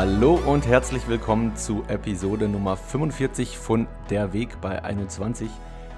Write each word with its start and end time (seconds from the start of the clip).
Hallo 0.00 0.40
und 0.46 0.66
herzlich 0.66 1.06
willkommen 1.08 1.54
zu 1.56 1.84
Episode 1.86 2.48
Nummer 2.48 2.78
45 2.78 3.58
von 3.58 3.86
Der 4.08 4.32
Weg 4.32 4.58
bei 4.62 4.82
21. 4.82 5.50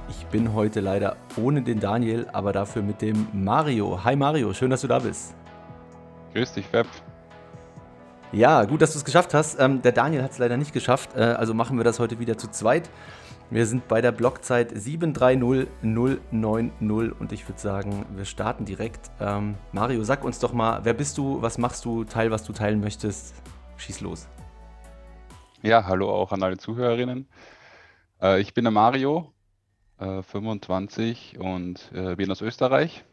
Ich 0.09 0.27
bin 0.27 0.55
heute 0.55 0.81
leider 0.81 1.15
ohne 1.37 1.63
den 1.63 1.79
Daniel, 1.79 2.27
aber 2.33 2.53
dafür 2.53 2.83
mit 2.83 3.01
dem 3.01 3.29
Mario. 3.33 4.03
Hi 4.03 4.17
Mario, 4.17 4.53
schön, 4.55 4.71
dass 4.71 4.81
du 4.81 4.89
da 4.89 4.99
bist. 4.99 5.37
Grüß 6.35 6.53
dich, 6.53 6.73
Web. 6.73 6.89
Ja, 8.33 8.65
gut, 8.65 8.83
dass 8.83 8.91
du 8.91 8.99
es 8.99 9.05
geschafft 9.05 9.35
hast. 9.35 9.61
Ähm, 9.61 9.83
der 9.83 9.93
Daniel 9.93 10.25
hat 10.25 10.33
es 10.33 10.39
leider 10.39 10.57
nicht 10.57 10.73
geschafft, 10.73 11.11
äh, 11.15 11.21
also 11.21 11.55
machen 11.55 11.77
wir 11.77 11.85
das 11.85 12.01
heute 12.01 12.19
wieder 12.19 12.37
zu 12.37 12.51
zweit. 12.51 12.91
Wir 13.51 13.67
sind 13.67 13.87
bei 13.87 14.01
der 14.01 14.11
Blockzeit 14.11 14.73
730090 14.75 17.21
und 17.21 17.31
ich 17.31 17.49
würde 17.49 17.61
sagen, 17.61 18.05
wir 18.17 18.25
starten 18.25 18.65
direkt. 18.65 19.13
Ähm, 19.21 19.55
Mario, 19.71 20.03
sag 20.03 20.25
uns 20.25 20.41
doch 20.41 20.53
mal, 20.53 20.81
wer 20.83 20.93
bist 20.93 21.19
du, 21.19 21.41
was 21.41 21.57
machst 21.57 21.85
du, 21.85 22.03
teil, 22.03 22.33
was 22.33 22.43
du 22.43 22.53
teilen 22.53 22.81
möchtest. 22.81 23.33
Schieß 23.83 24.01
los. 24.01 24.29
Ja, 25.61 25.87
hallo 25.87 26.09
auch 26.09 26.31
an 26.31 26.41
alle 26.45 26.57
Zuhörerinnen. 26.57 27.27
Äh, 28.21 28.41
ich 28.41 28.55
bin 28.55 28.63
der 28.63 28.71
Mario, 28.71 29.33
äh, 29.99 30.23
25 30.23 31.41
und 31.41 31.91
äh, 31.93 32.15
bin 32.15 32.31
aus 32.31 32.43
Österreich. 32.43 33.05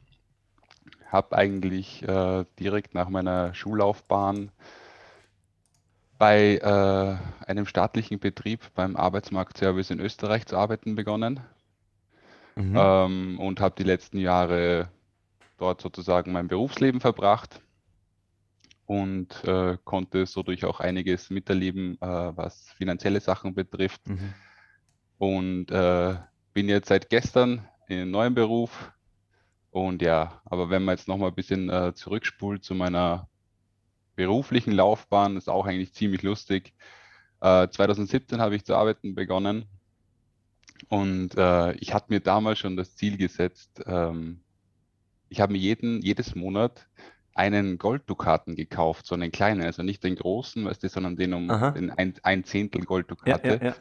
Habe 1.07 1.35
eigentlich 1.35 2.07
äh, 2.07 2.45
direkt 2.59 2.93
nach 2.93 3.09
meiner 3.09 3.55
Schullaufbahn 3.55 4.51
bei 6.19 6.57
äh, 6.57 7.47
einem 7.49 7.65
staatlichen 7.65 8.19
Betrieb 8.19 8.61
beim 8.75 8.95
Arbeitsmarktservice 8.95 9.89
in 9.89 9.99
Österreich 9.99 10.45
zu 10.45 10.55
arbeiten 10.55 10.93
begonnen 10.93 11.39
mhm. 12.55 12.75
ähm, 12.77 13.39
und 13.39 13.59
habe 13.59 13.73
die 13.75 13.85
letzten 13.85 14.19
Jahre 14.19 14.89
dort 15.57 15.81
sozusagen 15.81 16.31
mein 16.31 16.47
Berufsleben 16.47 17.01
verbracht 17.01 17.59
und 18.89 19.43
äh, 19.43 19.77
konnte 19.83 20.25
so 20.25 20.41
durch 20.41 20.65
auch 20.65 20.79
einiges 20.79 21.29
miterleben, 21.29 22.01
äh, 22.01 22.07
was 22.35 22.71
finanzielle 22.71 23.19
Sachen 23.19 23.53
betrifft. 23.53 24.01
Mhm. 24.09 24.33
Und 25.19 25.69
äh, 25.69 26.15
bin 26.53 26.67
jetzt 26.69 26.87
seit 26.87 27.07
gestern 27.11 27.67
in 27.87 27.99
einem 27.99 28.09
neuen 28.09 28.33
Beruf. 28.33 28.91
Und 29.69 30.01
ja, 30.01 30.41
aber 30.43 30.71
wenn 30.71 30.83
man 30.83 30.97
jetzt 30.97 31.07
nochmal 31.07 31.29
ein 31.29 31.35
bisschen 31.35 31.69
äh, 31.69 31.93
zurückspult 31.93 32.63
zu 32.63 32.73
meiner 32.73 33.29
beruflichen 34.15 34.71
Laufbahn 34.71 35.37
ist 35.37 35.49
auch 35.49 35.67
eigentlich 35.67 35.93
ziemlich 35.93 36.23
lustig. 36.23 36.73
Äh, 37.41 37.67
2017 37.69 38.41
habe 38.41 38.55
ich 38.55 38.65
zu 38.65 38.75
arbeiten 38.75 39.13
begonnen 39.13 39.65
und 40.87 41.37
äh, 41.37 41.73
ich 41.73 41.93
hatte 41.93 42.07
mir 42.09 42.21
damals 42.21 42.57
schon 42.57 42.75
das 42.75 42.95
Ziel 42.95 43.17
gesetzt, 43.17 43.83
ähm, 43.85 44.41
ich 45.29 45.41
habe 45.41 45.53
mir 45.53 45.59
jeden, 45.59 46.01
jedes 46.01 46.33
Monat 46.33 46.87
einen 47.39 47.77
Golddukaten 47.77 48.57
gekauft, 48.57 49.05
so 49.05 49.15
einen 49.15 49.31
kleinen, 49.31 49.63
also 49.63 49.81
nicht 49.81 50.03
den 50.03 50.17
großen, 50.17 50.65
weißt 50.65 50.83
du, 50.83 50.89
sondern 50.89 51.15
den 51.15 51.33
um 51.33 51.47
den 51.47 51.89
ein, 51.89 52.13
ein 52.21 52.43
Zehntel 52.43 52.83
Golddukate. 52.83 53.47
Ja, 53.47 53.55
ja, 53.55 53.75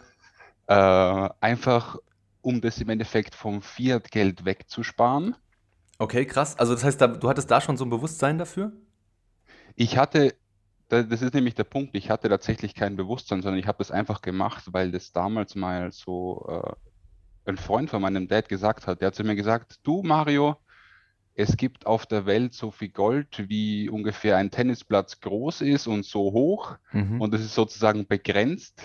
ja. 0.69 1.27
Äh, 1.27 1.31
einfach, 1.41 1.97
um 2.41 2.61
das 2.61 2.79
im 2.79 2.89
Endeffekt 2.89 3.34
vom 3.34 3.61
Fiat-Geld 3.61 4.45
wegzusparen. 4.45 5.34
Okay, 5.98 6.25
krass. 6.25 6.56
Also 6.56 6.73
das 6.73 6.84
heißt, 6.84 7.01
da, 7.01 7.09
du 7.09 7.29
hattest 7.29 7.51
da 7.51 7.61
schon 7.61 7.77
so 7.77 7.84
ein 7.84 7.91
Bewusstsein 7.91 8.39
dafür? 8.39 8.70
Ich 9.75 9.98
hatte, 9.98 10.36
das 10.89 11.20
ist 11.20 11.34
nämlich 11.34 11.56
der 11.56 11.64
Punkt, 11.64 11.97
ich 11.97 12.11
hatte 12.11 12.29
tatsächlich 12.29 12.77
kein 12.77 12.95
Bewusstsein, 12.95 13.42
sondern 13.42 13.58
ich 13.58 13.67
habe 13.67 13.79
das 13.79 13.91
einfach 13.91 14.23
gemacht, 14.23 14.67
weil 14.70 14.92
das 14.92 15.11
damals 15.11 15.57
mal 15.57 15.91
so 15.91 16.47
äh, 16.48 17.51
ein 17.51 17.57
Freund 17.57 17.91
von 17.91 18.02
meinem 18.02 18.29
Dad 18.29 18.48
gesagt 18.48 18.86
hat. 18.86 19.01
Der 19.01 19.08
hat 19.08 19.17
zu 19.17 19.24
mir 19.24 19.35
gesagt, 19.35 19.80
du 19.83 20.05
Mario, 20.05 20.58
es 21.38 21.56
gibt 21.56 21.86
auf 21.86 22.04
der 22.04 22.26
Welt 22.26 22.52
so 22.52 22.72
viel 22.72 22.88
Gold, 22.88 23.44
wie 23.48 23.88
ungefähr 23.88 24.36
ein 24.36 24.50
Tennisplatz 24.50 25.20
groß 25.20 25.60
ist 25.60 25.86
und 25.86 26.04
so 26.04 26.32
hoch. 26.32 26.76
Mhm. 26.90 27.20
Und 27.20 27.32
das 27.32 27.42
ist 27.42 27.54
sozusagen 27.54 28.08
begrenzt. 28.08 28.82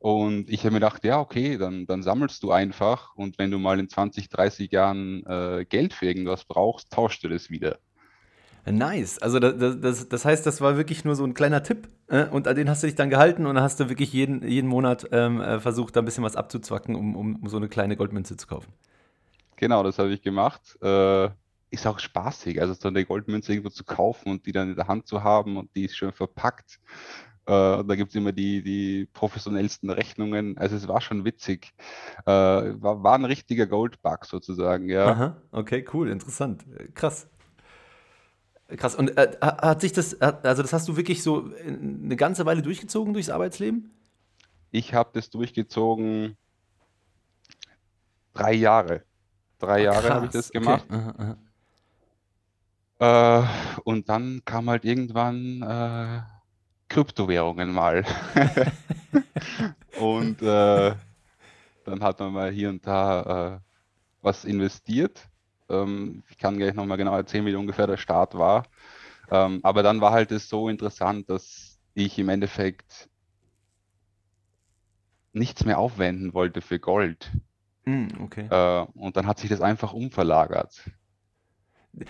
Und 0.00 0.50
ich 0.50 0.64
habe 0.64 0.72
mir 0.72 0.80
gedacht, 0.80 1.04
ja, 1.04 1.20
okay, 1.20 1.58
dann, 1.58 1.86
dann 1.86 2.02
sammelst 2.02 2.42
du 2.42 2.50
einfach. 2.50 3.14
Und 3.14 3.38
wenn 3.38 3.52
du 3.52 3.60
mal 3.60 3.78
in 3.78 3.88
20, 3.88 4.28
30 4.28 4.72
Jahren 4.72 5.24
äh, 5.26 5.64
Geld 5.64 5.92
für 5.92 6.06
irgendwas 6.06 6.44
brauchst, 6.44 6.90
tauschst 6.90 7.22
du 7.22 7.28
das 7.28 7.50
wieder. 7.50 7.78
Nice. 8.66 9.20
Also 9.20 9.38
das, 9.38 9.78
das, 9.80 10.08
das 10.08 10.24
heißt, 10.24 10.44
das 10.44 10.60
war 10.60 10.76
wirklich 10.76 11.04
nur 11.04 11.14
so 11.14 11.24
ein 11.24 11.34
kleiner 11.34 11.62
Tipp 11.62 11.86
äh, 12.08 12.24
und 12.24 12.48
an 12.48 12.56
den 12.56 12.68
hast 12.68 12.82
du 12.82 12.88
dich 12.88 12.96
dann 12.96 13.10
gehalten 13.10 13.46
und 13.46 13.54
dann 13.54 13.62
hast 13.62 13.78
du 13.78 13.88
wirklich 13.88 14.12
jeden, 14.12 14.42
jeden 14.42 14.68
Monat 14.68 15.06
ähm, 15.12 15.40
äh, 15.40 15.60
versucht, 15.60 15.94
da 15.94 16.00
ein 16.00 16.04
bisschen 16.04 16.24
was 16.24 16.34
abzuzwacken, 16.34 16.96
um, 16.96 17.14
um 17.14 17.48
so 17.48 17.58
eine 17.58 17.68
kleine 17.68 17.96
Goldmünze 17.96 18.36
zu 18.36 18.48
kaufen. 18.48 18.72
Genau, 19.54 19.84
das 19.84 20.00
habe 20.00 20.10
ich 20.10 20.22
gemacht. 20.22 20.76
Äh, 20.82 21.30
ist 21.72 21.86
auch 21.86 21.98
spaßig, 21.98 22.60
also 22.60 22.74
so 22.74 22.88
eine 22.88 23.04
Goldmünze 23.04 23.52
irgendwo 23.52 23.70
zu 23.70 23.82
kaufen 23.82 24.30
und 24.30 24.46
die 24.46 24.52
dann 24.52 24.68
in 24.68 24.76
der 24.76 24.88
Hand 24.88 25.06
zu 25.06 25.24
haben 25.24 25.56
und 25.56 25.74
die 25.74 25.86
ist 25.86 25.96
schön 25.96 26.12
verpackt. 26.12 26.78
Äh, 27.46 27.82
da 27.82 27.94
gibt 27.96 28.10
es 28.10 28.14
immer 28.14 28.32
die, 28.32 28.62
die 28.62 29.08
professionellsten 29.14 29.88
Rechnungen. 29.88 30.58
Also 30.58 30.76
es 30.76 30.86
war 30.86 31.00
schon 31.00 31.24
witzig. 31.24 31.72
Äh, 32.26 32.30
war, 32.30 33.02
war 33.02 33.14
ein 33.14 33.24
richtiger 33.24 33.66
Goldbug 33.66 34.26
sozusagen, 34.26 34.90
ja. 34.90 35.06
Aha, 35.06 35.42
okay, 35.50 35.84
cool, 35.94 36.10
interessant. 36.10 36.64
Krass. 36.94 37.26
Krass. 38.76 38.94
Und 38.94 39.16
äh, 39.16 39.38
hat 39.40 39.80
sich 39.80 39.92
das, 39.92 40.20
also 40.20 40.62
das 40.62 40.74
hast 40.74 40.88
du 40.88 40.96
wirklich 40.96 41.22
so 41.22 41.50
eine 41.66 42.16
ganze 42.16 42.44
Weile 42.44 42.60
durchgezogen 42.60 43.14
durchs 43.14 43.30
Arbeitsleben? 43.30 43.90
Ich 44.70 44.92
habe 44.92 45.10
das 45.14 45.30
durchgezogen 45.30 46.36
drei 48.34 48.52
Jahre. 48.52 49.04
Drei 49.58 49.88
Ach, 49.88 49.94
Jahre 49.94 50.14
habe 50.14 50.26
ich 50.26 50.32
das 50.32 50.50
gemacht. 50.50 50.84
Okay. 50.88 50.96
Aha, 50.96 51.14
aha. 51.16 51.38
Äh, 53.02 53.42
und 53.84 54.08
dann 54.08 54.42
kam 54.44 54.70
halt 54.70 54.84
irgendwann 54.84 55.62
äh, 55.62 56.22
Kryptowährungen 56.88 57.72
mal. 57.72 58.04
und 60.00 60.40
äh, 60.42 60.94
dann 61.84 62.02
hat 62.02 62.20
man 62.20 62.32
mal 62.32 62.50
hier 62.50 62.68
und 62.68 62.86
da 62.86 63.56
äh, 63.56 63.60
was 64.20 64.44
investiert 64.44 65.28
ähm, 65.72 66.22
ich 66.28 66.38
kann 66.38 66.58
gleich 66.58 66.74
nochmal 66.74 66.98
genau 66.98 67.16
erzählen, 67.16 67.46
wie 67.46 67.54
ungefähr 67.54 67.86
der 67.86 67.96
Start 67.96 68.34
war. 68.34 68.64
Ähm, 69.30 69.60
aber 69.62 69.82
dann 69.82 70.00
war 70.00 70.12
halt 70.12 70.30
es 70.30 70.48
so 70.48 70.68
interessant, 70.68 71.30
dass 71.30 71.80
ich 71.94 72.18
im 72.18 72.28
Endeffekt 72.28 73.08
nichts 75.32 75.64
mehr 75.64 75.78
aufwenden 75.78 76.34
wollte 76.34 76.60
für 76.60 76.78
Gold. 76.78 77.32
Mm, 77.84 78.08
okay. 78.20 78.46
Äh, 78.50 78.86
und 78.94 79.16
dann 79.16 79.26
hat 79.26 79.38
sich 79.38 79.48
das 79.48 79.62
einfach 79.62 79.92
umverlagert. 79.92 80.90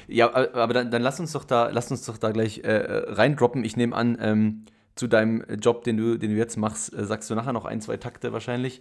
Ja, 0.07 0.33
aber 0.33 0.75
dann, 0.75 0.91
dann 0.91 1.03
lass 1.03 1.19
uns 1.19 1.33
doch 1.33 1.45
da, 1.45 1.69
lass 1.71 1.91
uns 1.91 2.05
doch 2.05 2.19
da 2.19 2.31
gleich 2.31 2.59
äh, 2.61 3.05
reindroppen. 3.09 3.65
Ich 3.65 3.77
nehme 3.77 3.97
an, 3.97 4.17
ähm, 4.21 4.65
zu 4.95 5.09
deinem 5.09 5.45
Job, 5.61 5.85
den 5.85 5.97
du, 5.97 6.19
den 6.19 6.31
du 6.31 6.37
jetzt 6.37 6.57
machst, 6.57 6.93
äh, 6.93 7.05
sagst 7.05 7.31
du 7.31 7.35
nachher 7.35 7.53
noch 7.53 7.65
ein, 7.65 7.81
zwei 7.81 7.97
Takte 7.97 8.33
wahrscheinlich. 8.33 8.81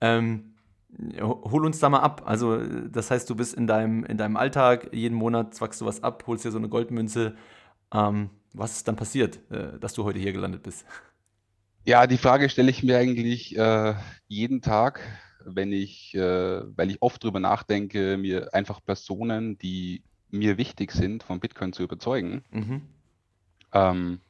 Ähm, 0.00 0.54
hol 1.20 1.66
uns 1.66 1.78
da 1.78 1.88
mal 1.88 2.00
ab. 2.00 2.22
Also, 2.26 2.58
das 2.88 3.10
heißt, 3.10 3.28
du 3.28 3.34
bist 3.34 3.54
in 3.54 3.66
deinem, 3.66 4.04
in 4.04 4.18
deinem 4.18 4.36
Alltag, 4.36 4.90
jeden 4.92 5.16
Monat 5.16 5.54
zwackst 5.54 5.80
du 5.80 5.86
was 5.86 6.02
ab, 6.02 6.24
holst 6.26 6.44
dir 6.44 6.52
so 6.52 6.58
eine 6.58 6.68
Goldmünze. 6.68 7.36
Ähm, 7.92 8.30
was 8.52 8.76
ist 8.76 8.88
dann 8.88 8.96
passiert, 8.96 9.40
äh, 9.50 9.78
dass 9.78 9.94
du 9.94 10.04
heute 10.04 10.18
hier 10.18 10.32
gelandet 10.32 10.62
bist? 10.62 10.86
Ja, 11.84 12.06
die 12.06 12.18
Frage 12.18 12.48
stelle 12.48 12.70
ich 12.70 12.82
mir 12.82 12.98
eigentlich 12.98 13.56
äh, 13.56 13.94
jeden 14.26 14.60
Tag, 14.60 15.00
wenn 15.44 15.72
ich, 15.72 16.14
äh, 16.14 16.62
weil 16.76 16.90
ich 16.90 17.00
oft 17.00 17.22
drüber 17.22 17.38
nachdenke, 17.38 18.16
mir 18.16 18.52
einfach 18.54 18.84
Personen, 18.84 19.56
die 19.58 20.02
mir 20.30 20.58
wichtig 20.58 20.92
sind, 20.92 21.22
von 21.22 21.40
Bitcoin 21.40 21.72
zu 21.72 21.82
überzeugen. 21.82 22.44
Mhm. 22.50 22.82
Ähm, 23.72 24.20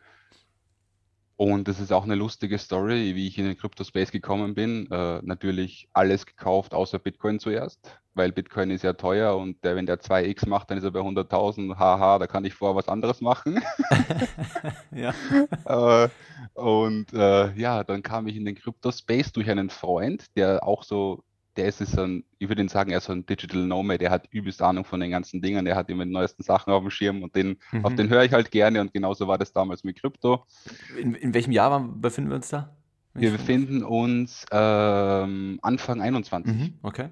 und 1.36 1.68
das 1.68 1.80
ist 1.80 1.92
auch 1.92 2.04
eine 2.04 2.14
lustige 2.14 2.56
Story, 2.56 3.14
wie 3.14 3.28
ich 3.28 3.38
in 3.38 3.44
den 3.44 3.58
Crypto-Space 3.58 4.10
gekommen 4.10 4.54
bin. 4.54 4.90
Äh, 4.90 5.20
natürlich 5.22 5.86
alles 5.92 6.24
gekauft, 6.24 6.72
außer 6.72 6.98
Bitcoin 6.98 7.38
zuerst, 7.38 8.00
weil 8.14 8.32
Bitcoin 8.32 8.70
ist 8.70 8.82
ja 8.82 8.94
teuer 8.94 9.36
und 9.36 9.62
der, 9.62 9.76
wenn 9.76 9.84
der 9.84 10.00
2x 10.00 10.48
macht, 10.48 10.70
dann 10.70 10.78
ist 10.78 10.84
er 10.84 10.92
bei 10.92 11.00
100.000. 11.00 11.76
Haha, 11.76 12.18
da 12.18 12.26
kann 12.26 12.46
ich 12.46 12.54
vorher 12.54 12.74
was 12.74 12.88
anderes 12.88 13.20
machen. 13.20 13.62
ja. 14.92 15.12
äh, 16.04 16.08
und 16.54 17.12
äh, 17.12 17.52
ja, 17.52 17.84
dann 17.84 18.02
kam 18.02 18.26
ich 18.28 18.36
in 18.36 18.46
den 18.46 18.54
Crypto-Space 18.54 19.32
durch 19.32 19.50
einen 19.50 19.68
Freund, 19.68 20.34
der 20.36 20.66
auch 20.66 20.84
so 20.84 21.22
der 21.56 21.66
ist 21.66 21.78
so 21.78 22.02
ein, 22.02 22.24
ich 22.38 22.48
würde 22.48 22.62
ihn 22.62 22.68
sagen, 22.68 22.90
er 22.90 22.98
ist 22.98 23.04
so 23.04 23.12
ein 23.12 23.24
Digital 23.26 23.66
Nomad, 23.66 24.00
der 24.00 24.10
hat 24.10 24.28
übelst 24.30 24.62
Ahnung 24.62 24.84
von 24.84 25.00
den 25.00 25.10
ganzen 25.10 25.40
Dingen, 25.40 25.64
der 25.64 25.76
hat 25.76 25.88
immer 25.88 26.04
die 26.04 26.12
neuesten 26.12 26.42
Sachen 26.42 26.72
auf 26.72 26.82
dem 26.82 26.90
Schirm 26.90 27.22
und 27.22 27.34
den, 27.34 27.58
mhm. 27.72 27.84
auf 27.84 27.94
den 27.94 28.08
höre 28.08 28.24
ich 28.24 28.32
halt 28.32 28.50
gerne 28.50 28.80
und 28.80 28.92
genauso 28.92 29.26
war 29.28 29.38
das 29.38 29.52
damals 29.52 29.84
mit 29.84 30.00
Krypto. 30.00 30.44
In, 31.00 31.14
in 31.14 31.34
welchem 31.34 31.52
Jahr 31.52 31.80
befinden 31.80 32.30
wir 32.30 32.36
uns 32.36 32.48
da? 32.48 32.76
Wir 33.14 33.30
befinden 33.30 33.82
uns 33.82 34.44
ähm, 34.52 35.58
Anfang 35.62 36.02
21. 36.02 36.54
Mhm, 36.54 36.78
okay. 36.82 37.08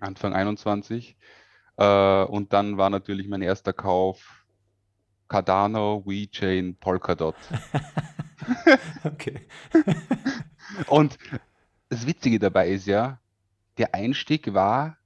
Anfang 0.00 0.32
21. 0.32 1.16
Äh, 1.76 2.24
und 2.24 2.52
dann 2.52 2.76
war 2.76 2.90
natürlich 2.90 3.28
mein 3.28 3.42
erster 3.42 3.72
Kauf 3.72 4.44
Cardano, 5.28 6.02
WeChain, 6.04 6.76
Polkadot. 6.76 7.36
okay. 9.04 9.46
und 10.88 11.18
das 11.88 12.06
Witzige 12.06 12.38
dabei 12.38 12.70
ist 12.70 12.86
ja, 12.86 13.20
der 13.78 13.94
Einstieg 13.94 14.54
war 14.54 14.96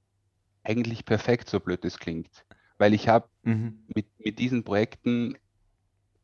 eigentlich 0.63 1.05
perfekt, 1.05 1.49
so 1.49 1.59
blöd 1.59 1.83
es 1.85 1.99
klingt. 1.99 2.45
Weil 2.77 2.93
ich 2.93 3.07
habe 3.07 3.27
mhm. 3.43 3.79
mit, 3.93 4.07
mit 4.19 4.39
diesen 4.39 4.63
Projekten 4.63 5.37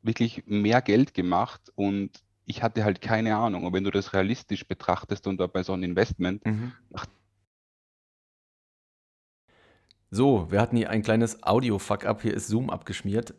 wirklich 0.01 0.43
mehr 0.45 0.81
Geld 0.81 1.13
gemacht 1.13 1.71
und 1.75 2.11
ich 2.45 2.63
hatte 2.63 2.83
halt 2.83 3.01
keine 3.01 3.35
Ahnung. 3.35 3.65
Und 3.65 3.73
wenn 3.73 3.83
du 3.83 3.91
das 3.91 4.13
realistisch 4.13 4.65
betrachtest 4.67 5.27
und 5.27 5.37
bei 5.51 5.63
so 5.63 5.73
einem 5.73 5.83
Investment, 5.83 6.45
Mhm. 6.45 6.73
So, 10.09 10.49
wir 10.49 10.61
hatten 10.61 10.77
hier 10.77 10.89
ein 10.89 11.01
kleines 11.01 11.43
Audio-Fuck-up. 11.43 12.21
Hier 12.21 12.33
ist 12.33 12.47
Zoom 12.47 12.69
abgeschmiert. 12.69 13.33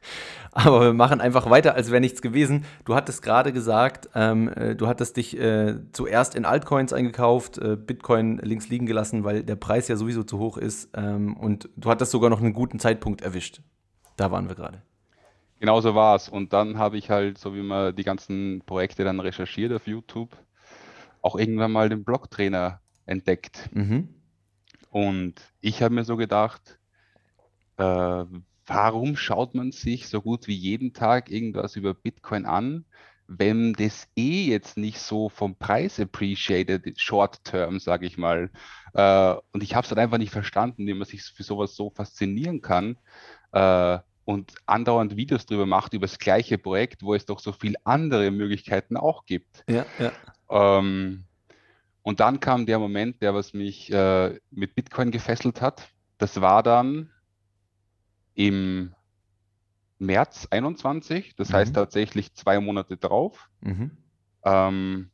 Aber 0.52 0.80
wir 0.80 0.92
machen 0.92 1.20
einfach 1.20 1.48
weiter, 1.48 1.74
als 1.74 1.92
wäre 1.92 2.00
nichts 2.00 2.22
gewesen. 2.22 2.64
Du 2.84 2.96
hattest 2.96 3.22
gerade 3.22 3.52
gesagt, 3.52 4.08
ähm, 4.16 4.48
äh, 4.48 4.74
du 4.74 4.88
hattest 4.88 5.16
dich 5.16 5.38
äh, 5.38 5.76
zuerst 5.92 6.34
in 6.34 6.44
Altcoins 6.44 6.92
eingekauft, 6.92 7.58
äh, 7.58 7.76
Bitcoin 7.76 8.38
links 8.38 8.68
liegen 8.68 8.86
gelassen, 8.86 9.22
weil 9.22 9.44
der 9.44 9.54
Preis 9.54 9.86
ja 9.86 9.94
sowieso 9.94 10.24
zu 10.24 10.40
hoch 10.40 10.56
ist. 10.56 10.90
Ähm, 10.96 11.36
und 11.36 11.68
du 11.76 11.88
hattest 11.88 12.10
sogar 12.10 12.30
noch 12.30 12.40
einen 12.40 12.52
guten 12.52 12.80
Zeitpunkt 12.80 13.22
erwischt. 13.22 13.60
Da 14.16 14.32
waren 14.32 14.48
wir 14.48 14.56
gerade. 14.56 14.82
Genau 15.60 15.80
so 15.80 15.94
war 15.94 16.16
es. 16.16 16.28
Und 16.28 16.52
dann 16.52 16.78
habe 16.78 16.98
ich 16.98 17.10
halt, 17.10 17.38
so 17.38 17.54
wie 17.54 17.62
man 17.62 17.94
die 17.94 18.04
ganzen 18.04 18.62
Projekte 18.66 19.04
dann 19.04 19.20
recherchiert 19.20 19.72
auf 19.72 19.86
YouTube, 19.86 20.36
auch 21.22 21.36
irgendwann 21.36 21.70
mal 21.70 21.88
den 21.88 22.02
Blocktrainer 22.02 22.80
entdeckt. 23.06 23.70
Mhm. 23.72 24.08
Und 24.90 25.34
ich 25.60 25.82
habe 25.82 25.94
mir 25.94 26.04
so 26.04 26.16
gedacht, 26.16 26.78
äh, 27.76 28.24
warum 28.66 29.16
schaut 29.16 29.54
man 29.54 29.72
sich 29.72 30.08
so 30.08 30.20
gut 30.20 30.46
wie 30.46 30.54
jeden 30.54 30.92
Tag 30.92 31.30
irgendwas 31.30 31.76
über 31.76 31.94
Bitcoin 31.94 32.46
an, 32.46 32.84
wenn 33.26 33.74
das 33.74 34.08
eh 34.16 34.46
jetzt 34.46 34.78
nicht 34.78 34.98
so 34.98 35.28
vom 35.28 35.54
Preis 35.56 36.00
appreciated, 36.00 36.98
short 36.98 37.44
term, 37.44 37.78
sage 37.78 38.06
ich 38.06 38.16
mal. 38.16 38.50
Äh, 38.94 39.34
und 39.52 39.62
ich 39.62 39.74
habe 39.74 39.84
es 39.84 39.90
dann 39.90 39.98
einfach 39.98 40.18
nicht 40.18 40.32
verstanden, 40.32 40.86
wie 40.86 40.94
man 40.94 41.06
sich 41.06 41.22
für 41.22 41.42
sowas 41.42 41.76
so 41.76 41.90
faszinieren 41.90 42.62
kann 42.62 42.96
äh, 43.52 43.98
und 44.24 44.54
andauernd 44.64 45.16
Videos 45.16 45.44
drüber 45.44 45.66
macht, 45.66 45.92
über 45.92 46.06
das 46.06 46.18
gleiche 46.18 46.56
Projekt, 46.56 47.02
wo 47.02 47.14
es 47.14 47.26
doch 47.26 47.38
so 47.38 47.52
viele 47.52 47.76
andere 47.84 48.30
Möglichkeiten 48.30 48.96
auch 48.96 49.26
gibt. 49.26 49.62
Ja, 49.68 49.84
ja. 49.98 50.12
Ähm, 50.50 51.24
und 52.08 52.20
dann 52.20 52.40
kam 52.40 52.64
der 52.64 52.78
Moment, 52.78 53.20
der 53.20 53.34
was 53.34 53.52
mich 53.52 53.92
äh, 53.92 54.40
mit 54.50 54.74
Bitcoin 54.74 55.10
gefesselt 55.10 55.60
hat. 55.60 55.90
Das 56.16 56.40
war 56.40 56.62
dann 56.62 57.10
im 58.32 58.94
März 59.98 60.48
21, 60.50 61.36
das 61.36 61.52
heißt 61.52 61.72
Mhm. 61.72 61.74
tatsächlich 61.74 62.32
zwei 62.32 62.60
Monate 62.60 62.96
drauf. 62.96 63.50
Mhm. 63.60 63.90
Ähm, 64.42 65.10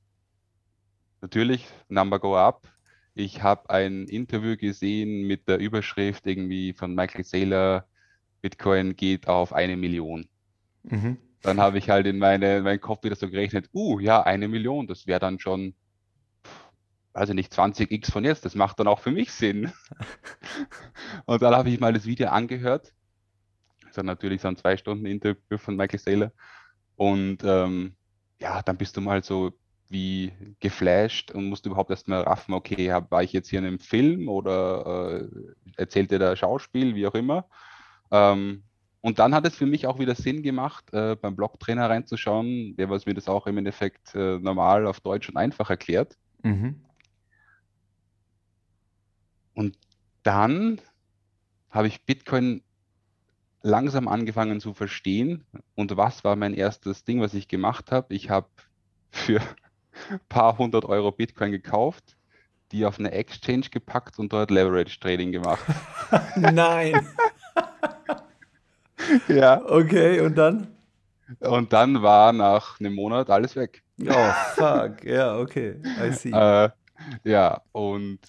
natürlich, 1.21 1.67
Number 1.89 2.21
go 2.21 2.37
up. 2.37 2.69
Ich 3.15 3.43
habe 3.43 3.71
ein 3.71 4.05
Interview 4.07 4.57
gesehen 4.57 5.27
mit 5.27 5.49
der 5.49 5.59
Überschrift 5.59 6.29
irgendwie 6.29 6.75
von 6.75 6.95
Michael 6.95 7.25
Saylor, 7.25 7.89
Bitcoin 8.41 8.95
geht 8.95 9.27
auf 9.27 9.53
eine 9.53 9.77
Million. 9.77 10.29
Mhm. 10.85 11.19
Dann 11.43 11.59
habe 11.59 11.79
ich 11.79 11.91
halt 11.91 12.07
in 12.07 12.19
meine, 12.19 12.59
in 12.59 12.63
meinen 12.63 12.81
Kopf 12.81 13.03
wieder 13.03 13.17
so 13.17 13.29
gerechnet, 13.29 13.69
uh, 13.75 13.99
ja, 13.99 14.23
eine 14.23 14.47
Million, 14.47 14.87
das 14.87 15.09
wäre 15.09 15.19
dann 15.19 15.41
schon, 15.41 15.75
also 17.15 17.33
nicht 17.33 17.53
20x 17.53 18.11
von 18.11 18.25
jetzt, 18.25 18.45
das 18.45 18.55
macht 18.55 18.81
dann 18.81 18.89
auch 18.89 18.99
für 18.99 19.13
mich 19.13 19.33
Sinn. 19.33 19.73
Und 21.27 21.41
dann 21.41 21.55
habe 21.55 21.71
ich 21.71 21.81
mal 21.81 21.93
das 21.93 22.07
Video 22.07 22.29
angehört. 22.29 22.93
Das 23.83 23.97
ist 23.97 24.03
natürlich 24.03 24.43
so 24.43 24.49
ein 24.49 24.57
zwei 24.57 24.77
Stunden 24.77 25.07
Interview 25.07 25.57
von 25.57 25.77
Michael 25.77 26.01
Saylor. 26.01 26.33
Und 26.97 27.39
ähm, 27.45 27.95
ja, 28.41 28.63
dann 28.63 28.77
bist 28.77 28.97
du 28.97 29.01
mal 29.01 29.23
so 29.23 29.53
wie 29.89 30.33
geflasht 30.59 31.31
und 31.31 31.49
musst 31.49 31.67
überhaupt 31.67 31.91
erstmal 31.91 32.23
raffen, 32.23 32.53
okay, 32.53 32.91
hab, 32.91 33.11
war 33.13 33.23
ich 33.23 33.33
jetzt 33.33 33.49
hier 33.49 33.61
in 33.61 33.67
einem 33.67 33.79
Film 33.79 34.29
oder 34.29 35.21
äh, 35.21 35.29
erzählt 35.77 36.11
er 36.11 36.19
da 36.19 36.37
Schauspiel, 36.37 36.97
wie 36.97 37.07
auch 37.07 37.15
immer. 37.15 37.47
Ähm, 38.11 38.65
und 39.03 39.19
dann 39.19 39.35
hat 39.35 39.47
es 39.47 39.55
für 39.55 39.67
mich 39.67 39.87
auch 39.87 39.99
wieder 39.99 40.15
Sinn 40.15 40.43
gemacht, 40.43 40.93
äh, 40.93 41.15
beim 41.15 41.37
Blogtrainer 41.37 41.89
reinzuschauen, 41.89 42.75
der 42.77 42.91
was 42.91 43.07
mir 43.07 43.15
das 43.15 43.29
auch 43.29 43.47
im 43.47 43.59
Endeffekt 43.59 44.15
äh, 44.15 44.39
normal 44.39 44.87
auf 44.87 45.01
Deutsch 45.01 45.29
und 45.29 45.37
einfach 45.37 45.71
erklärt. 45.71 46.17
Mhm. 46.43 46.81
Und 49.55 49.79
dann 50.23 50.81
habe 51.71 51.89
ich 51.89 52.05
Bitcoin 52.05 52.63
langsam 53.63 54.09
angefangen 54.09 54.61
zu 54.61 54.75
verstehen. 54.75 55.45
Und 55.75 55.97
was 55.97 56.23
war 56.23 56.37
mein 56.37 56.55
erstes 56.55 57.05
Ding, 57.05 57.21
was 57.21 57.35
ich 57.35 57.49
gemacht 57.49 57.91
habe? 57.91 58.15
Ich 58.15 58.31
habe 58.31 58.49
für 59.11 59.41
ein 60.11 60.21
paar 60.29 60.59
hundert 60.59 60.85
Euro 60.85 61.11
Bitcoin 61.11 61.51
gekauft, 61.51 62.17
die 62.73 62.85
auf 62.85 62.99
eine 62.99 63.13
Exchange 63.13 63.67
gepackt 63.71 64.19
und 64.19 64.33
dort 64.33 64.51
Leverage 64.51 65.01
Trading 65.01 65.33
gemacht. 65.33 65.65
Nein. 66.37 67.09
Ja. 69.29 69.63
Okay, 69.67 70.21
und 70.21 70.37
dann? 70.37 70.69
Und 71.41 71.73
dann 71.73 72.03
war 72.03 72.33
nach 72.33 72.81
einem 72.81 72.95
Monat 72.95 73.29
alles 73.31 73.55
weg. 73.57 73.83
Oh, 74.01 74.33
fuck. 74.55 75.05
Ja, 75.05 75.39
okay. 75.39 75.77
I 76.03 76.13
see. 76.13 76.31
Äh, 76.31 76.71
ja, 77.25 77.61
und 77.73 78.21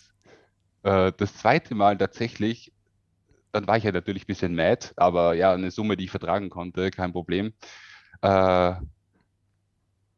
äh, 0.85 1.11
das 1.17 1.35
zweite 1.35 1.73
Mal 1.75 1.97
tatsächlich, 1.97 2.71
dann 3.51 3.67
war 3.67 3.77
ich 3.77 3.83
ja 3.83 3.91
natürlich 3.91 4.23
ein 4.23 4.27
bisschen 4.27 4.55
mad, 4.55 4.91
aber 4.95 5.33
ja, 5.33 5.51
eine 5.53 5.71
Summe, 5.71 5.97
die 5.97 6.05
ich 6.05 6.11
vertragen 6.11 6.49
konnte, 6.49 6.91
kein 6.91 7.11
Problem. 7.11 7.53
Äh, 8.21 8.75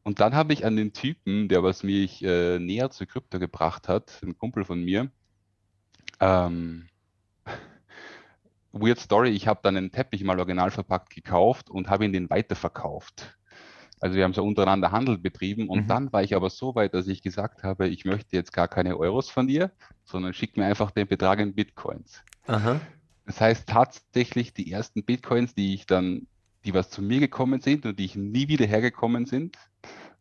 und 0.03 0.19
dann 0.19 0.35
habe 0.35 0.53
ich 0.53 0.65
an 0.65 0.75
den 0.75 0.93
Typen, 0.93 1.47
der 1.47 1.63
was 1.63 1.83
mich 1.83 2.23
äh, 2.23 2.59
näher 2.59 2.89
zu 2.91 3.05
Krypto 3.05 3.39
gebracht 3.39 3.87
hat, 3.87 4.21
ein 4.23 4.37
Kumpel 4.37 4.65
von 4.65 4.83
mir, 4.83 5.09
ähm, 6.19 6.87
Weird 8.73 8.99
Story, 8.99 9.29
ich 9.29 9.47
habe 9.47 9.61
dann 9.63 9.77
einen 9.77 9.91
Teppich 9.91 10.23
mal 10.23 10.39
original 10.39 10.71
verpackt 10.71 11.13
gekauft 11.15 11.69
und 11.69 11.89
habe 11.89 12.05
ihn 12.05 12.13
den 12.13 12.29
weiterverkauft. 12.29 13.36
Also 13.99 14.15
wir 14.15 14.23
haben 14.23 14.33
so 14.33 14.43
untereinander 14.43 14.91
Handel 14.91 15.17
betrieben 15.17 15.69
und 15.69 15.83
Mhm. 15.83 15.87
dann 15.87 16.13
war 16.13 16.23
ich 16.23 16.35
aber 16.35 16.49
so 16.49 16.75
weit, 16.75 16.93
dass 16.93 17.07
ich 17.07 17.21
gesagt 17.21 17.63
habe, 17.63 17.87
ich 17.87 18.05
möchte 18.05 18.35
jetzt 18.35 18.53
gar 18.53 18.67
keine 18.67 18.97
Euros 18.97 19.29
von 19.29 19.47
dir, 19.47 19.71
sondern 20.05 20.33
schick 20.33 20.55
mir 20.57 20.65
einfach 20.65 20.91
den 20.91 21.07
Betrag 21.07 21.39
in 21.39 21.55
Bitcoins. 21.55 22.21
Aha. 22.45 22.79
Das 23.25 23.41
heißt 23.41 23.67
tatsächlich, 23.67 24.53
die 24.53 24.71
ersten 24.71 25.03
Bitcoins, 25.03 25.55
die 25.55 25.73
ich 25.73 25.85
dann, 25.85 26.27
die 26.63 26.73
was 26.73 26.89
zu 26.89 27.01
mir 27.01 27.19
gekommen 27.19 27.59
sind 27.59 27.85
und 27.85 27.97
die 27.99 28.05
ich 28.05 28.15
nie 28.15 28.47
wieder 28.47 28.65
hergekommen 28.65 29.25
sind, 29.25 29.57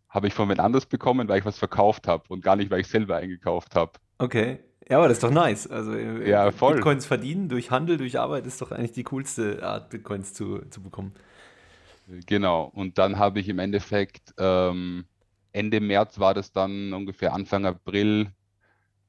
habe 0.09 0.29
ich 0.29 0.35
von 0.35 0.49
wen 0.49 0.61
anders 0.61 0.87
bekommen, 0.87 1.29
weil 1.29 1.41
ich 1.41 1.45
was 1.45 1.59
verkauft 1.59 2.09
habe 2.09 2.25
und 2.29 2.43
gar 2.43 2.57
nicht, 2.57 2.71
weil 2.71 2.81
ich 2.81 2.89
selber 2.89 3.17
eingekauft 3.17 3.75
habe. 3.75 3.93
Okay. 4.19 4.61
Ja, 4.89 4.99
aber 4.99 5.09
das 5.09 5.17
ist 5.19 5.25
doch 5.25 5.31
nice. 5.31 5.67
Also 5.67 5.93
äh, 5.95 6.31
Ja. 6.31 6.49
Bitcoins 6.51 7.07
verdienen 7.07 7.49
durch 7.49 7.71
Handel, 7.71 7.97
durch 7.97 8.19
Arbeit 8.19 8.47
ist 8.47 8.63
doch 8.63 8.71
eigentlich 8.71 8.93
die 8.93 9.03
coolste 9.03 9.63
Art, 9.63 9.91
Bitcoins 9.91 10.33
zu, 10.33 10.61
zu 10.71 10.81
bekommen. 10.83 11.13
Genau. 12.07 12.65
Und 12.65 12.99
dann 12.99 13.19
habe 13.19 13.41
ich 13.41 13.49
im 13.49 13.59
Endeffekt 13.59 14.35
ähm, 14.39 15.07
Ende 15.53 15.81
März 15.81 16.19
war 16.19 16.35
das 16.35 16.53
dann 16.53 16.93
ungefähr 16.93 17.33
Anfang 17.33 17.67
April 17.67 18.33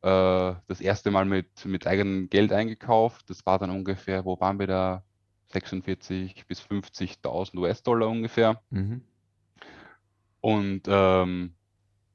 äh, 0.01 0.53
das 0.67 0.81
erste 0.81 1.11
Mal 1.11 1.25
mit, 1.25 1.65
mit 1.65 1.85
eigenem 1.85 2.29
Geld 2.29 2.51
eingekauft. 2.51 3.29
Das 3.29 3.45
war 3.45 3.59
dann 3.59 3.69
ungefähr, 3.69 4.25
wo 4.25 4.39
waren 4.39 4.59
wir 4.59 4.67
da? 4.67 5.03
46 5.49 6.45
bis 6.45 6.61
50.000 6.61 7.57
US-Dollar 7.57 8.09
ungefähr. 8.09 8.61
Mhm. 8.69 9.01
Und 10.41 10.81
ähm, 10.87 11.53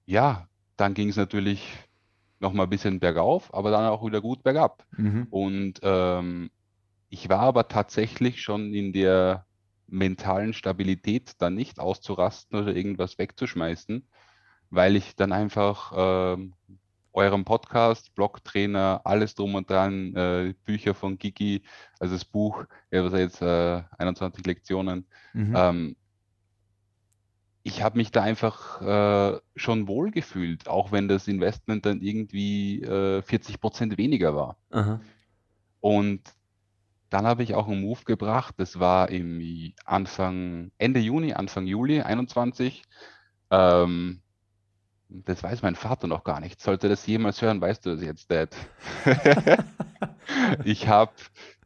ja, 0.05 0.49
dann 0.77 0.95
ging 0.95 1.09
es 1.09 1.17
natürlich 1.17 1.67
noch 2.41 2.53
mal 2.53 2.65
ein 2.65 2.71
bisschen 2.71 3.01
bergauf, 3.01 3.53
aber 3.55 3.71
dann 3.71 3.87
auch 3.87 4.05
wieder 4.05 4.21
gut 4.21 4.43
bergab. 4.43 4.85
Mhm. 4.97 5.29
Und 5.31 5.81
ähm, 5.83 6.51
ich 7.09 7.29
war 7.29 7.41
aber 7.41 7.69
tatsächlich 7.69 8.43
schon 8.43 8.75
in 8.75 8.93
der 8.93 9.47
mentalen 9.87 10.53
Stabilität, 10.55 11.35
dann 11.39 11.55
nicht 11.55 11.79
auszurasten 11.79 12.59
oder 12.59 12.75
irgendwas 12.75 13.19
wegzuschmeißen, 13.19 14.07
weil 14.71 14.97
ich 14.97 15.17
dann 15.17 15.33
einfach 15.33 15.93
ähm, 15.95 16.55
eurem 17.13 17.45
Podcast, 17.45 18.15
Blogtrainer, 18.15 19.03
alles 19.05 19.35
drum 19.35 19.55
und 19.55 19.69
dran, 19.69 20.15
äh, 20.17 20.55
Bücher 20.65 20.95
von 20.95 21.19
Gigi, 21.19 21.63
also 22.01 22.15
das 22.15 22.25
Buch, 22.25 22.65
ja, 22.91 23.05
was 23.05 23.13
er 23.13 23.21
jetzt 23.21 23.43
äh, 23.43 23.83
21 23.99 24.47
Lektionen, 24.47 25.07
Mhm. 25.35 25.55
ähm, 25.57 25.97
ich 27.65 27.83
habe 27.83 27.97
mich 27.97 28.11
da 28.11 28.23
einfach 28.23 28.81
äh, 28.83 29.41
schon 29.55 29.87
wohl 29.87 30.11
gefühlt, 30.11 30.69
auch 30.69 30.91
wenn 30.91 31.07
das 31.07 31.29
Investment 31.29 31.87
dann 31.87 32.01
irgendwie 32.01 32.83
äh, 32.83 33.23
40 33.23 33.61
Prozent 33.61 33.99
weniger 33.99 34.35
war. 34.35 34.57
Aha. 34.71 35.01
Und 35.81 36.23
dann 37.13 37.27
habe 37.27 37.43
ich 37.43 37.55
auch 37.55 37.69
einen 37.69 37.81
Move 37.83 38.05
gebracht, 38.05 38.55
das 38.59 38.81
war 38.81 39.11
im 39.11 39.73
Anfang, 39.85 40.71
Ende 40.79 41.01
Juni, 41.01 41.35
Anfang 41.35 41.67
Juli 41.67 42.01
21. 42.01 42.83
Ähm, 43.51 44.23
das 45.09 45.43
weiß 45.43 45.61
mein 45.63 45.75
Vater 45.77 46.07
noch 46.07 46.25
gar 46.25 46.41
nicht. 46.41 46.61
Sollte 46.61 46.89
das 46.89 47.07
jemals 47.07 47.43
hören, 47.43 47.61
weißt 47.61 47.85
du 47.85 47.91
das 47.91 48.03
jetzt, 48.03 48.31
Dad. 48.31 48.57
Ich 50.65 50.89
habe, 50.89 51.13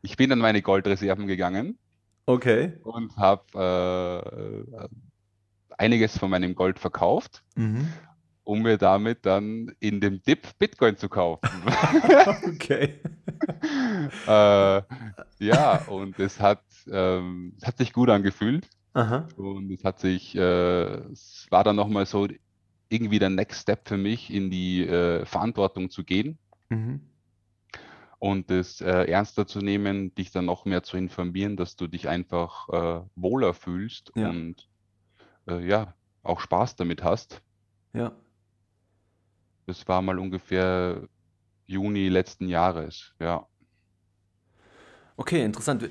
ich 0.02 0.16
bin 0.16 0.32
an 0.32 0.38
meine 0.38 0.62
Goldreserven 0.62 1.26
gegangen 1.26 1.78
Okay. 2.24 2.78
und 2.82 3.16
habe 3.16 3.44
äh, 4.66 4.88
einiges 5.78 6.18
von 6.18 6.30
meinem 6.30 6.54
Gold 6.54 6.78
verkauft, 6.78 7.44
Mhm. 7.54 7.92
Um 8.46 8.62
mir 8.62 8.78
damit 8.78 9.26
dann 9.26 9.74
in 9.80 10.00
dem 10.00 10.22
Dip 10.22 10.46
Bitcoin 10.58 10.96
zu 10.96 11.08
kaufen. 11.08 11.48
Okay. 12.46 13.00
äh, 14.26 14.82
ja, 15.38 15.76
und 15.88 16.18
es 16.18 16.40
hat, 16.40 16.62
ähm, 16.90 17.54
es 17.58 17.66
hat 17.66 17.78
sich 17.78 17.92
gut 17.92 18.08
angefühlt. 18.08 18.68
Aha. 18.94 19.28
Und 19.36 19.70
es 19.72 19.84
hat 19.84 19.98
sich, 19.98 20.34
äh, 20.36 20.40
es 21.12 21.46
war 21.50 21.64
dann 21.64 21.76
nochmal 21.76 22.06
so 22.06 22.26
irgendwie 22.88 23.18
der 23.18 23.30
Next 23.30 23.62
Step 23.62 23.86
für 23.88 23.96
mich, 23.98 24.32
in 24.32 24.50
die 24.50 24.86
äh, 24.86 25.24
Verantwortung 25.26 25.90
zu 25.90 26.04
gehen 26.04 26.38
Mhm. 26.68 27.00
und 28.18 28.50
es 28.50 28.80
äh, 28.80 29.04
ernster 29.04 29.46
zu 29.46 29.58
nehmen, 29.60 30.14
dich 30.14 30.30
dann 30.32 30.46
noch 30.46 30.64
mehr 30.64 30.82
zu 30.82 30.96
informieren, 30.96 31.56
dass 31.56 31.76
du 31.76 31.86
dich 31.86 32.08
einfach 32.08 32.68
äh, 32.70 33.02
wohler 33.16 33.54
fühlst 33.54 34.12
Ja. 34.16 34.30
und 34.30 34.68
äh, 35.48 35.64
ja, 35.66 35.94
auch 36.22 36.40
Spaß 36.40 36.76
damit 36.76 37.04
hast. 37.04 37.42
Ja. 37.92 38.12
Das 39.66 39.86
war 39.88 40.00
mal 40.02 40.18
ungefähr 40.18 41.08
Juni 41.66 42.08
letzten 42.08 42.48
Jahres, 42.48 43.12
ja. 43.20 43.46
Okay, 45.16 45.44
interessant. 45.44 45.88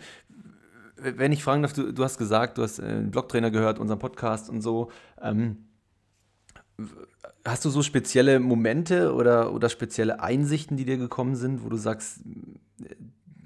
Wenn 0.95 1.31
ich 1.31 1.43
fragen 1.43 1.61
darf, 1.61 1.73
du, 1.73 1.91
du 1.91 2.03
hast 2.03 2.17
gesagt, 2.17 2.57
du 2.57 2.63
hast 2.63 2.79
äh, 2.79 2.83
einen 2.83 3.11
Blogtrainer 3.11 3.51
gehört, 3.51 3.79
unseren 3.79 3.99
Podcast 3.99 4.49
und 4.49 4.61
so. 4.61 4.91
Ähm, 5.21 5.67
hast 7.43 7.65
du 7.65 7.69
so 7.69 7.81
spezielle 7.81 8.39
Momente 8.39 9.13
oder, 9.13 9.53
oder 9.53 9.69
spezielle 9.69 10.21
Einsichten, 10.21 10.77
die 10.77 10.85
dir 10.85 10.97
gekommen 10.97 11.35
sind, 11.35 11.63
wo 11.63 11.69
du 11.69 11.77
sagst, 11.77 12.21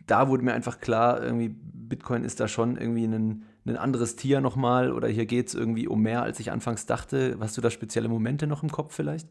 da 0.05 0.27
wurde 0.27 0.43
mir 0.43 0.53
einfach 0.53 0.79
klar, 0.79 1.21
irgendwie 1.23 1.49
Bitcoin 1.49 2.23
ist 2.23 2.39
da 2.39 2.47
schon 2.47 2.77
irgendwie 2.77 3.05
ein, 3.05 3.45
ein 3.65 3.77
anderes 3.77 4.15
Tier 4.15 4.41
nochmal 4.41 4.91
oder 4.91 5.07
hier 5.07 5.25
geht 5.25 5.47
es 5.47 5.55
irgendwie 5.55 5.87
um 5.87 6.01
mehr, 6.01 6.21
als 6.21 6.39
ich 6.39 6.51
anfangs 6.51 6.85
dachte. 6.85 7.37
Hast 7.39 7.57
du 7.57 7.61
da 7.61 7.69
spezielle 7.69 8.09
Momente 8.09 8.47
noch 8.47 8.63
im 8.63 8.71
Kopf 8.71 8.93
vielleicht? 8.93 9.27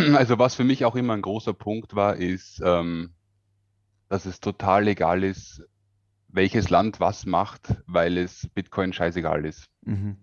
Also 0.16 0.38
was 0.38 0.54
für 0.54 0.64
mich 0.64 0.84
auch 0.84 0.96
immer 0.96 1.14
ein 1.14 1.22
großer 1.22 1.54
Punkt 1.54 1.94
war, 1.94 2.16
ist, 2.16 2.60
ähm, 2.64 3.14
dass 4.08 4.26
es 4.26 4.40
total 4.40 4.88
egal 4.88 5.24
ist, 5.24 5.62
welches 6.28 6.70
Land 6.70 7.00
was 7.00 7.26
macht, 7.26 7.76
weil 7.86 8.18
es 8.18 8.48
Bitcoin 8.54 8.92
scheißegal 8.92 9.44
ist. 9.44 9.68
Mhm. 9.82 10.16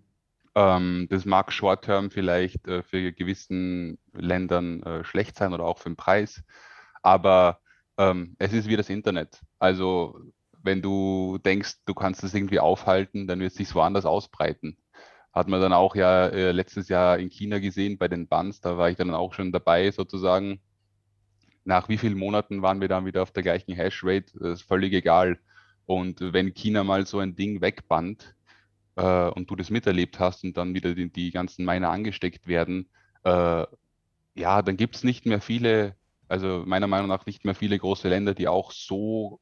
Ähm, 0.55 1.07
das 1.09 1.25
mag 1.25 1.51
short-term 1.51 2.09
vielleicht 2.09 2.67
äh, 2.67 2.81
für 2.81 3.11
gewissen 3.11 3.99
Ländern 4.13 4.81
äh, 4.83 5.03
schlecht 5.03 5.37
sein 5.37 5.53
oder 5.53 5.65
auch 5.65 5.77
für 5.77 5.89
den 5.89 5.95
Preis, 5.95 6.43
aber 7.03 7.59
ähm, 7.97 8.35
es 8.39 8.53
ist 8.53 8.67
wie 8.67 8.77
das 8.77 8.89
Internet. 8.89 9.41
Also 9.59 10.19
wenn 10.63 10.81
du 10.81 11.37
denkst, 11.39 11.75
du 11.85 11.93
kannst 11.93 12.23
das 12.23 12.33
irgendwie 12.33 12.59
aufhalten, 12.59 13.27
dann 13.27 13.39
wird 13.39 13.51
es 13.51 13.57
sich 13.57 13.73
woanders 13.75 14.05
ausbreiten. 14.05 14.77
Hat 15.33 15.47
man 15.47 15.61
dann 15.61 15.73
auch 15.73 15.95
ja 15.95 16.27
äh, 16.27 16.51
letztes 16.51 16.89
Jahr 16.89 17.19
in 17.19 17.29
China 17.29 17.59
gesehen 17.59 17.97
bei 17.97 18.07
den 18.07 18.27
Bans, 18.27 18.61
da 18.61 18.77
war 18.77 18.89
ich 18.89 18.97
dann 18.97 19.13
auch 19.13 19.33
schon 19.33 19.51
dabei 19.51 19.91
sozusagen. 19.91 20.59
Nach 21.63 21.89
wie 21.89 21.97
vielen 21.97 22.17
Monaten 22.17 22.61
waren 22.61 22.81
wir 22.81 22.87
dann 22.87 23.05
wieder 23.05 23.21
auf 23.21 23.31
der 23.31 23.43
gleichen 23.43 23.73
Hashrate? 23.75 24.31
Das 24.39 24.61
ist 24.61 24.67
völlig 24.67 24.93
egal. 24.93 25.37
Und 25.85 26.21
wenn 26.21 26.53
China 26.53 26.83
mal 26.83 27.05
so 27.05 27.19
ein 27.19 27.35
Ding 27.35 27.61
wegbannt, 27.61 28.35
äh, 28.97 29.29
und 29.29 29.49
du 29.49 29.55
das 29.55 29.69
miterlebt 29.69 30.19
hast 30.19 30.43
und 30.43 30.57
dann 30.57 30.73
wieder 30.73 30.93
die, 30.93 31.09
die 31.09 31.31
ganzen 31.31 31.65
Miner 31.65 31.89
angesteckt 31.89 32.47
werden, 32.47 32.89
äh, 33.23 33.65
ja, 34.35 34.61
dann 34.61 34.77
gibt 34.77 34.95
es 34.95 35.03
nicht 35.03 35.25
mehr 35.25 35.41
viele, 35.41 35.95
also 36.27 36.63
meiner 36.65 36.87
Meinung 36.87 37.07
nach 37.07 37.25
nicht 37.25 37.45
mehr 37.45 37.55
viele 37.55 37.79
große 37.79 38.09
Länder, 38.09 38.33
die 38.33 38.47
auch 38.47 38.71
so 38.71 39.39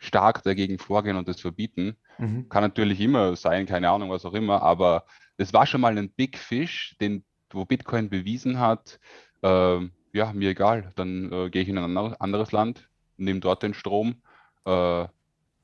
stark 0.00 0.42
dagegen 0.42 0.78
vorgehen 0.78 1.16
und 1.16 1.28
das 1.28 1.40
verbieten. 1.40 1.96
Mhm. 2.18 2.48
Kann 2.48 2.62
natürlich 2.62 3.00
immer 3.00 3.36
sein, 3.36 3.66
keine 3.66 3.90
Ahnung, 3.90 4.10
was 4.10 4.24
auch 4.24 4.34
immer, 4.34 4.62
aber 4.62 5.04
das 5.36 5.52
war 5.52 5.66
schon 5.66 5.82
mal 5.82 5.96
ein 5.96 6.10
Big 6.10 6.38
Fish, 6.38 6.96
den, 7.00 7.22
wo 7.50 7.64
Bitcoin 7.64 8.08
bewiesen 8.08 8.58
hat, 8.58 8.98
äh, 9.42 9.78
ja, 10.12 10.32
mir 10.32 10.50
egal, 10.50 10.90
dann 10.96 11.30
äh, 11.30 11.50
gehe 11.50 11.62
ich 11.62 11.68
in 11.68 11.78
ein 11.78 11.84
ander- 11.84 12.16
anderes 12.18 12.50
Land, 12.50 12.88
nehme 13.16 13.40
dort 13.40 13.62
den 13.62 13.74
Strom, 13.74 14.22
äh, 14.64 15.06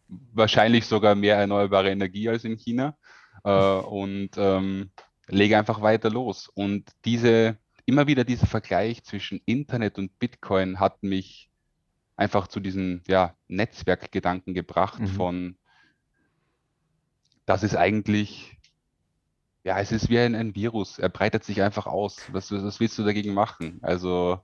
wahrscheinlich 0.09 0.87
sogar 0.87 1.15
mehr 1.15 1.37
erneuerbare 1.37 1.91
Energie 1.91 2.29
als 2.29 2.45
in 2.45 2.57
China 2.57 2.97
äh, 3.43 3.51
und 3.51 4.31
ähm, 4.37 4.91
lege 5.29 5.59
einfach 5.59 5.81
weiter 5.81 6.11
los. 6.11 6.49
Und 6.55 6.91
diese, 7.05 7.57
immer 7.87 8.07
wieder 8.07 8.25
dieser 8.25 8.47
Vergleich 8.47 9.03
zwischen 9.03 9.41
Internet 9.47 9.99
und 9.99 10.19
Bitcoin 10.19 10.79
hat 10.79 11.03
mich 11.03 11.51
einfach 12.17 12.49
zu 12.49 12.61
diesem 12.61 13.03
ja, 13.07 13.35
Netzwerkgedanken 13.49 14.55
gebracht 14.55 15.01
Mhm. 15.01 15.07
von, 15.09 15.59
das 17.45 17.63
ist 17.63 17.77
eigentlich, 17.77 18.59
ja, 19.65 19.79
es 19.79 19.93
ist 19.93 20.09
wie 20.09 20.19
ein, 20.19 20.35
ein 20.35 20.55
Virus, 20.55 20.99
er 20.99 21.09
breitet 21.09 21.45
sich 21.45 21.63
einfach 21.63 21.87
aus. 21.87 22.33
Was, 22.33 22.51
was 22.51 22.81
willst 22.81 22.99
du 22.99 23.05
dagegen 23.05 23.35
machen? 23.35 23.79
Also 23.83 24.41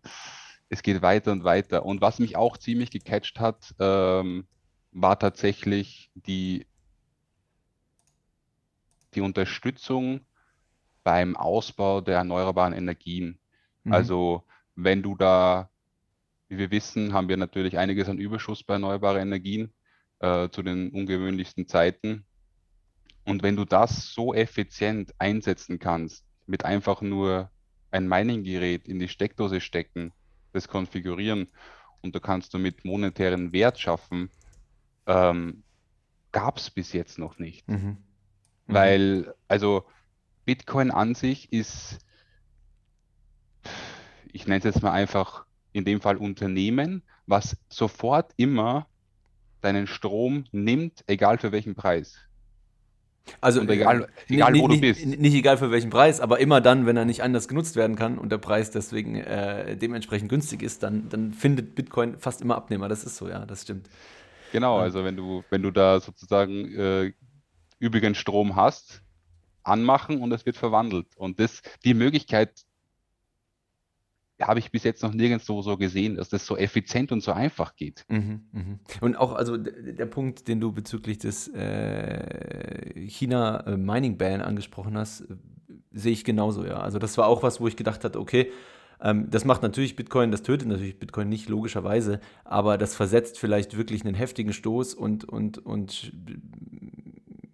es 0.69 0.83
geht 0.83 1.03
weiter 1.03 1.33
und 1.33 1.45
weiter. 1.45 1.85
Und 1.85 2.01
was 2.01 2.19
mich 2.19 2.37
auch 2.37 2.57
ziemlich 2.57 2.91
gecatcht 2.91 3.41
hat, 3.41 3.75
ähm, 3.79 4.47
war 4.93 5.19
tatsächlich 5.19 6.11
die, 6.15 6.67
die 9.15 9.21
Unterstützung 9.21 10.21
beim 11.05 11.37
Ausbau 11.37 12.01
der 12.01 12.19
erneuerbaren 12.19 12.73
Energien. 12.73 13.39
Mhm. 13.85 13.93
Also 13.93 14.45
wenn 14.75 15.03
du 15.03 15.17
da, 15.17 15.69
wie 16.53 16.59
wir 16.59 16.71
wissen, 16.71 17.15
haben 17.15 17.31
wir 17.31 17.39
natürlich 17.39 17.79
einiges 17.79 18.11
an 18.11 18.19
Überschuss 18.19 18.63
bei 18.63 18.75
erneuerbaren 18.75 19.23
Energien 19.23 19.73
äh, 20.19 20.51
zu 20.51 20.63
den 20.63 20.91
ungewöhnlichsten 20.91 21.67
Zeiten. 21.67 22.27
Und 23.25 23.43
wenn 23.43 23.57
du 23.57 23.65
das 23.65 24.13
so 24.13 24.35
effizient 24.35 25.15
einsetzen 25.19 25.79
kannst, 25.79 26.27
mit 26.45 26.67
einfach 26.67 27.01
nur 27.01 27.51
ein 27.91 28.07
Mining-Gerät 28.07 28.87
in 28.87 28.99
die 28.99 29.09
Steckdose 29.09 29.63
stecken, 29.63 30.13
das 30.53 30.69
konfigurieren 30.69 31.49
und 32.03 32.15
da 32.15 32.21
kannst 32.21 32.53
du 32.53 32.59
mit 32.59 32.85
monetären 32.85 33.55
Wert 33.55 33.81
schaffen, 33.81 34.29
ähm, 35.07 35.63
gab 36.33 36.59
es 36.59 36.69
bis 36.69 36.93
jetzt 36.93 37.19
noch 37.19 37.39
nicht. 37.39 37.67
Mhm. 37.67 37.77
Mhm. 37.79 37.97
Weil, 38.67 39.35
also 39.49 39.87
Bitcoin 40.45 40.91
an 40.91 41.15
sich 41.15 41.51
ist, 41.51 41.99
ich 44.31 44.47
nenne 44.47 44.59
es 44.59 44.65
jetzt 44.65 44.83
mal 44.83 44.93
einfach 44.93 45.47
in 45.73 45.85
dem 45.85 46.01
Fall 46.01 46.17
Unternehmen, 46.17 47.03
was 47.27 47.57
sofort 47.69 48.33
immer 48.37 48.87
deinen 49.61 49.87
Strom 49.87 50.45
nimmt, 50.53 51.05
egal 51.07 51.39
für 51.39 51.53
welchen 51.53 51.75
Preis. 51.75 52.19
Also 53.41 53.61
Und 53.61 53.71
egal, 53.71 54.09
egal 54.29 54.51
nicht, 54.53 54.63
wo 54.63 54.69
du 54.69 54.81
bist. 54.81 55.07
nicht 55.07 55.35
egal 55.35 55.57
für 55.57 55.71
welchen 55.71 55.91
Preis, 55.91 56.19
aber 56.21 56.41
immer 56.41 56.61
dann, 56.61 56.87
wenn 56.87 56.97
er 56.97 57.05
nicht 57.05 57.23
anders 57.23 57.47
genutzt 57.47 57.77
werden 57.77 57.95
kann 57.95 58.19
und 58.19 58.31
der 58.33 58.39
Preis 58.39 58.73
deswegen 58.73 59.15
äh, 59.15 59.77
dementsprechend 59.77 60.29
günstig 60.29 60.63
ist, 60.63 60.83
dann, 60.83 61.09
dann 61.09 61.33
findet 61.33 61.77
Bitcoin 61.77 62.19
fast 62.19 62.41
immer 62.43 62.57
Abnehmer. 62.57 62.89
Das 62.89 63.05
ist 63.05 63.17
so, 63.17 63.29
ja, 63.29 63.47
das 63.47 63.63
stimmt. 63.63 63.89
Genau, 64.51 64.79
Ja. 64.79 64.83
also 64.83 65.05
wenn 65.05 65.17
du, 65.17 65.45
wenn 65.51 65.63
du 65.63 65.71
da 65.71 66.01
sozusagen 66.01 66.75
äh, 66.75 67.13
übrigen 67.79 68.15
Strom 68.17 68.57
hast, 68.57 69.03
anmachen 69.63 70.21
und 70.21 70.33
es 70.33 70.45
wird 70.45 70.57
verwandelt. 70.57 71.07
Und 71.17 71.39
das, 71.39 71.63
die 71.85 71.95
Möglichkeit 71.95 72.51
habe 74.43 74.59
ich 74.59 74.71
bis 74.71 74.85
jetzt 74.85 75.03
noch 75.03 75.13
nirgendwo 75.13 75.63
so 75.63 75.77
gesehen, 75.77 76.17
dass 76.17 76.29
das 76.29 76.47
so 76.47 76.57
effizient 76.57 77.13
und 77.13 77.23
so 77.23 77.33
einfach 77.33 77.77
geht. 77.77 78.05
Mhm, 78.09 78.43
mhm. 78.53 78.79
Und 79.01 79.17
auch 79.17 79.33
also 79.33 79.57
der 79.57 80.07
Punkt, 80.07 80.49
den 80.49 80.61
du 80.61 80.73
bezüglich 80.73 81.19
des 81.19 81.49
äh, 81.49 83.07
China 83.09 83.61
äh, 83.67 83.77
Mining 83.77 84.19
Ban 84.19 84.41
angesprochen 84.41 84.97
hast, 84.97 85.23
äh, 85.23 85.37
sehe 85.93 86.13
ich 86.13 86.25
genauso, 86.25 86.65
ja. 86.65 86.81
Also 86.81 86.99
das 86.99 87.19
war 87.19 87.27
auch 87.27 87.43
was, 87.43 87.61
wo 87.61 87.69
ich 87.69 87.77
gedacht 87.77 88.05
hatte, 88.05 88.19
okay, 88.19 88.51
ähm, 89.03 89.29
das 89.31 89.45
macht 89.45 89.63
natürlich 89.63 89.97
Bitcoin, 89.97 90.31
das 90.31 90.43
tötet 90.43 90.69
natürlich 90.69 90.99
Bitcoin 90.99 91.29
nicht, 91.29 91.49
logischerweise, 91.49 92.21
aber 92.45 92.79
das 92.79 92.95
versetzt 92.95 93.39
vielleicht 93.39 93.77
wirklich 93.77 94.05
einen 94.05 94.15
heftigen 94.15 94.53
Stoß 94.53 94.95
und, 94.95 95.25
und, 95.25 95.59
und 95.59 96.13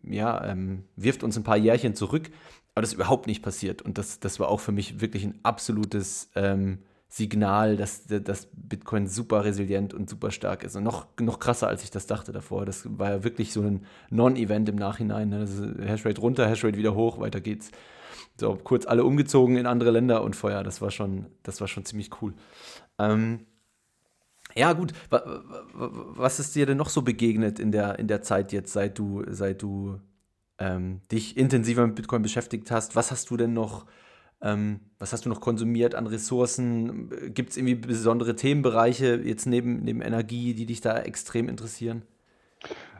ja, 0.04 0.44
ähm, 0.44 0.84
wirft 0.96 1.22
uns 1.22 1.36
ein 1.36 1.44
paar 1.44 1.56
Jährchen 1.56 1.94
zurück, 1.94 2.30
aber 2.78 2.82
das 2.82 2.90
ist 2.90 2.94
überhaupt 2.94 3.26
nicht 3.26 3.42
passiert. 3.42 3.82
Und 3.82 3.98
das, 3.98 4.20
das 4.20 4.38
war 4.38 4.48
auch 4.48 4.60
für 4.60 4.70
mich 4.70 5.00
wirklich 5.00 5.24
ein 5.24 5.34
absolutes 5.42 6.30
ähm, 6.36 6.78
Signal, 7.08 7.76
dass, 7.76 8.04
dass 8.06 8.46
Bitcoin 8.52 9.08
super 9.08 9.44
resilient 9.44 9.94
und 9.94 10.08
super 10.08 10.30
stark 10.30 10.62
ist. 10.62 10.76
Und 10.76 10.84
noch, 10.84 11.08
noch 11.18 11.40
krasser, 11.40 11.66
als 11.66 11.82
ich 11.82 11.90
das 11.90 12.06
dachte 12.06 12.30
davor. 12.30 12.66
Das 12.66 12.86
war 12.96 13.10
ja 13.10 13.24
wirklich 13.24 13.52
so 13.52 13.62
ein 13.62 13.84
Non-Event 14.10 14.68
im 14.68 14.76
Nachhinein. 14.76 15.28
Ne? 15.30 15.42
Ist 15.42 15.60
Hashrate 15.88 16.20
runter, 16.20 16.46
Hashrate 16.48 16.78
wieder 16.78 16.94
hoch, 16.94 17.18
weiter 17.18 17.40
geht's. 17.40 17.72
So, 18.38 18.54
kurz 18.62 18.86
alle 18.86 19.02
umgezogen 19.02 19.56
in 19.56 19.66
andere 19.66 19.90
Länder 19.90 20.22
und 20.22 20.36
Feuer. 20.36 20.62
Das 20.62 20.80
war 20.80 20.92
schon, 20.92 21.26
das 21.42 21.60
war 21.60 21.66
schon 21.66 21.84
ziemlich 21.84 22.10
cool. 22.22 22.32
Ähm, 23.00 23.40
ja, 24.54 24.72
gut. 24.72 24.92
Wa- 25.10 25.24
wa- 25.26 25.42
wa- 25.74 25.90
Was 26.14 26.38
ist 26.38 26.54
dir 26.54 26.64
denn 26.64 26.76
noch 26.78 26.90
so 26.90 27.02
begegnet 27.02 27.58
in 27.58 27.72
der, 27.72 27.98
in 27.98 28.06
der 28.06 28.22
Zeit 28.22 28.52
jetzt, 28.52 28.72
seit 28.72 28.98
du, 28.98 29.24
seit 29.28 29.62
du 29.62 29.98
ähm, 30.58 31.00
dich 31.10 31.36
intensiver 31.36 31.86
mit 31.86 31.96
Bitcoin 31.96 32.22
beschäftigt 32.22 32.70
hast? 32.70 32.96
Was 32.96 33.10
hast 33.10 33.30
du 33.30 33.36
denn 33.36 33.52
noch, 33.52 33.86
ähm, 34.42 34.80
was 34.98 35.12
hast 35.12 35.24
du 35.24 35.28
noch 35.28 35.40
konsumiert 35.40 35.94
an 35.94 36.06
Ressourcen? 36.06 37.32
Gibt 37.34 37.50
es 37.50 37.56
irgendwie 37.56 37.74
besondere 37.74 38.36
Themenbereiche 38.36 39.16
jetzt 39.16 39.46
neben, 39.46 39.82
neben 39.84 40.00
Energie, 40.00 40.54
die 40.54 40.66
dich 40.66 40.80
da 40.80 40.98
extrem 40.98 41.48
interessieren? 41.48 42.02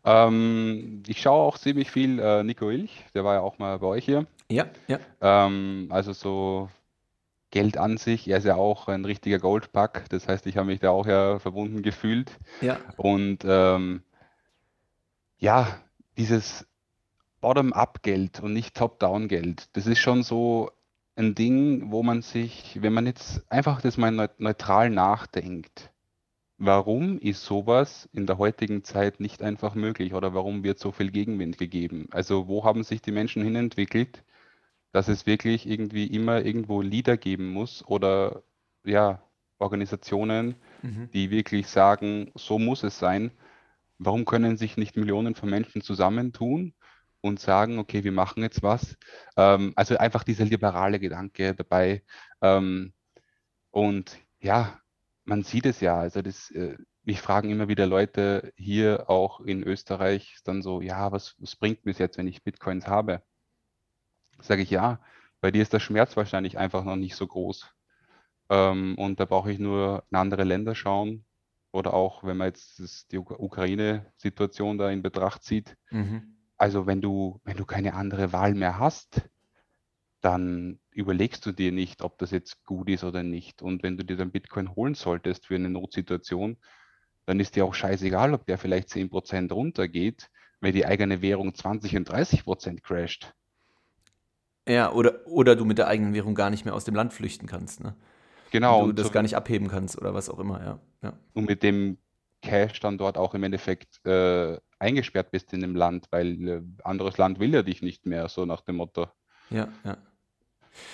Ähm, 0.05 1.03
ich 1.07 1.21
schaue 1.21 1.43
auch 1.43 1.59
ziemlich 1.59 1.91
viel 1.91 2.19
äh, 2.19 2.43
Nico 2.45 2.71
Ilch, 2.71 3.05
der 3.15 3.25
war 3.25 3.35
ja 3.35 3.41
auch 3.41 3.59
mal 3.59 3.79
bei 3.79 3.87
euch 3.87 4.05
hier. 4.05 4.27
Ja, 4.51 4.67
ja. 4.87 4.99
Ähm, 5.21 5.89
also 5.91 6.13
so 6.13 6.71
Geld 7.51 7.77
an 7.77 7.97
sich, 7.97 8.29
er 8.29 8.39
ist 8.39 8.45
ja 8.45 8.57
auch 8.57 8.89
ein 8.89 9.05
richtiger 9.05 9.39
Goldbug, 9.39 10.05
das 10.11 10.29
heißt, 10.29 10.47
ich 10.47 10.57
habe 10.57 10.69
mich 10.69 10.81
da 10.81 10.91
auch 10.91 11.07
ja 11.07 11.39
verbunden 11.39 11.83
gefühlt. 11.83 12.31
Ja. 12.61 12.79
Und 12.97 13.39
ähm, 13.45 14.03
ja, 15.39 15.79
dieses 16.17 16.67
Bottom-up-Geld 17.41 18.41
und 18.41 18.53
nicht 18.53 18.75
Top-down-Geld, 18.75 19.77
das 19.77 19.87
ist 19.87 19.99
schon 19.99 20.23
so 20.23 20.71
ein 21.17 21.35
Ding, 21.35 21.91
wo 21.91 22.03
man 22.03 22.23
sich, 22.23 22.79
wenn 22.81 22.93
man 22.93 23.07
jetzt 23.07 23.51
einfach 23.51 23.81
das 23.81 23.97
mal 23.97 24.31
neutral 24.39 24.91
nachdenkt, 24.91 25.91
warum 26.59 27.19
ist 27.19 27.45
sowas 27.45 28.09
in 28.13 28.27
der 28.27 28.39
heutigen 28.39 28.85
Zeit 28.85 29.21
nicht 29.21 29.43
einfach 29.43 29.75
möglich 29.75 30.15
oder 30.15 30.35
warum 30.35 30.65
wird 30.65 30.79
so 30.79 30.93
viel 30.93 31.11
Gegenwind 31.11 31.59
gegeben? 31.59 32.09
Also 32.11 32.49
wo 32.49 32.65
haben 32.65 32.85
sich 32.85 33.03
die 33.03 33.13
Menschen 33.13 33.43
hinentwickelt, 33.43 34.25
dass 34.93 35.09
es 35.09 35.27
wirklich 35.27 35.69
irgendwie 35.69 36.07
immer 36.07 36.45
irgendwo 36.45 36.83
Leader 36.83 37.17
geben 37.17 37.49
muss 37.49 37.85
oder 37.87 38.43
ja, 38.85 39.23
Organisationen, 39.59 40.57
mhm. 40.83 41.11
die 41.13 41.31
wirklich 41.31 41.69
sagen, 41.69 42.31
so 42.35 42.59
muss 42.59 42.83
es 42.83 42.99
sein. 42.99 43.31
Warum 43.99 44.25
können 44.25 44.57
sich 44.57 44.77
nicht 44.77 44.97
Millionen 44.97 45.35
von 45.35 45.51
Menschen 45.51 45.83
zusammentun 45.83 46.75
und 47.29 47.41
sagen, 47.41 47.79
okay, 47.79 48.05
wir 48.05 48.13
machen 48.13 48.43
jetzt 48.43 48.63
was? 48.63 48.97
Ähm, 49.37 49.73
also 49.77 49.97
einfach 49.97 50.25
dieser 50.25 50.45
liberale 50.45 50.99
Gedanke 50.99 51.55
dabei. 51.55 52.03
Ähm, 52.43 52.93
und 53.71 54.19
ja, 54.41 54.81
man 55.25 55.43
sieht 55.43 55.67
es 55.67 55.81
ja. 55.81 55.99
Also 55.99 56.23
das, 56.23 56.51
äh, 56.51 56.77
mich 57.03 57.21
fragen 57.21 57.51
immer 57.51 57.69
wieder 57.69 57.87
Leute 57.87 58.53
hier 58.57 59.09
auch 59.09 59.41
in 59.41 59.63
Österreich 59.63 60.39
dann 60.45 60.63
so, 60.63 60.81
ja, 60.81 61.13
was, 61.13 61.37
was 61.39 61.57
bringt 61.57 61.85
mir 61.85 61.93
es 61.93 61.99
jetzt, 61.99 62.19
wenn 62.19 62.27
ich 62.27 62.45
Bitcoins 62.45 62.87
habe? 62.87 63.23
Sage 64.41 64.63
ich 64.63 64.71
ja, 64.71 65.01
bei 65.41 65.51
dir 65.51 65.63
ist 65.63 65.73
der 65.73 65.81
Schmerz 65.81 66.17
wahrscheinlich 66.17 66.59
einfach 66.59 66.85
noch 66.85 66.97
nicht 66.97 67.17
so 67.17 67.27
groß. 67.27 67.71
Ähm, 68.51 68.97
und 68.97 69.21
da 69.21 69.25
brauche 69.25 69.53
ich 69.53 69.59
nur 69.59 70.05
in 70.11 70.17
andere 70.17 70.45
Länder 70.45 70.75
schauen. 70.75 71.25
Oder 71.71 71.93
auch, 71.93 72.25
wenn 72.25 72.39
man 72.39 72.49
jetzt 72.49 72.81
das, 72.81 73.07
die 73.09 73.19
Ukraine-Situation 73.19 74.79
da 74.79 74.91
in 74.91 75.03
Betracht 75.03 75.43
zieht. 75.45 75.77
Mhm. 75.91 76.38
Also 76.59 76.87
wenn 76.87 77.01
du, 77.01 77.41
wenn 77.45 77.57
du 77.57 77.65
keine 77.65 77.95
andere 77.95 78.33
Wahl 78.33 78.55
mehr 78.55 78.79
hast, 78.79 79.23
dann 80.21 80.81
überlegst 80.91 81.47
du 81.47 81.53
dir 81.53 81.71
nicht, 81.71 82.03
ob 82.03 82.19
das 82.19 82.33
jetzt 82.33 82.65
gut 82.65 82.89
ist 82.89 83.05
oder 83.05 83.23
nicht. 83.23 83.63
Und 83.63 83.85
wenn 83.85 83.97
du 83.97 84.05
dir 84.05 84.17
dann 84.17 84.33
Bitcoin 84.33 84.75
holen 84.75 84.95
solltest 84.95 85.47
für 85.47 85.55
eine 85.55 85.71
Notsituation, 85.71 86.57
dann 87.27 87.39
ist 87.39 87.55
dir 87.55 87.65
auch 87.65 87.75
scheißegal, 87.75 88.35
ob 88.35 88.47
der 88.47 88.59
vielleicht 88.59 88.89
10% 88.89 89.53
runtergeht, 89.53 90.31
wenn 90.61 90.75
die 90.75 90.87
eigene 90.87 91.23
Währung 91.23 91.55
20 91.55 91.97
und 91.97 92.11
30% 92.11 92.81
crasht. 92.81 93.33
Ja, 94.69 94.93
oder, 94.93 95.27
oder 95.27 95.55
du 95.55 95.65
mit 95.65 95.79
der 95.79 95.87
eigenen 95.87 96.13
Währung 96.15 96.35
gar 96.35 96.51
nicht 96.51 96.65
mehr 96.65 96.75
aus 96.75 96.85
dem 96.85 96.95
Land 96.95 97.13
flüchten 97.13 97.47
kannst. 97.47 97.83
Ne? 97.83 97.95
Genau. 98.51 98.83
Und 98.83 98.89
du 98.89 98.95
das 98.95 99.07
so, 99.07 99.13
gar 99.13 99.23
nicht 99.23 99.37
abheben 99.37 99.69
kannst 99.69 99.99
oder 99.99 100.15
was 100.15 100.29
auch 100.29 100.39
immer, 100.39 100.61
ja. 100.65 100.81
ja. 101.03 101.13
Und 101.33 101.47
mit 101.47 101.63
dem 101.63 101.99
Cash 102.43 102.81
dann 102.81 102.99
dort 102.99 103.17
auch 103.17 103.35
im 103.35 103.45
Endeffekt 103.45 104.05
äh, 104.05 104.59
eingesperrt 104.79 105.31
bist 105.31 105.53
in 105.53 105.61
dem 105.61 105.75
Land, 105.75 106.07
weil 106.11 106.49
äh, 106.49 106.63
anderes 106.85 107.19
Land 107.19 107.41
will 107.41 107.53
ja 107.53 107.63
dich 107.63 107.83
nicht 107.83 108.07
mehr, 108.07 108.29
so 108.29 108.45
nach 108.45 108.61
dem 108.61 108.77
Motto. 108.77 109.09
Ja, 109.51 109.69
ja. 109.85 109.97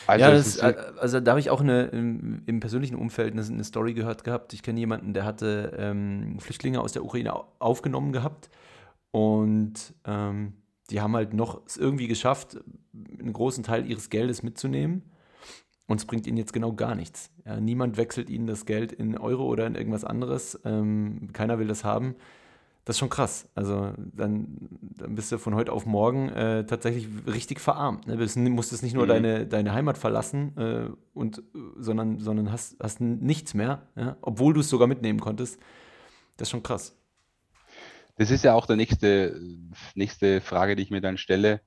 Also, 0.07 0.25
ja, 0.25 0.31
das, 0.31 0.57
äh, 0.57 0.75
also 0.99 1.21
da 1.21 1.33
habe 1.33 1.41
ich 1.41 1.51
auch 1.51 1.61
eine, 1.61 1.85
im, 1.87 2.43
im 2.47 2.61
persönlichen 2.61 2.97
Umfeld 2.97 3.33
eine, 3.33 3.43
eine, 3.43 3.65
Story 3.65 3.95
gehört 3.95 4.25
gehabt. 4.25 4.53
Ich 4.53 4.63
kenne 4.63 4.81
jemanden, 4.81 5.13
der 5.13 5.25
hatte 5.25 5.75
ähm, 5.79 6.39
Flüchtlinge 6.41 6.81
aus 6.81 6.93
der 6.93 7.05
Ukraine 7.05 7.35
aufgenommen 7.59 8.13
gehabt 8.13 8.49
und 9.11 9.95
ähm, 10.07 10.55
die 10.91 11.01
haben 11.01 11.15
halt 11.15 11.35
noch 11.35 11.65
es 11.67 11.77
irgendwie 11.77 12.09
geschafft, 12.09 12.59
einen 12.93 13.33
großen 13.33 13.65
Teil 13.65 13.87
ihres 13.87 14.11
Geldes 14.11 14.43
mitzunehmen 14.43 15.03
und 15.87 16.01
es 16.01 16.07
bringt 16.07 16.27
ihnen 16.27 16.37
jetzt 16.37 16.53
genau 16.53 16.73
gar 16.73 16.95
nichts. 16.95 17.31
Ja, 17.45 17.61
niemand 17.61 17.97
wechselt 17.97 18.31
ihnen 18.31 18.47
das 18.47 18.67
Geld 18.67 18.93
in 18.93 19.19
Euro 19.19 19.45
oder 19.45 19.67
in 19.67 19.75
irgendwas 19.75 20.05
anderes. 20.05 20.59
Ähm, 20.65 21.29
keiner 21.33 21.59
will 21.59 21.69
das 21.69 21.85
haben. 21.85 22.17
Das 22.85 22.97
ist 22.97 23.01
schon 23.01 23.09
krass. 23.09 23.49
Also 23.55 23.93
dann, 23.97 24.69
dann 24.81 25.15
bist 25.15 25.33
du 25.33 25.39
von 25.39 25.55
heute 25.55 25.73
auf 25.73 25.87
morgen 25.87 26.29
äh, 26.29 26.67
tatsächlich 26.67 27.09
richtig 27.27 27.61
verarmt. 27.61 28.07
Ne? 28.07 28.17
Du 28.17 28.41
musstest 28.51 28.83
nicht 28.83 28.95
nur 28.95 29.05
mhm. 29.05 29.09
deine, 29.09 29.47
deine 29.47 29.73
Heimat 29.73 29.97
verlassen, 29.97 30.57
äh, 30.59 30.91
und, 31.15 31.43
sondern, 31.79 32.19
sondern 32.21 32.53
hast, 32.53 32.77
hast 32.81 33.01
nichts 33.01 33.55
mehr, 33.55 33.87
ja? 33.97 34.17
obwohl 34.21 34.53
du 34.53 34.61
es 34.61 34.69
sogar 34.69 34.87
mitnehmen 34.87 35.21
konntest. 35.21 35.59
Das 36.37 36.49
ist 36.49 36.51
schon 36.51 36.63
krass. 36.63 36.95
Das 38.17 38.31
ist 38.31 38.45
ja 38.45 38.55
auch 38.55 38.67
die 38.67 38.77
nächste, 38.77 39.41
nächste 39.95 40.41
Frage, 40.41 40.77
die 40.77 40.83
ich 40.83 40.91
mir 40.91 41.01
dann 41.01 41.17
stelle. 41.17 41.63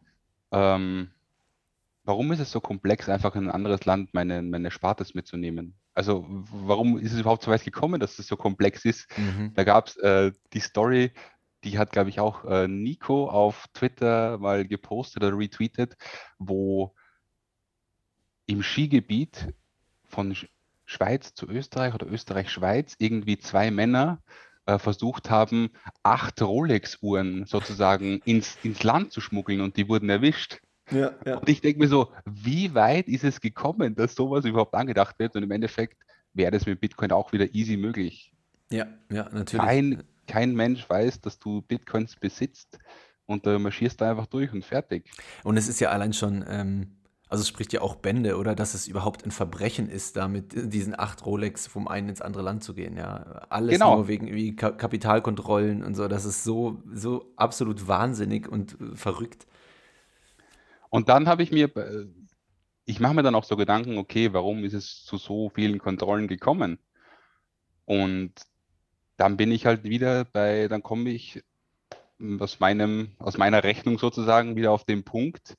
Ähm, 0.51 1.09
warum 2.03 2.31
ist 2.31 2.39
es 2.39 2.51
so 2.51 2.61
komplex, 2.61 3.09
einfach 3.09 3.35
in 3.35 3.45
ein 3.45 3.51
anderes 3.51 3.85
Land 3.85 4.13
meine, 4.13 4.43
meine 4.43 4.69
Spartes 4.69 5.15
mitzunehmen? 5.15 5.73
Also 5.97 6.27
warum 6.29 6.99
ist 6.99 7.11
es 7.11 7.21
überhaupt 7.21 7.41
so 7.41 7.49
weit 7.49 7.63
gekommen, 7.63 7.99
dass 7.99 8.19
es 8.19 8.27
so 8.27 8.37
komplex 8.37 8.85
ist? 8.85 9.09
Mhm. 9.17 9.51
Da 9.55 9.63
gab 9.63 9.87
es 9.87 9.97
äh, 9.97 10.31
die 10.53 10.59
Story, 10.59 11.11
die 11.63 11.79
hat, 11.79 11.91
glaube 11.91 12.11
ich, 12.11 12.19
auch 12.19 12.45
äh, 12.45 12.67
Nico 12.67 13.27
auf 13.27 13.65
Twitter 13.73 14.37
mal 14.37 14.67
gepostet 14.67 15.23
oder 15.23 15.35
retweetet, 15.35 15.97
wo 16.37 16.93
im 18.45 18.61
Skigebiet 18.61 19.51
von 20.05 20.37
Schweiz 20.85 21.33
zu 21.33 21.47
Österreich 21.47 21.95
oder 21.95 22.05
Österreich-Schweiz 22.05 22.93
irgendwie 22.99 23.39
zwei 23.39 23.71
Männer 23.71 24.21
äh, 24.67 24.77
versucht 24.77 25.31
haben, 25.31 25.71
acht 26.03 26.39
Rolex-Uhren 26.43 27.47
sozusagen 27.47 28.21
ins, 28.23 28.59
ins 28.61 28.83
Land 28.83 29.13
zu 29.13 29.19
schmuggeln 29.19 29.61
und 29.61 29.77
die 29.77 29.89
wurden 29.89 30.11
erwischt. 30.11 30.59
Ja, 30.91 31.11
ja. 31.25 31.37
Und 31.37 31.49
ich 31.49 31.61
denke 31.61 31.79
mir 31.79 31.87
so, 31.87 32.11
wie 32.25 32.73
weit 32.73 33.07
ist 33.07 33.23
es 33.23 33.41
gekommen, 33.41 33.95
dass 33.95 34.15
sowas 34.15 34.45
überhaupt 34.45 34.73
angedacht 34.73 35.19
wird? 35.19 35.35
Und 35.35 35.43
im 35.43 35.51
Endeffekt 35.51 35.97
wäre 36.33 36.51
das 36.51 36.65
mit 36.65 36.79
Bitcoin 36.79 37.11
auch 37.11 37.33
wieder 37.33 37.53
easy 37.53 37.77
möglich. 37.77 38.31
Ja, 38.71 38.87
ja, 39.11 39.29
natürlich. 39.31 39.65
Kein, 39.65 40.03
kein 40.27 40.55
Mensch 40.55 40.89
weiß, 40.89 41.21
dass 41.21 41.39
du 41.39 41.61
Bitcoins 41.61 42.15
besitzt 42.15 42.79
und 43.25 43.45
da 43.45 43.59
marschierst 43.59 44.01
du 44.01 44.05
einfach 44.05 44.25
durch 44.27 44.51
und 44.53 44.63
fertig. 44.63 45.05
Und 45.43 45.57
es 45.57 45.67
ist 45.67 45.79
ja 45.79 45.89
allein 45.89 46.13
schon, 46.13 46.43
ähm, 46.47 46.97
also 47.29 47.41
es 47.41 47.47
spricht 47.47 47.73
ja 47.73 47.81
auch 47.81 47.95
Bände, 47.95 48.37
oder 48.37 48.55
dass 48.55 48.73
es 48.73 48.87
überhaupt 48.87 49.25
ein 49.25 49.31
Verbrechen 49.31 49.89
ist, 49.89 50.15
da 50.15 50.27
mit 50.27 50.73
diesen 50.73 50.97
acht 50.97 51.25
Rolex 51.25 51.67
vom 51.67 51.87
einen 51.87 52.09
ins 52.09 52.21
andere 52.21 52.43
Land 52.43 52.63
zu 52.63 52.73
gehen. 52.73 52.95
Ja, 52.95 53.45
alles 53.49 53.73
genau. 53.73 53.97
nur 53.97 54.07
wegen 54.07 54.27
wie 54.33 54.55
Kapitalkontrollen 54.55 55.83
und 55.83 55.95
so. 55.95 56.07
Das 56.07 56.25
ist 56.25 56.43
so, 56.43 56.81
so 56.93 57.31
absolut 57.35 57.87
wahnsinnig 57.87 58.47
und 58.47 58.79
äh, 58.79 58.95
verrückt. 58.95 59.45
Und 60.89 61.09
dann 61.09 61.27
habe 61.27 61.43
ich 61.43 61.51
mir, 61.51 61.75
äh, 61.75 62.07
ich 62.85 62.99
mache 62.99 63.13
mir 63.13 63.23
dann 63.23 63.35
auch 63.35 63.43
so 63.43 63.57
Gedanken, 63.57 63.97
okay, 63.97 64.33
warum 64.33 64.63
ist 64.63 64.73
es 64.73 65.03
zu 65.03 65.17
so 65.17 65.49
vielen 65.49 65.79
Kontrollen 65.79 66.27
gekommen? 66.27 66.79
Und 67.85 68.33
dann 69.17 69.37
bin 69.37 69.51
ich 69.51 69.65
halt 69.65 69.83
wieder 69.83 70.25
bei, 70.25 70.67
dann 70.67 70.83
komme 70.83 71.09
ich 71.09 71.43
aus 72.39 72.59
meinem, 72.59 73.15
aus 73.19 73.37
meiner 73.37 73.63
Rechnung 73.63 73.99
sozusagen 73.99 74.55
wieder 74.55 74.71
auf 74.71 74.85
den 74.85 75.03
Punkt, 75.03 75.57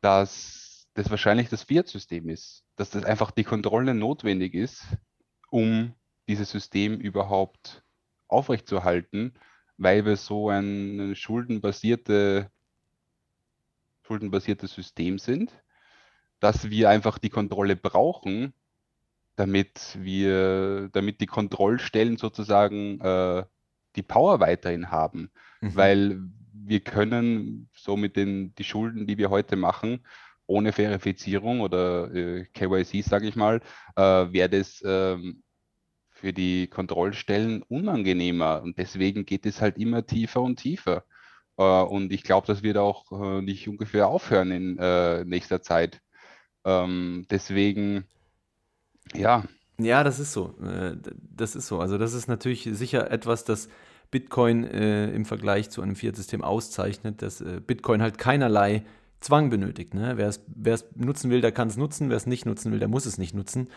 dass 0.00 0.88
das 0.94 1.10
wahrscheinlich 1.10 1.48
das 1.48 1.62
Fiat-System 1.62 2.28
ist, 2.28 2.64
dass 2.76 2.90
das 2.90 3.04
einfach 3.04 3.30
die 3.30 3.44
Kontrolle 3.44 3.94
notwendig 3.94 4.54
ist, 4.54 4.84
um 5.50 5.94
dieses 6.28 6.50
System 6.50 6.98
überhaupt 6.98 7.82
aufrechtzuerhalten, 8.28 9.34
weil 9.76 10.04
wir 10.04 10.16
so 10.16 10.48
eine 10.48 11.14
schuldenbasierte 11.14 12.50
schuldenbasiertes 14.06 14.72
System 14.72 15.18
sind, 15.18 15.52
dass 16.40 16.70
wir 16.70 16.90
einfach 16.90 17.18
die 17.18 17.30
Kontrolle 17.30 17.76
brauchen, 17.76 18.52
damit 19.36 19.98
wir, 20.00 20.88
damit 20.92 21.20
die 21.20 21.26
Kontrollstellen 21.26 22.16
sozusagen 22.16 23.00
äh, 23.00 23.44
die 23.96 24.02
Power 24.02 24.40
weiterhin 24.40 24.90
haben. 24.90 25.30
Mhm. 25.60 25.76
Weil 25.76 26.20
wir 26.52 26.80
können 26.80 27.68
so 27.74 27.96
mit 27.96 28.16
den 28.16 28.54
die 28.54 28.64
Schulden, 28.64 29.06
die 29.06 29.18
wir 29.18 29.30
heute 29.30 29.56
machen, 29.56 30.04
ohne 30.46 30.72
Verifizierung 30.72 31.60
oder 31.60 32.12
äh, 32.14 32.44
KYC, 32.54 33.02
sage 33.02 33.28
ich 33.28 33.36
mal, 33.36 33.60
äh, 33.96 34.02
wäre 34.02 34.48
das 34.48 34.82
ähm, 34.84 35.42
für 36.10 36.32
die 36.32 36.68
Kontrollstellen 36.68 37.62
unangenehmer. 37.62 38.62
Und 38.62 38.78
deswegen 38.78 39.26
geht 39.26 39.44
es 39.44 39.60
halt 39.60 39.76
immer 39.76 40.06
tiefer 40.06 40.40
und 40.40 40.56
tiefer. 40.56 41.04
Äh, 41.58 41.62
und 41.62 42.12
ich 42.12 42.22
glaube, 42.22 42.46
das 42.46 42.62
wird 42.62 42.76
auch 42.76 43.10
äh, 43.12 43.42
nicht 43.42 43.68
ungefähr 43.68 44.08
aufhören 44.08 44.50
in 44.50 44.78
äh, 44.78 45.24
nächster 45.24 45.62
Zeit. 45.62 46.00
Ähm, 46.64 47.26
deswegen, 47.30 48.04
ja. 49.14 49.44
Ja, 49.78 50.04
das 50.04 50.18
ist 50.18 50.32
so. 50.32 50.54
Das 51.36 51.54
ist 51.54 51.66
so. 51.66 51.80
Also 51.80 51.98
das 51.98 52.14
ist 52.14 52.28
natürlich 52.28 52.66
sicher 52.72 53.10
etwas, 53.10 53.44
das 53.44 53.68
Bitcoin 54.10 54.64
im 54.64 55.26
Vergleich 55.26 55.68
zu 55.68 55.82
einem 55.82 55.96
Fiat-System 55.96 56.42
auszeichnet, 56.42 57.20
dass 57.20 57.44
Bitcoin 57.66 58.00
halt 58.00 58.16
keinerlei 58.16 58.86
Zwang 59.20 59.50
benötigt. 59.50 59.92
Ne? 59.92 60.14
Wer 60.16 60.28
es 60.74 60.86
nutzen 60.94 61.30
will, 61.30 61.42
der 61.42 61.52
kann 61.52 61.68
es 61.68 61.76
nutzen. 61.76 62.08
Wer 62.08 62.16
es 62.16 62.26
nicht 62.26 62.46
nutzen 62.46 62.72
will, 62.72 62.78
der 62.78 62.88
muss 62.88 63.04
es 63.04 63.18
nicht 63.18 63.34
nutzen. 63.34 63.68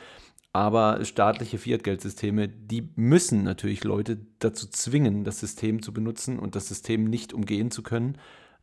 Aber 0.52 1.06
staatliche 1.06 1.60
Fiat-Geldsysteme, 1.60 2.48
die 2.48 2.90
müssen 2.96 3.44
natürlich 3.44 3.84
Leute 3.84 4.18
dazu 4.40 4.68
zwingen, 4.68 5.24
das 5.24 5.40
System 5.40 5.82
zu 5.82 5.94
benutzen 5.94 6.40
und 6.40 6.56
das 6.56 6.68
System 6.68 7.04
nicht 7.06 7.34
umgehen 7.34 7.70
zu 7.70 7.84
können. 7.84 8.18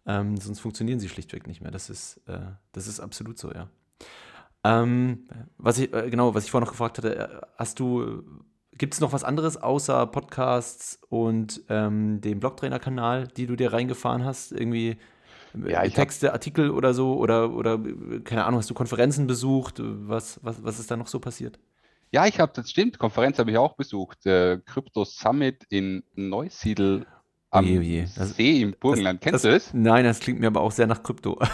Ähm, 0.05 0.37
sonst 0.37 0.61
funktionieren 0.61 0.99
sie 0.99 1.09
schlichtweg 1.09 1.47
nicht 1.47 1.61
mehr. 1.61 1.71
Das 1.71 1.89
ist, 1.91 2.21
äh, 2.27 2.41
das 2.73 2.89
ist 2.89 3.01
absolut 3.01 3.39
so, 3.39 3.53
ja. 3.53 3.69
Ähm, 4.65 5.29
was 5.59 5.79
ich, 5.79 5.93
äh, 5.93 6.11
genau, 6.11 6.35
was 6.35 6.45
ich 6.45 6.51
vorhin 6.51 6.65
noch 6.65 6.73
gefragt 6.73 6.99
hatte, 6.99 7.17
äh, 7.17 7.41
hast 7.57 7.79
du, 7.79 8.25
Gibt 8.79 8.93
es 8.93 9.01
noch 9.01 9.13
was 9.13 9.25
anderes 9.25 9.57
außer 9.57 10.07
Podcasts 10.07 11.01
und 11.09 11.63
ähm, 11.71 12.21
dem 12.21 12.41
Blogtrainer-Kanal, 12.41 13.27
die 13.29 13.47
du 13.47 13.57
dir 13.57 13.73
reingefahren 13.73 14.25
hast? 14.25 14.53
Irgendwie 14.53 14.99
äh, 15.55 15.73
Ja, 15.73 15.83
Texte, 15.89 16.33
Artikel 16.33 16.71
oder 16.71 16.93
so? 16.93 17.17
Oder, 17.17 17.53
oder 17.53 17.75
äh, 17.77 18.21
keine 18.21 18.45
Ahnung, 18.45 18.59
hast 18.59 18.69
du 18.69 18.75
Konferenzen 18.75 19.27
besucht? 19.27 19.81
Was, 19.83 20.41
was, 20.43 20.63
was 20.63 20.79
ist 20.79 20.91
da 20.91 20.97
noch 20.97 21.07
so 21.07 21.21
passiert? 21.21 21.59
Ja, 22.13 22.27
ich 22.27 22.39
habe, 22.41 22.53
das 22.55 22.71
stimmt, 22.71 22.99
Konferenz 22.99 23.39
habe 23.39 23.51
ich 23.51 23.59
auch 23.59 23.75
besucht. 23.77 24.25
Der 24.25 24.59
Crypto 24.61 25.05
Summit 25.05 25.65
in 25.69 26.03
Neusiedl 26.15 27.07
am 27.51 27.65
Oje, 27.65 27.79
oje. 27.81 28.09
Das- 28.17 28.37
See 28.37 28.63
im 28.63 28.75
Burgenland. 28.79 29.21
Kennst 29.21 29.45
du 29.45 29.51
das? 29.51 29.73
Nein, 29.75 30.05
das 30.05 30.21
klingt 30.21 30.41
mir 30.41 30.47
aber 30.49 30.61
auch 30.61 30.73
sehr 30.73 30.87
nach 30.87 31.03
Krypto. 31.03 31.39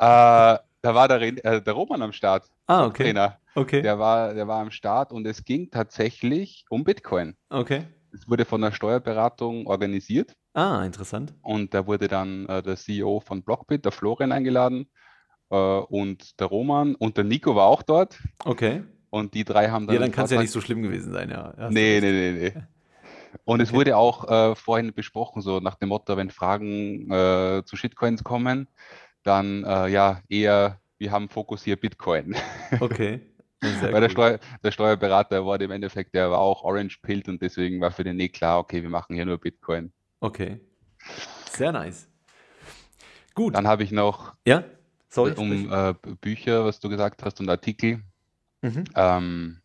Äh, 0.00 0.58
da 0.80 0.94
war 0.94 1.08
der, 1.08 1.20
äh, 1.22 1.60
der 1.60 1.72
Roman 1.72 2.02
am 2.02 2.12
Start, 2.12 2.48
ah, 2.68 2.86
okay. 2.86 3.02
Trainer. 3.02 3.38
Okay. 3.56 3.82
Der 3.82 3.98
war, 3.98 4.32
der 4.32 4.46
war 4.46 4.60
am 4.60 4.70
Start 4.70 5.10
und 5.12 5.26
es 5.26 5.44
ging 5.44 5.70
tatsächlich 5.72 6.64
um 6.70 6.84
Bitcoin. 6.84 7.34
Okay. 7.50 7.82
Es 8.12 8.28
wurde 8.28 8.44
von 8.44 8.60
der 8.60 8.70
Steuerberatung 8.70 9.66
organisiert 9.66 10.36
Ah, 10.54 10.84
interessant. 10.84 11.34
und 11.42 11.74
da 11.74 11.84
wurde 11.88 12.06
dann 12.06 12.46
äh, 12.46 12.62
der 12.62 12.76
CEO 12.76 13.18
von 13.18 13.42
Blockbit, 13.42 13.84
der 13.84 13.90
Florian, 13.90 14.30
eingeladen 14.30 14.88
äh, 15.50 15.56
und 15.56 16.38
der 16.38 16.46
Roman 16.46 16.94
und 16.94 17.16
der 17.16 17.24
Nico 17.24 17.56
war 17.56 17.66
auch 17.66 17.82
dort 17.82 18.20
Okay. 18.44 18.84
Und 19.10 19.34
die 19.34 19.44
drei 19.44 19.68
haben 19.68 19.86
dann 19.86 19.94
Ja, 19.94 20.00
dann 20.00 20.12
kann 20.12 20.24
es 20.24 20.30
ja 20.30 20.40
nicht 20.40 20.50
so 20.50 20.60
schlimm 20.60 20.82
gewesen 20.82 21.12
sein, 21.12 21.30
ja. 21.30 21.54
Hast 21.56 21.72
Nee, 21.72 22.00
nee, 22.00 22.12
nee, 22.12 22.32
nee. 22.32 22.62
Und 23.44 23.60
es 23.60 23.68
Okay. 23.68 23.76
wurde 23.76 23.96
auch 23.96 24.28
äh, 24.28 24.54
vorhin 24.54 24.92
besprochen, 24.94 25.42
so 25.42 25.60
nach 25.60 25.74
dem 25.74 25.90
Motto, 25.90 26.16
wenn 26.16 26.30
Fragen 26.30 27.10
äh, 27.10 27.62
zu 27.64 27.76
Shitcoins 27.76 28.24
kommen, 28.24 28.68
dann 29.22 29.64
äh, 29.64 29.88
ja 29.88 30.22
eher, 30.28 30.80
wir 30.98 31.10
haben 31.12 31.28
Fokus 31.28 31.62
hier 31.62 31.76
Bitcoin. 31.76 32.34
Okay. 32.80 33.20
Weil 33.60 34.00
der. 34.00 34.08
Steuer, 34.08 34.38
der 34.62 34.70
Steuerberater 34.70 35.44
war 35.44 35.60
im 35.60 35.70
Endeffekt, 35.72 36.14
der 36.14 36.30
war 36.30 36.38
auch 36.38 36.62
Orange 36.62 37.00
Pilled 37.02 37.28
und 37.28 37.42
deswegen 37.42 37.80
war 37.80 37.90
für 37.90 38.04
den 38.04 38.20
eh 38.20 38.28
klar, 38.28 38.60
okay, 38.60 38.82
wir 38.82 38.90
machen 38.90 39.16
hier 39.16 39.24
nur 39.24 39.38
Bitcoin. 39.38 39.92
Okay. 40.20 40.60
Sehr 41.50 41.72
nice. 41.72 42.08
Gut. 43.34 43.56
Dann 43.56 43.66
habe 43.66 43.82
ich 43.82 43.90
noch 43.90 44.34
ja? 44.46 44.64
Sorry. 45.08 45.32
sprich. 45.32 45.42
um 45.42 45.72
äh, 45.72 45.94
Bücher, 46.20 46.64
was 46.64 46.78
du 46.78 46.88
gesagt 46.88 47.24
hast, 47.24 47.40
und 47.40 47.48
Artikel. 47.48 48.02
Mhm. 48.62 48.84
Ähm, 48.94 49.60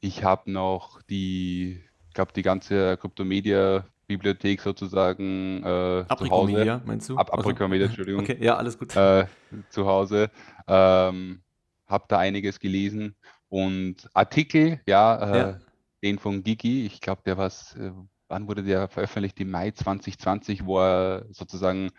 ich 0.00 0.24
habe 0.24 0.50
noch 0.50 1.02
die, 1.02 1.82
ich 2.08 2.14
glaube, 2.14 2.32
die 2.32 2.42
ganze 2.42 2.96
Kryptomedia-Bibliothek 2.96 4.60
sozusagen 4.60 5.58
äh, 5.64 6.04
zu 6.16 6.28
Hause. 6.30 6.82
Meinst 6.84 7.08
du? 7.08 7.16
Ab- 7.16 7.30
Also- 7.32 7.50
Apriko 7.50 7.68
Media, 7.68 7.86
Entschuldigung. 7.86 8.22
Okay, 8.22 8.38
ja, 8.40 8.56
alles 8.56 8.78
gut. 8.78 8.94
äh, 8.96 9.26
zu 9.70 9.86
Hause. 9.86 10.30
Ähm, 10.66 11.42
habe 11.86 12.04
da 12.08 12.18
einiges 12.18 12.60
gelesen 12.60 13.16
und 13.48 14.08
Artikel, 14.14 14.80
ja, 14.86 15.16
äh, 15.16 15.38
Ja. 15.38 15.58
den 16.02 16.18
von 16.18 16.42
Gigi, 16.44 16.86
ich 16.86 17.00
glaube, 17.00 17.22
der 17.24 17.38
was, 17.38 17.74
äh, 17.76 17.90
wann 18.28 18.46
wurde 18.46 18.62
der 18.62 18.88
veröffentlicht? 18.88 19.40
Im 19.40 19.50
Mai 19.50 19.70
2020, 19.70 20.64
wo 20.66 20.78
er 20.80 21.24
sozusagen 21.30 21.90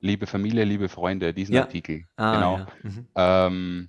liebe 0.00 0.26
Familie, 0.26 0.64
liebe 0.64 0.88
Freunde, 0.88 1.32
diesen 1.32 1.54
Ja. 1.54 1.62
Artikel. 1.62 2.04
Ah, 2.16 2.34
genau. 2.34 2.58
ja. 2.58 2.66
Mhm. 2.82 3.06
Ähm, 3.14 3.88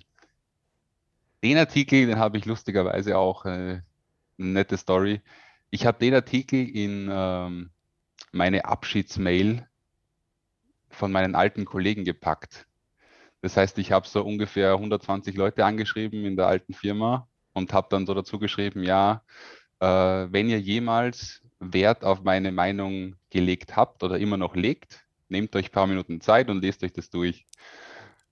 den 1.42 1.56
Artikel, 1.56 2.06
den 2.06 2.18
habe 2.18 2.38
ich 2.38 2.44
lustigerweise 2.44 3.16
auch 3.18 3.44
äh, 3.44 3.80
nette 4.36 4.76
Story. 4.76 5.20
Ich 5.70 5.86
habe 5.86 5.98
den 5.98 6.14
Artikel 6.14 6.68
in 6.68 7.08
ähm, 7.10 7.70
meine 8.32 8.64
Abschiedsmail 8.64 9.66
von 10.90 11.12
meinen 11.12 11.34
alten 11.34 11.64
Kollegen 11.64 12.04
gepackt. 12.04 12.66
Das 13.40 13.56
heißt, 13.56 13.78
ich 13.78 13.92
habe 13.92 14.08
so 14.08 14.24
ungefähr 14.24 14.72
120 14.72 15.36
Leute 15.36 15.64
angeschrieben 15.64 16.24
in 16.24 16.36
der 16.36 16.48
alten 16.48 16.74
Firma 16.74 17.28
und 17.52 17.72
habe 17.72 17.88
dann 17.90 18.06
so 18.06 18.14
dazu 18.14 18.38
geschrieben, 18.38 18.82
ja, 18.82 19.22
äh, 19.80 19.86
wenn 19.86 20.48
ihr 20.48 20.60
jemals 20.60 21.42
Wert 21.60 22.04
auf 22.04 22.22
meine 22.22 22.52
Meinung 22.52 23.16
gelegt 23.30 23.76
habt 23.76 24.02
oder 24.02 24.18
immer 24.18 24.36
noch 24.36 24.56
legt, 24.56 25.06
nehmt 25.28 25.54
euch 25.54 25.66
ein 25.66 25.72
paar 25.72 25.86
Minuten 25.86 26.20
Zeit 26.20 26.50
und 26.50 26.62
lest 26.62 26.82
euch 26.82 26.92
das 26.92 27.10
durch. 27.10 27.46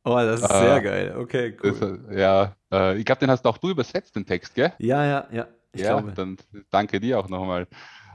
Oh, 0.06 0.14
das 0.14 0.40
ist 0.40 0.50
Äh, 0.50 0.58
sehr 0.60 0.80
geil. 0.82 1.16
Okay, 1.18 1.56
Das, 1.60 1.82
cool. 1.82 2.06
äh, 2.10 2.20
ja, 2.20 2.56
äh, 2.72 2.96
ich 2.96 3.04
glaube, 3.04 3.18
den 3.18 3.28
hast 3.30 3.44
auch 3.44 3.58
du 3.58 3.70
übersetzt, 3.70 4.14
den 4.14 4.24
Text, 4.24 4.54
gell? 4.54 4.72
Ja, 4.78 5.04
ja, 5.04 5.26
ja. 5.32 5.48
Ich 5.72 5.82
ja, 5.82 6.00
glaube. 6.00 6.12
dann 6.14 6.36
danke 6.70 7.00
dir 7.00 7.18
auch 7.18 7.28
nochmal. 7.28 7.66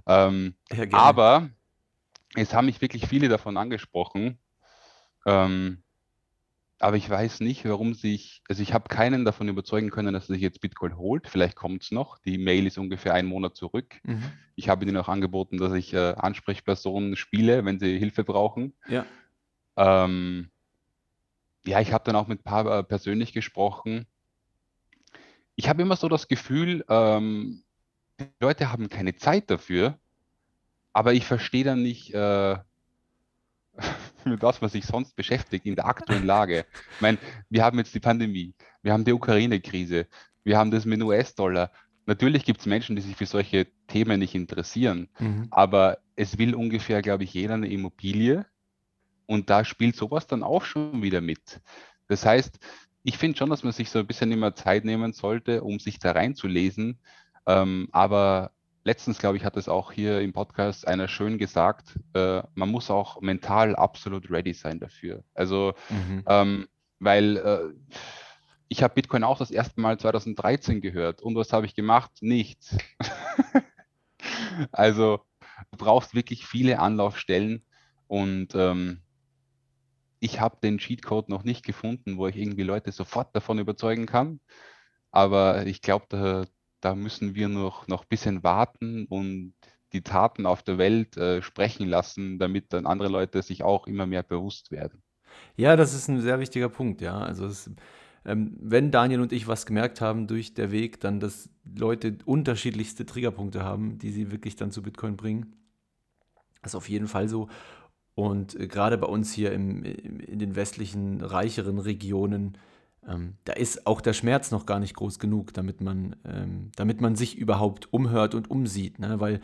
Ähm, 0.08 0.56
Ja, 0.71 0.88
aber 0.93 1.49
es 2.36 2.54
haben 2.54 2.67
mich 2.67 2.80
wirklich 2.80 3.08
viele 3.08 3.27
davon 3.27 3.58
angesprochen. 3.58 4.39
Ähm, 5.25 5.84
aber 6.80 6.95
ich 6.95 7.10
weiß 7.10 7.41
nicht, 7.41 7.65
warum 7.65 7.93
sich, 7.93 8.41
also 8.47 8.63
ich 8.63 8.73
habe 8.73 8.88
keinen 8.88 9.25
davon 9.25 9.49
überzeugen 9.49 9.89
können, 9.89 10.13
dass 10.13 10.30
er 10.30 10.36
sich 10.36 10.41
jetzt 10.41 10.62
Bitcoin 10.62 10.95
holt. 10.95 11.27
Vielleicht 11.27 11.58
kommt 11.58 11.84
es 11.84 11.91
noch. 11.91 12.19
Die 12.19 12.38
Mail 12.38 12.67
ist 12.67 12.77
ungefähr 12.77 13.13
einen 13.13 13.27
Monat 13.27 13.58
zurück. 13.58 13.99
Mhm. 14.04 14.32
Ich 14.56 14.69
habe 14.69 14.86
ihnen 14.86 14.95
auch 14.95 15.10
angeboten, 15.10 15.58
dass 15.58 15.73
ich 15.73 15.93
äh, 15.93 16.13
Ansprechpersonen 16.15 17.17
spiele, 17.17 17.65
wenn 17.65 17.80
sie 17.80 17.99
Hilfe 17.99 18.23
brauchen. 18.23 18.73
Ja. 18.88 19.06
Ähm, 19.75 20.50
ja, 21.65 21.80
ich 21.80 21.93
habe 21.93 22.04
dann 22.04 22.15
auch 22.15 22.28
mit 22.28 22.41
ein 22.41 22.43
paar 22.43 22.80
äh, 22.80 22.84
persönlich 22.84 23.34
gesprochen. 23.34 24.06
Ich 25.56 25.69
habe 25.69 25.82
immer 25.82 25.95
so 25.95 26.10
das 26.10 26.28
Gefühl, 26.28 26.84
ähm, 26.89 27.63
die 28.19 28.26
Leute 28.39 28.71
haben 28.71 28.89
keine 28.89 29.15
Zeit 29.15 29.50
dafür, 29.50 30.00
aber 30.93 31.13
ich 31.13 31.26
verstehe 31.26 31.63
dann 31.63 31.82
nicht, 31.82 32.13
äh, 32.13 32.58
mit 34.26 34.41
was 34.41 34.62
man 34.62 34.69
sich 34.69 34.86
sonst 34.86 35.15
beschäftigt 35.15 35.65
in 35.65 35.76
der 35.76 35.86
aktuellen 35.86 36.26
Lage. 36.26 36.65
Ich 36.95 37.02
meine, 37.02 37.17
wir 37.50 37.63
haben 37.63 37.78
jetzt 37.78 37.93
die 37.93 38.00
Pandemie, 38.00 38.54
wir 38.82 38.93
haben 38.93 39.06
die 39.06 39.13
Ukraine-Krise, 39.13 40.08
wir 40.43 40.58
haben 40.58 40.71
das 40.71 40.86
mit 40.86 41.00
dem 41.00 41.08
US-Dollar. 41.08 41.71
Natürlich 42.08 42.43
gibt 42.43 42.62
es 42.62 42.65
Menschen, 42.65 42.95
die 42.95 43.02
sich 43.02 43.15
für 43.15 43.28
solche 43.28 43.67
Themen 43.88 44.19
nicht 44.19 44.34
interessieren. 44.34 45.10
Mhm. 45.19 45.47
Aber 45.52 46.00
es 46.15 46.38
will 46.38 46.56
ungefähr, 46.56 47.02
glaube 47.02 47.24
ich, 47.24 47.34
jeder 47.34 47.54
eine 47.54 47.69
Immobilie 47.69 48.45
und 49.31 49.49
da 49.49 49.63
spielt 49.63 49.95
sowas 49.95 50.27
dann 50.27 50.43
auch 50.43 50.65
schon 50.65 51.01
wieder 51.01 51.21
mit. 51.21 51.61
Das 52.09 52.25
heißt, 52.25 52.59
ich 53.03 53.17
finde 53.17 53.37
schon, 53.37 53.49
dass 53.49 53.63
man 53.63 53.71
sich 53.71 53.89
so 53.89 53.99
ein 53.99 54.05
bisschen 54.05 54.29
immer 54.33 54.55
Zeit 54.55 54.83
nehmen 54.83 55.13
sollte, 55.13 55.63
um 55.63 55.79
sich 55.79 55.99
da 55.99 56.11
reinzulesen. 56.11 56.99
Ähm, 57.45 57.87
aber 57.93 58.51
letztens, 58.83 59.19
glaube 59.19 59.37
ich, 59.37 59.45
hat 59.45 59.55
es 59.55 59.69
auch 59.69 59.93
hier 59.93 60.19
im 60.19 60.33
Podcast 60.33 60.85
einer 60.85 61.07
schön 61.07 61.37
gesagt, 61.37 61.97
äh, 62.13 62.43
man 62.55 62.67
muss 62.67 62.91
auch 62.91 63.21
mental 63.21 63.73
absolut 63.77 64.29
ready 64.29 64.53
sein 64.53 64.81
dafür. 64.81 65.23
Also, 65.33 65.75
Mhm. 65.89 66.23
ähm, 66.27 66.67
weil 66.99 67.37
äh, 67.37 67.99
ich 68.67 68.83
habe 68.83 68.95
Bitcoin 68.95 69.23
auch 69.23 69.37
das 69.37 69.49
erste 69.49 69.79
Mal 69.79 69.97
2013 69.97 70.81
gehört. 70.81 71.21
Und 71.21 71.35
was 71.35 71.53
habe 71.53 71.65
ich 71.65 71.73
gemacht? 71.73 72.11
Nichts. 72.19 72.77
Also 74.73 75.21
du 75.71 75.77
brauchst 75.77 76.13
wirklich 76.13 76.45
viele 76.45 76.79
Anlaufstellen 76.79 77.63
und 78.07 78.49
ähm, 78.55 79.01
ich 80.21 80.39
habe 80.39 80.57
den 80.63 80.77
Cheatcode 80.77 81.29
noch 81.29 81.43
nicht 81.43 81.65
gefunden, 81.65 82.17
wo 82.17 82.27
ich 82.27 82.38
irgendwie 82.38 82.63
Leute 82.63 82.91
sofort 82.93 83.36
davon 83.36 83.60
überzeugen 83.60 84.05
kann. 84.05 84.39
Aber 85.12 85.65
ich 85.67 85.81
glaube, 85.81 86.05
da, 86.10 86.45
da 86.81 86.95
müssen 86.95 87.36
wir 87.36 87.49
noch, 87.49 87.88
noch 87.88 88.03
ein 88.03 88.10
bisschen 88.10 88.43
warten 88.43 89.05
und 89.07 89.53
die 89.93 90.03
Taten 90.03 90.45
auf 90.45 90.63
der 90.63 90.77
Welt 90.77 91.17
äh, 91.17 91.41
sprechen 91.41 91.88
lassen, 91.88 92.39
damit 92.39 92.71
dann 92.71 92.86
andere 92.86 93.10
Leute 93.10 93.41
sich 93.41 93.63
auch 93.63 93.88
immer 93.88 94.05
mehr 94.05 94.23
bewusst 94.23 94.71
werden. 94.71 95.03
Ja, 95.57 95.75
das 95.75 95.93
ist 95.93 96.07
ein 96.07 96.21
sehr 96.21 96.39
wichtiger 96.39 96.69
Punkt, 96.69 97.01
ja. 97.01 97.17
Also 97.19 97.45
es, 97.45 97.69
ähm, 98.25 98.55
wenn 98.62 98.91
Daniel 98.91 99.21
und 99.21 99.34
ich 99.34 99.47
was 99.47 99.65
gemerkt 99.65 100.01
haben 100.01 100.27
durch 100.27 100.53
der 100.53 100.71
Weg, 100.71 100.99
dann, 101.01 101.19
dass 101.19 101.49
Leute 101.75 102.17
unterschiedlichste 102.25 103.05
Triggerpunkte 103.05 103.63
haben, 103.63 103.97
die 103.97 104.12
sie 104.12 104.31
wirklich 104.31 104.55
dann 104.55 104.71
zu 104.71 104.81
Bitcoin 104.84 105.17
bringen. 105.17 105.55
Das 106.62 106.71
ist 106.71 106.75
auf 106.75 106.89
jeden 106.89 107.07
Fall 107.07 107.27
so. 107.27 107.49
Und 108.15 108.60
äh, 108.60 108.67
gerade 108.67 108.97
bei 108.97 109.08
uns 109.08 109.34
hier 109.34 109.52
im, 109.52 109.84
in 109.84 110.39
den 110.39 110.56
westlichen, 110.56 111.21
reicheren 111.21 111.80
Regionen, 111.80 112.58
ähm, 113.08 113.34
da 113.45 113.54
ist 113.54 113.88
auch 113.88 114.02
der 114.02 114.13
Schmerz 114.13 114.52
noch 114.52 114.65
gar 114.65 114.80
nicht 114.80 114.95
groß 114.95 115.19
genug, 115.19 115.54
damit 115.54 115.82
man, 115.82 116.15
ähm, 116.26 116.71
damit 116.76 117.02
man 117.02 117.15
sich 117.15 117.38
überhaupt 117.38 117.91
umhört 117.93 118.36
und 118.36 118.52
umsieht. 118.52 119.00
Ne? 119.00 119.19
Weil, 119.19 119.41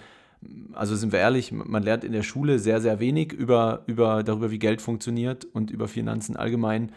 also 0.73 0.95
sind 0.95 1.11
wir 1.11 1.19
ehrlich, 1.19 1.51
man 1.51 1.81
lernt 1.81 2.03
in 2.03 2.11
der 2.11 2.23
Schule 2.23 2.59
sehr, 2.59 2.81
sehr 2.81 2.99
wenig 2.99 3.33
über, 3.33 3.83
über, 3.87 4.23
darüber, 4.23 4.51
wie 4.51 4.59
Geld 4.59 4.81
funktioniert 4.81 5.45
und 5.45 5.71
über 5.71 5.87
Finanzen 5.87 6.35
allgemein. 6.35 6.91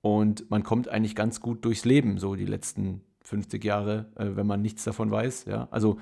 Und 0.00 0.50
man 0.50 0.62
kommt 0.62 0.88
eigentlich 0.88 1.16
ganz 1.16 1.40
gut 1.40 1.64
durchs 1.64 1.84
Leben, 1.84 2.18
so 2.18 2.34
die 2.36 2.46
letzten 2.46 3.02
50 3.24 3.62
Jahre, 3.64 4.06
äh, 4.16 4.36
wenn 4.36 4.46
man 4.46 4.62
nichts 4.62 4.84
davon 4.84 5.10
weiß. 5.10 5.46
Ja? 5.46 5.68
Also 5.70 5.98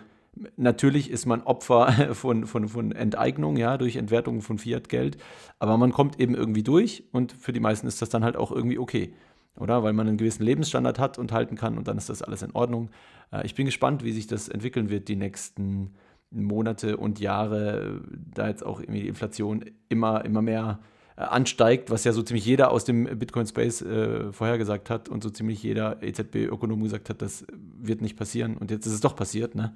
natürlich 0.57 1.11
ist 1.11 1.27
man 1.27 1.43
Opfer 1.43 1.93
von, 2.15 2.47
von, 2.47 2.69
von 2.69 2.93
Enteignung, 2.93 3.57
ja, 3.57 3.77
durch 3.77 3.97
Entwertung 3.97 4.43
von 4.43 4.59
Fiat-Geld, 4.59 5.17
aber 5.59 5.77
man 5.77 5.93
kommt 5.93 6.21
eben 6.21 6.35
irgendwie 6.35 6.63
durch 6.63 7.05
und 7.13 7.33
für 7.33 7.53
die 7.53 7.61
meisten 7.61 7.87
ist 7.87 8.03
das 8.03 8.09
dann 8.09 8.25
halt 8.25 8.37
auch 8.37 8.51
irgendwie 8.53 8.79
okay, 8.79 9.15
oder? 9.57 9.83
Weil 9.83 9.93
man 9.93 10.09
einen 10.09 10.17
gewissen 10.17 10.45
Lebensstandard 10.45 10.99
hat 10.99 11.19
und 11.19 11.33
halten 11.33 11.57
kann 11.57 11.79
und 11.79 11.89
dann 11.89 11.99
ist 11.99 12.09
das 12.09 12.23
alles 12.23 12.43
in 12.43 12.53
Ordnung. 12.53 12.91
Äh, 13.33 13.47
ich 13.47 13.55
bin 13.55 13.67
gespannt, 13.67 14.05
wie 14.05 14.13
sich 14.13 14.27
das 14.27 14.49
entwickeln 14.49 14.91
wird 14.91 15.09
die 15.09 15.17
nächsten 15.17 15.95
Monate 16.31 16.97
und 16.97 17.21
Jahre, 17.21 18.01
da 18.13 18.49
jetzt 18.49 18.65
auch 18.65 18.81
die 18.81 19.09
Inflation 19.09 19.65
immer, 19.89 20.25
immer 20.25 20.43
mehr 20.43 20.81
äh, 21.17 21.23
ansteigt, 21.23 21.91
was 21.91 22.05
ja 22.05 22.13
so 22.13 22.23
ziemlich 22.23 22.45
jeder 22.45 22.73
aus 22.73 22.85
dem 22.85 23.05
Bitcoin-Space 23.05 23.83
äh, 23.83 24.33
vorhergesagt 24.33 24.91
hat 24.91 25.09
und 25.09 25.23
so 25.23 25.31
ziemlich 25.31 25.63
jeder 25.63 26.03
EZB-Ökonom 26.03 26.83
gesagt 26.83 27.09
hat, 27.09 27.23
das 27.23 27.47
wird 27.53 28.01
nicht 28.01 28.17
passieren. 28.17 28.57
Und 28.57 28.71
jetzt 28.71 28.87
ist 28.87 28.95
es 28.95 29.01
doch 29.01 29.15
passiert. 29.15 29.55
Ne? 29.55 29.75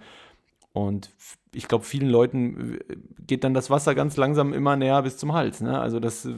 Und 0.72 1.10
ich 1.54 1.66
glaube, 1.66 1.84
vielen 1.84 2.08
Leuten 2.08 2.74
äh, 2.74 2.96
geht 3.26 3.44
dann 3.44 3.54
das 3.54 3.70
Wasser 3.70 3.94
ganz 3.94 4.16
langsam 4.16 4.52
immer 4.52 4.76
näher 4.76 5.02
bis 5.02 5.16
zum 5.16 5.32
Hals. 5.32 5.60
Ne? 5.60 5.78
Also 5.78 6.00
das, 6.00 6.24
äh, 6.26 6.34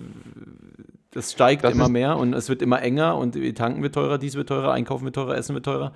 das 1.10 1.32
steigt 1.32 1.64
das 1.64 1.74
immer 1.74 1.88
mehr 1.88 2.16
und 2.16 2.32
es 2.32 2.48
wird 2.48 2.62
immer 2.62 2.80
enger 2.82 3.16
und 3.16 3.36
tanken 3.56 3.82
wird 3.82 3.94
teurer, 3.94 4.18
dies 4.18 4.34
wird 4.34 4.48
teurer, 4.48 4.72
einkaufen 4.72 5.04
wird 5.04 5.14
teurer, 5.14 5.36
essen 5.36 5.54
wird 5.54 5.64
teurer. 5.64 5.92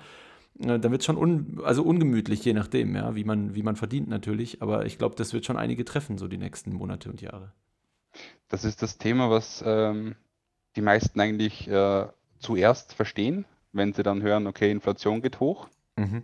Dann 0.57 0.83
wird 0.83 1.01
es 1.01 1.05
schon 1.05 1.17
un, 1.17 1.59
also 1.65 1.83
ungemütlich, 1.83 2.45
je 2.45 2.53
nachdem, 2.53 2.95
ja, 2.95 3.13
wie 3.13 3.25
man, 3.25 3.55
wie 3.55 3.63
man 3.63 3.75
verdient 3.75 4.07
natürlich. 4.07 4.61
Aber 4.61 4.85
ich 4.85 4.97
glaube, 4.97 5.15
das 5.15 5.33
wird 5.33 5.45
schon 5.45 5.57
einige 5.57 5.83
treffen, 5.83 6.17
so 6.17 6.29
die 6.29 6.37
nächsten 6.37 6.71
Monate 6.71 7.09
und 7.09 7.21
Jahre. 7.21 7.51
Das 8.47 8.63
ist 8.63 8.81
das 8.81 8.97
Thema, 8.97 9.29
was 9.29 9.61
ähm, 9.65 10.15
die 10.77 10.81
meisten 10.81 11.19
eigentlich 11.19 11.67
äh, 11.67 12.07
zuerst 12.39 12.93
verstehen, 12.93 13.45
wenn 13.73 13.91
sie 13.91 14.03
dann 14.03 14.21
hören, 14.21 14.47
okay, 14.47 14.71
Inflation 14.71 15.21
geht 15.21 15.41
hoch. 15.41 15.67
Mhm. 15.97 16.23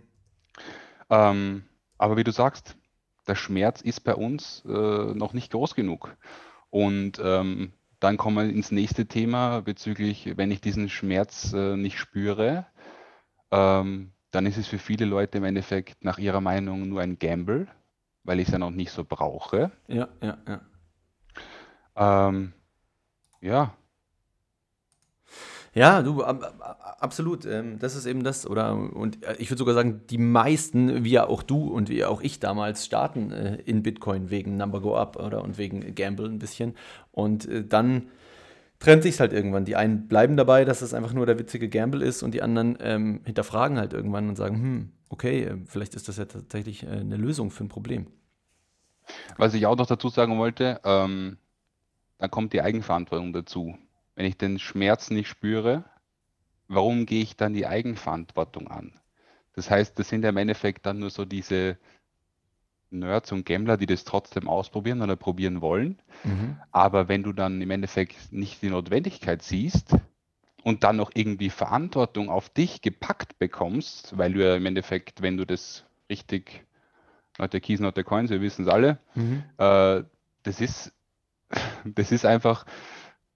Ähm, 1.10 1.64
aber 2.02 2.16
wie 2.16 2.24
du 2.24 2.32
sagst, 2.32 2.76
der 3.28 3.36
Schmerz 3.36 3.80
ist 3.80 4.00
bei 4.00 4.16
uns 4.16 4.64
äh, 4.66 4.68
noch 5.14 5.34
nicht 5.34 5.52
groß 5.52 5.76
genug. 5.76 6.16
Und 6.68 7.20
ähm, 7.22 7.72
dann 8.00 8.16
kommen 8.16 8.36
wir 8.48 8.52
ins 8.52 8.72
nächste 8.72 9.06
Thema 9.06 9.60
bezüglich, 9.60 10.36
wenn 10.36 10.50
ich 10.50 10.60
diesen 10.60 10.88
Schmerz 10.88 11.52
äh, 11.52 11.76
nicht 11.76 11.98
spüre, 11.98 12.66
ähm, 13.52 14.10
dann 14.32 14.46
ist 14.46 14.56
es 14.56 14.66
für 14.66 14.80
viele 14.80 15.04
Leute 15.04 15.38
im 15.38 15.44
Endeffekt 15.44 16.04
nach 16.04 16.18
ihrer 16.18 16.40
Meinung 16.40 16.88
nur 16.88 17.02
ein 17.02 17.20
Gamble, 17.20 17.68
weil 18.24 18.40
ich 18.40 18.48
es 18.48 18.52
ja 18.52 18.58
noch 18.58 18.70
nicht 18.70 18.90
so 18.90 19.04
brauche. 19.04 19.70
Ja, 19.86 20.08
ja, 20.20 20.38
ja. 21.94 22.28
Ähm, 22.28 22.52
ja. 23.40 23.76
Ja, 25.72 26.02
du, 26.02 26.24
absolut. 27.02 27.44
Ähm, 27.44 27.78
das 27.78 27.96
ist 27.96 28.06
eben 28.06 28.22
das, 28.24 28.46
oder? 28.46 28.74
Und 28.74 29.24
äh, 29.24 29.36
ich 29.38 29.50
würde 29.50 29.58
sogar 29.58 29.74
sagen, 29.74 30.02
die 30.08 30.18
meisten, 30.18 31.04
wie 31.04 31.10
ja 31.10 31.26
auch 31.26 31.42
du 31.42 31.68
und 31.68 31.88
wie 31.88 32.04
auch 32.04 32.20
ich 32.20 32.40
damals, 32.40 32.86
starten 32.86 33.32
äh, 33.32 33.56
in 33.64 33.82
Bitcoin 33.82 34.30
wegen 34.30 34.56
Number 34.56 34.80
Go 34.80 34.96
Up, 34.96 35.16
oder? 35.16 35.42
Und 35.42 35.58
wegen 35.58 35.94
Gamble 35.94 36.26
ein 36.26 36.38
bisschen. 36.38 36.74
Und 37.10 37.46
äh, 37.48 37.64
dann 37.64 38.08
trennt 38.78 39.02
sich 39.02 39.20
halt 39.20 39.32
irgendwann. 39.32 39.64
Die 39.64 39.76
einen 39.76 40.08
bleiben 40.08 40.36
dabei, 40.36 40.64
dass 40.64 40.82
es 40.82 40.94
einfach 40.94 41.12
nur 41.12 41.26
der 41.26 41.38
witzige 41.38 41.68
Gamble 41.68 42.02
ist 42.02 42.22
und 42.22 42.32
die 42.32 42.42
anderen 42.42 42.78
ähm, 42.80 43.20
hinterfragen 43.24 43.78
halt 43.78 43.92
irgendwann 43.92 44.28
und 44.28 44.36
sagen, 44.36 44.56
hm, 44.56 44.92
okay, 45.08 45.52
vielleicht 45.66 45.94
ist 45.94 46.08
das 46.08 46.16
ja 46.16 46.24
tatsächlich 46.24 46.88
eine 46.88 47.16
Lösung 47.16 47.50
für 47.50 47.64
ein 47.64 47.68
Problem. 47.68 48.06
Was 49.36 49.54
ich 49.54 49.66
auch 49.66 49.76
noch 49.76 49.86
dazu 49.86 50.08
sagen 50.08 50.38
wollte, 50.38 50.80
ähm, 50.84 51.36
dann 52.18 52.30
kommt 52.30 52.52
die 52.52 52.62
Eigenverantwortung 52.62 53.32
dazu. 53.32 53.76
Wenn 54.14 54.26
ich 54.26 54.36
den 54.36 54.58
Schmerz 54.58 55.10
nicht 55.10 55.28
spüre, 55.28 55.84
warum 56.74 57.06
gehe 57.06 57.22
ich 57.22 57.36
dann 57.36 57.54
die 57.54 57.66
Eigenverantwortung 57.66 58.68
an? 58.68 58.92
Das 59.54 59.70
heißt, 59.70 59.98
das 59.98 60.08
sind 60.08 60.22
ja 60.22 60.30
im 60.30 60.36
Endeffekt 60.36 60.86
dann 60.86 60.98
nur 60.98 61.10
so 61.10 61.24
diese 61.24 61.76
Nerds 62.90 63.32
und 63.32 63.46
Gambler, 63.46 63.76
die 63.76 63.86
das 63.86 64.04
trotzdem 64.04 64.48
ausprobieren 64.48 65.02
oder 65.02 65.16
probieren 65.16 65.60
wollen. 65.60 66.00
Mhm. 66.24 66.56
Aber 66.70 67.08
wenn 67.08 67.22
du 67.22 67.32
dann 67.32 67.60
im 67.60 67.70
Endeffekt 67.70 68.32
nicht 68.32 68.62
die 68.62 68.70
Notwendigkeit 68.70 69.42
siehst 69.42 69.96
und 70.62 70.84
dann 70.84 70.96
noch 70.96 71.10
irgendwie 71.14 71.50
Verantwortung 71.50 72.28
auf 72.28 72.48
dich 72.48 72.82
gepackt 72.82 73.38
bekommst, 73.38 74.16
weil 74.16 74.32
du 74.32 74.44
ja 74.44 74.56
im 74.56 74.66
Endeffekt, 74.66 75.22
wenn 75.22 75.36
du 75.36 75.46
das 75.46 75.84
richtig, 76.08 76.64
not 77.38 77.52
the 77.52 77.60
keys, 77.60 77.80
not 77.80 77.96
the 77.96 78.02
coins, 78.02 78.30
wir 78.30 78.40
wissen 78.40 78.66
es 78.66 78.68
alle, 78.68 78.98
mhm. 79.14 79.42
äh, 79.58 80.02
das 80.42 80.60
ist 80.60 80.92
das 81.84 82.12
ist 82.12 82.24
einfach 82.24 82.64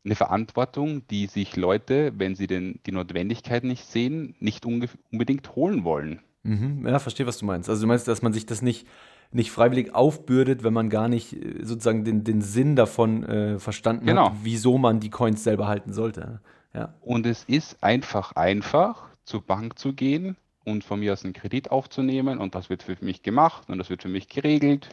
eine 0.07 0.15
Verantwortung, 0.15 1.07
die 1.09 1.27
sich 1.27 1.57
Leute, 1.57 2.13
wenn 2.17 2.35
sie 2.35 2.47
denn 2.47 2.81
die 2.87 2.93
Notwendigkeit 2.93 3.65
nicht 3.65 3.85
sehen, 3.85 4.35
nicht 4.39 4.65
unbedingt 4.65 5.55
holen 5.55 5.85
wollen. 5.85 6.21
Mhm. 6.45 6.87
Ja, 6.87 6.99
verstehe, 7.01 7.27
was 7.27 7.39
du 7.39 7.45
meinst. 7.45 7.69
Also 7.69 7.83
du 7.83 7.89
meinst, 7.89 8.07
dass 8.07 8.23
man 8.23 8.33
sich 8.33 8.47
das 8.47 8.63
nicht, 8.63 8.87
nicht 9.33 9.51
freiwillig 9.51 9.95
aufbürdet, 9.95 10.63
wenn 10.63 10.73
man 10.73 10.89
gar 10.91 11.09
nicht 11.09 11.33
äh, 11.33 11.65
sozusagen 11.65 12.05
den, 12.05 12.23
den 12.23 12.41
Sinn 12.41 12.77
davon 12.77 13.25
äh, 13.25 13.59
verstanden 13.59 14.07
genau. 14.07 14.31
hat, 14.31 14.37
wieso 14.43 14.79
man 14.79 15.01
die 15.01 15.11
Coins 15.11 15.43
selber 15.43 15.67
halten 15.67 15.93
sollte. 15.93 16.41
Ja. 16.73 16.95
Und 17.01 17.27
es 17.27 17.45
ist 17.45 17.83
einfach 17.83 18.33
einfach, 18.33 19.09
zur 19.25 19.43
Bank 19.43 19.77
zu 19.77 19.93
gehen 19.93 20.37
und 20.65 20.85
von 20.85 21.01
mir 21.01 21.13
aus 21.13 21.25
einen 21.25 21.33
Kredit 21.33 21.73
aufzunehmen 21.73 22.39
und 22.39 22.55
das 22.55 22.71
wird 22.71 22.85
für 22.85 22.97
mich 23.01 23.23
gemacht 23.23 23.69
und 23.69 23.79
das 23.79 23.91
wird 23.91 24.03
für 24.03 24.09
mich 24.09 24.29
geregelt 24.29 24.89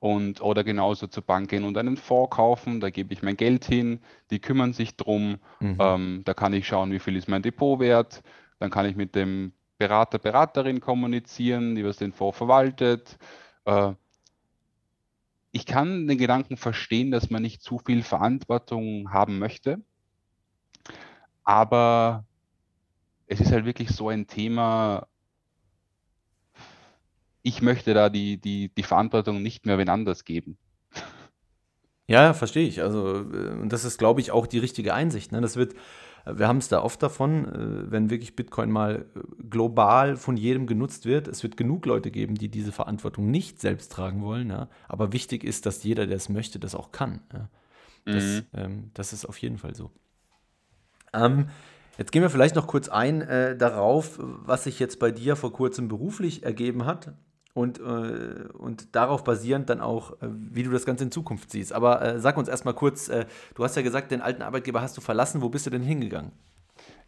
und 0.00 0.40
oder 0.40 0.62
genauso 0.64 1.06
zur 1.08 1.24
Bank 1.24 1.50
gehen 1.50 1.64
und 1.64 1.76
einen 1.76 1.96
Fonds 1.96 2.36
kaufen, 2.36 2.80
da 2.80 2.90
gebe 2.90 3.12
ich 3.12 3.22
mein 3.22 3.36
Geld 3.36 3.64
hin, 3.64 4.00
die 4.30 4.38
kümmern 4.38 4.72
sich 4.72 4.96
drum, 4.96 5.38
mhm. 5.60 5.76
ähm, 5.80 6.22
da 6.24 6.34
kann 6.34 6.52
ich 6.52 6.66
schauen, 6.66 6.92
wie 6.92 7.00
viel 7.00 7.16
ist 7.16 7.28
mein 7.28 7.42
Depot 7.42 7.80
wert, 7.80 8.22
dann 8.58 8.70
kann 8.70 8.86
ich 8.86 8.96
mit 8.96 9.14
dem 9.14 9.52
Berater, 9.76 10.18
Beraterin 10.18 10.80
kommunizieren, 10.80 11.74
die 11.74 11.84
was 11.84 11.96
den 11.96 12.12
Fonds 12.12 12.36
verwaltet. 12.36 13.18
Äh, 13.64 13.92
ich 15.50 15.66
kann 15.66 16.06
den 16.06 16.18
Gedanken 16.18 16.56
verstehen, 16.56 17.10
dass 17.10 17.30
man 17.30 17.42
nicht 17.42 17.62
zu 17.62 17.78
viel 17.78 18.02
Verantwortung 18.02 19.12
haben 19.12 19.38
möchte, 19.38 19.80
aber 21.42 22.24
es 23.26 23.40
ist 23.40 23.50
halt 23.50 23.64
wirklich 23.64 23.90
so 23.90 24.08
ein 24.08 24.26
Thema, 24.26 25.06
ich 27.48 27.62
möchte 27.62 27.94
da 27.94 28.10
die, 28.10 28.36
die, 28.36 28.68
die 28.68 28.82
Verantwortung 28.82 29.42
nicht 29.42 29.64
mehr 29.64 29.78
wen 29.78 29.88
anders 29.88 30.24
geben. 30.24 30.58
Ja, 32.06 32.32
verstehe 32.34 32.68
ich. 32.68 32.82
Also, 32.82 33.16
äh, 33.16 33.50
und 33.60 33.72
das 33.72 33.84
ist, 33.84 33.98
glaube 33.98 34.20
ich, 34.20 34.30
auch 34.30 34.46
die 34.46 34.58
richtige 34.58 34.94
Einsicht. 34.94 35.32
Ne? 35.32 35.40
Das 35.40 35.56
wird, 35.56 35.74
wir 36.26 36.46
haben 36.46 36.58
es 36.58 36.68
da 36.68 36.82
oft 36.82 37.02
davon, 37.02 37.46
äh, 37.46 37.90
wenn 37.90 38.10
wirklich 38.10 38.36
Bitcoin 38.36 38.70
mal 38.70 39.06
äh, 39.14 39.20
global 39.48 40.16
von 40.16 40.36
jedem 40.36 40.66
genutzt 40.66 41.06
wird. 41.06 41.28
Es 41.28 41.42
wird 41.42 41.56
genug 41.56 41.86
Leute 41.86 42.10
geben, 42.10 42.34
die 42.34 42.48
diese 42.48 42.72
Verantwortung 42.72 43.30
nicht 43.30 43.60
selbst 43.60 43.92
tragen 43.92 44.22
wollen. 44.22 44.50
Ja? 44.50 44.68
Aber 44.88 45.12
wichtig 45.12 45.44
ist, 45.44 45.66
dass 45.66 45.82
jeder, 45.84 46.06
der 46.06 46.16
es 46.16 46.28
möchte, 46.28 46.58
das 46.58 46.74
auch 46.74 46.92
kann. 46.92 47.20
Ja? 47.32 47.48
Das, 48.04 48.24
mhm. 48.24 48.42
ähm, 48.54 48.90
das 48.94 49.12
ist 49.12 49.26
auf 49.26 49.38
jeden 49.38 49.58
Fall 49.58 49.74
so. 49.74 49.90
Ähm, 51.12 51.48
jetzt 51.98 52.12
gehen 52.12 52.22
wir 52.22 52.30
vielleicht 52.30 52.54
noch 52.54 52.66
kurz 52.66 52.88
ein 52.88 53.20
äh, 53.20 53.54
darauf, 53.56 54.18
was 54.18 54.64
sich 54.64 54.78
jetzt 54.78 54.98
bei 54.98 55.10
dir 55.10 55.36
vor 55.36 55.52
kurzem 55.52 55.88
beruflich 55.88 56.42
ergeben 56.42 56.86
hat 56.86 57.12
und, 57.54 57.80
äh, 57.80 58.48
und 58.52 58.94
darauf 58.94 59.24
basierend 59.24 59.68
dann 59.68 59.80
auch, 59.80 60.12
äh, 60.22 60.28
wie 60.30 60.62
du 60.62 60.70
das 60.70 60.84
Ganze 60.86 61.04
in 61.04 61.10
Zukunft 61.10 61.50
siehst. 61.50 61.72
Aber 61.72 62.02
äh, 62.02 62.20
sag 62.20 62.36
uns 62.36 62.48
erstmal 62.48 62.74
kurz, 62.74 63.08
äh, 63.08 63.26
du 63.54 63.64
hast 63.64 63.76
ja 63.76 63.82
gesagt, 63.82 64.10
den 64.10 64.20
alten 64.20 64.42
Arbeitgeber 64.42 64.80
hast 64.80 64.96
du 64.96 65.00
verlassen. 65.00 65.42
Wo 65.42 65.48
bist 65.48 65.66
du 65.66 65.70
denn 65.70 65.82
hingegangen? 65.82 66.32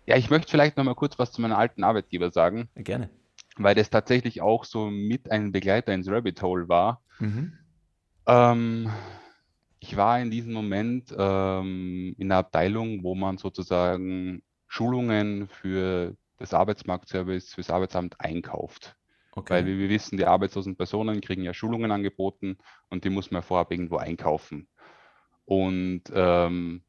Ja, 0.07 0.17
ich 0.17 0.31
möchte 0.31 0.51
vielleicht 0.51 0.77
nochmal 0.77 0.95
kurz 0.95 1.19
was 1.19 1.33
zu 1.33 1.41
meinem 1.41 1.57
alten 1.57 1.85
Arbeitgeber 1.85 2.31
sagen. 2.31 2.69
Gerne. 2.75 3.11
Weil 3.57 3.75
das 3.75 3.91
tatsächlich 3.91 4.41
auch 4.41 4.65
so 4.65 4.91
mit 4.91 5.31
ein 5.31 5.53
Begleiter 5.53 5.93
ins 5.93 6.09
Rabbit 6.09 6.43
Hole 6.43 6.69
war. 6.69 7.03
Mhm. 7.19 7.53
Ähm, 8.27 8.91
ich 9.79 9.97
war 9.97 10.21
in 10.21 10.31
diesem 10.31 10.53
Moment 10.53 11.15
ähm, 11.17 12.15
in 12.19 12.31
einer 12.31 12.39
Abteilung, 12.39 13.03
wo 13.03 13.15
man 13.15 13.39
sozusagen 13.39 14.43
Schulungen 14.67 15.49
für 15.49 16.15
das 16.39 16.55
Arbeitsmarktservice, 16.55 17.55
fürs 17.55 17.71
Arbeitsamt 17.71 18.21
einkauft. 18.21 18.97
Okay. 19.33 19.55
Weil 19.55 19.67
wie 19.67 19.79
wir 19.79 19.89
wissen, 19.89 20.17
die 20.17 20.27
arbeitslosen 20.27 20.77
Personen 20.77 21.21
kriegen 21.21 21.45
ja 21.45 21.55
Schulungen 21.55 21.93
angeboten 21.93 22.59
und 22.89 23.05
die 23.05 23.11
muss 23.11 23.31
man 23.31 23.43
vorab 23.43 23.71
irgendwo 23.71 23.97
einkaufen. 23.97 24.69
Und 25.45 26.03
ähm, 26.13 26.83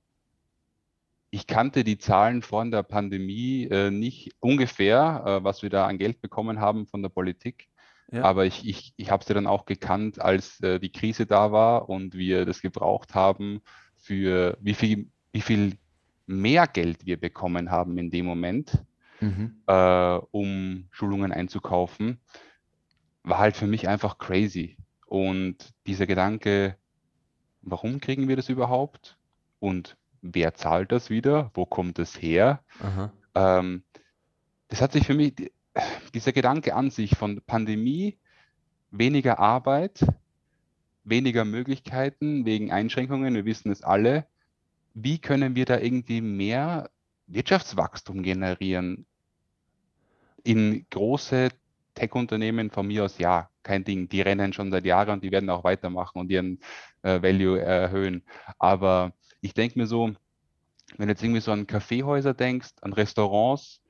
ich 1.29 1.47
kannte 1.47 1.83
die 1.83 1.97
Zahlen 1.97 2.41
vor 2.41 2.65
der 2.65 2.83
Pandemie 2.83 3.65
äh, 3.65 3.89
nicht 3.91 4.35
ungefähr, 4.39 5.23
äh, 5.25 5.43
was 5.43 5.61
wir 5.61 5.69
da 5.69 5.87
an 5.87 5.97
Geld 5.97 6.21
bekommen 6.21 6.59
haben 6.59 6.87
von 6.87 7.01
der 7.01 7.09
Politik. 7.09 7.69
Ja. 8.11 8.23
Aber 8.23 8.45
ich, 8.45 8.67
ich, 8.67 8.93
ich 8.97 9.09
habe 9.09 9.23
sie 9.23 9.33
dann 9.33 9.47
auch 9.47 9.65
gekannt, 9.65 10.19
als 10.19 10.59
äh, 10.61 10.79
die 10.79 10.91
Krise 10.91 11.25
da 11.25 11.51
war 11.51 11.89
und 11.89 12.15
wir 12.15 12.45
das 12.45 12.61
gebraucht 12.61 13.15
haben, 13.15 13.61
für 13.95 14.57
wie 14.59 14.73
viel, 14.73 15.09
wie 15.31 15.41
viel 15.41 15.77
mehr 16.25 16.67
Geld 16.67 17.05
wir 17.05 17.17
bekommen 17.17 17.71
haben 17.71 17.97
in 17.97 18.09
dem 18.09 18.25
Moment 18.25 18.83
mhm. 19.21 19.61
äh, 19.67 20.19
um 20.31 20.87
Schulungen 20.91 21.31
einzukaufen, 21.31 22.19
war 23.23 23.37
halt 23.37 23.55
für 23.55 23.67
mich 23.67 23.87
einfach 23.87 24.17
crazy. 24.17 24.77
Und 25.05 25.73
dieser 25.87 26.07
Gedanke, 26.07 26.75
warum 27.61 27.99
kriegen 27.99 28.27
wir 28.27 28.35
das 28.35 28.49
überhaupt? 28.49 29.17
Und 29.59 29.97
wer 30.21 30.53
zahlt 30.55 30.91
das 30.91 31.09
wieder? 31.09 31.51
Wo 31.53 31.65
kommt 31.65 31.99
es 31.99 32.21
her? 32.21 32.63
Ähm, 33.35 33.83
das 34.67 34.81
hat 34.81 34.93
sich 34.93 35.05
für 35.05 35.13
mich, 35.13 35.33
dieser 36.13 36.31
Gedanke 36.31 36.75
an 36.75 36.89
sich 36.89 37.17
von 37.17 37.41
Pandemie, 37.45 38.17
weniger 38.89 39.39
Arbeit, 39.39 40.05
weniger 41.03 41.45
Möglichkeiten 41.45 42.45
wegen 42.45 42.71
Einschränkungen, 42.71 43.33
wir 43.33 43.45
wissen 43.45 43.71
es 43.71 43.83
alle. 43.83 44.25
Wie 44.93 45.19
können 45.19 45.55
wir 45.55 45.65
da 45.65 45.79
irgendwie 45.79 46.21
mehr 46.21 46.89
Wirtschaftswachstum 47.27 48.23
generieren? 48.23 49.05
In 50.43 50.85
große 50.89 51.49
Tech-Unternehmen 51.95 52.71
von 52.71 52.87
mir 52.87 53.05
aus, 53.05 53.17
ja, 53.17 53.49
kein 53.63 53.83
Ding. 53.83 54.09
Die 54.09 54.21
rennen 54.21 54.53
schon 54.53 54.71
seit 54.71 54.85
Jahren 54.85 55.09
und 55.11 55.23
die 55.23 55.31
werden 55.31 55.49
auch 55.49 55.63
weitermachen 55.63 56.19
und 56.19 56.31
ihren 56.31 56.59
äh, 57.03 57.21
Value 57.21 57.59
erhöhen. 57.61 58.23
Aber 58.57 59.13
ich 59.41 59.53
denke 59.53 59.77
mir 59.77 59.87
so, 59.87 60.11
wenn 60.97 61.07
du 61.07 61.13
jetzt 61.13 61.23
irgendwie 61.23 61.41
so 61.41 61.51
an 61.51 61.67
Kaffeehäuser 61.67 62.33
denkst, 62.33 62.71
an 62.81 62.93
Restaurants, 62.93 63.81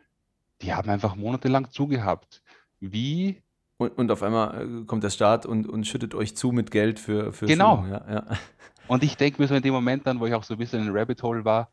die 0.62 0.74
haben 0.74 0.90
einfach 0.90 1.16
monatelang 1.16 1.72
zugehabt. 1.72 2.44
Wie 2.80 3.42
Und, 3.78 3.98
und 3.98 4.12
auf 4.12 4.22
einmal 4.24 4.82
äh, 4.82 4.86
kommt 4.86 5.04
der 5.04 5.10
Staat 5.10 5.46
und, 5.46 5.68
und 5.68 5.88
schüttet 5.88 6.14
euch 6.14 6.36
zu 6.36 6.52
mit 6.52 6.70
Geld 6.70 7.00
für, 7.00 7.34
für 7.34 7.48
genau. 7.48 7.86
Ja, 7.86 8.06
ja. 8.10 8.26
Und 8.88 9.04
ich 9.04 9.16
denke 9.16 9.42
mir 9.42 9.48
so 9.48 9.56
in 9.56 9.62
dem 9.62 9.74
Moment 9.74 10.06
dann, 10.06 10.20
wo 10.20 10.26
ich 10.26 10.34
auch 10.34 10.44
so 10.44 10.56
ein 10.56 10.58
bisschen 10.58 10.86
in 10.86 10.90
Rabbit 10.92 11.24
Hole 11.24 11.46
war, 11.46 11.72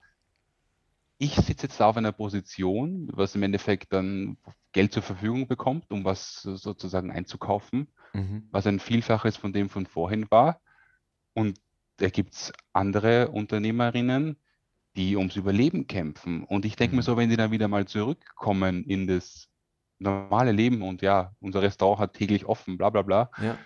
ich 1.19 1.35
sitze 1.35 1.65
jetzt 1.65 1.81
da 1.81 1.87
auf 1.87 1.97
einer 1.97 2.13
Position, 2.13 3.11
was 3.13 3.35
im 3.35 3.43
Endeffekt 3.43 3.93
dann 3.93 4.37
Geld 4.73 4.93
zur 4.93 5.03
Verfügung 5.03 5.47
bekommt, 5.49 5.91
um 5.91 6.05
was 6.05 6.43
sozusagen 6.43 7.11
einzukaufen, 7.11 7.89
Mhm. 8.15 8.49
was 8.51 8.67
ein 8.67 8.81
Vielfaches 8.81 9.37
von 9.37 9.53
dem 9.53 9.69
von 9.69 9.87
vorhin 9.87 10.31
war. 10.31 10.61
Und 11.35 11.61
da 11.99 12.09
gibt 12.09 12.35
es 12.35 12.53
andere 12.73 13.29
Unternehmerinnen, 13.31 14.37
die 14.97 15.17
ums 15.17 15.37
Überleben 15.37 15.87
kämpfen. 15.87 16.45
Und 16.45 16.65
ich 16.65 16.77
denke 16.77 16.97
mir 16.97 17.03
Mhm. 17.03 17.05
so, 17.05 17.17
wenn 17.17 17.31
die 17.31 17.37
dann 17.37 17.51
wieder 17.51 17.69
mal 17.69 17.87
zurückkommen 17.87 18.85
in 18.85 19.07
das 19.07 19.49
normale 19.99 20.53
Leben 20.53 20.83
und 20.83 21.03
ja, 21.03 21.35
unser 21.41 21.63
Restaurant 21.63 22.01
hat 22.01 22.15
täglich 22.15 22.45
offen, 22.47 22.79
bla 22.79 22.91
bla 22.91 23.03
bla, 23.03 23.31
Ja. 23.43 23.59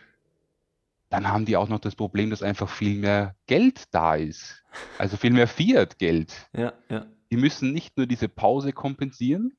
dann 1.11 1.29
haben 1.29 1.45
die 1.45 1.57
auch 1.57 1.69
noch 1.69 1.79
das 1.81 1.95
Problem, 1.95 2.31
dass 2.31 2.43
einfach 2.43 2.69
viel 2.71 2.99
mehr 2.99 3.37
Geld 3.47 3.85
da 3.95 4.15
ist. 4.15 4.65
Also 4.99 5.17
viel 5.19 5.33
mehr 5.33 5.47
Fiat-Geld. 5.47 6.49
Ja, 6.57 6.73
ja. 6.89 7.07
Die 7.31 7.37
müssen 7.37 7.73
nicht 7.73 7.97
nur 7.99 8.07
diese 8.07 8.29
Pause 8.29 8.73
kompensieren, 8.73 9.53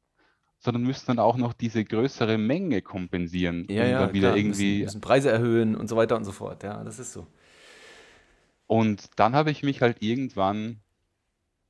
sondern 0.64 0.84
müssen 0.84 1.06
dann 1.08 1.20
auch 1.20 1.36
noch 1.38 1.54
diese 1.54 1.84
größere 1.84 2.38
Menge 2.38 2.82
kompensieren, 2.82 3.66
Ja, 3.70 3.84
um 3.84 3.90
ja, 3.92 4.00
dann 4.00 4.14
wieder 4.14 4.34
klar, 4.34 4.38
müssen, 4.44 4.62
irgendwie. 4.62 4.84
müssen 4.84 5.02
Preise 5.02 5.30
erhöhen 5.30 5.76
und 5.76 5.90
so 5.90 5.96
weiter 5.96 6.16
und 6.16 6.24
so 6.24 6.32
fort. 6.32 6.64
Ja, 6.64 6.84
das 6.84 7.00
ist 7.00 7.14
so. 7.14 7.28
Und 8.68 9.10
dann 9.18 9.36
habe 9.36 9.52
ich 9.52 9.64
mich 9.64 9.82
halt 9.82 10.02
irgendwann 10.02 10.80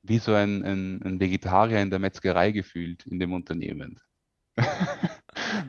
wie 0.04 0.20
so 0.20 0.34
ein, 0.34 0.64
ein, 0.64 1.02
ein 1.04 1.20
Vegetarier 1.20 1.82
in 1.82 1.90
der 1.90 2.00
Metzgerei 2.00 2.52
gefühlt 2.52 3.06
in 3.08 3.20
dem 3.20 3.34
Unternehmen. 3.34 4.00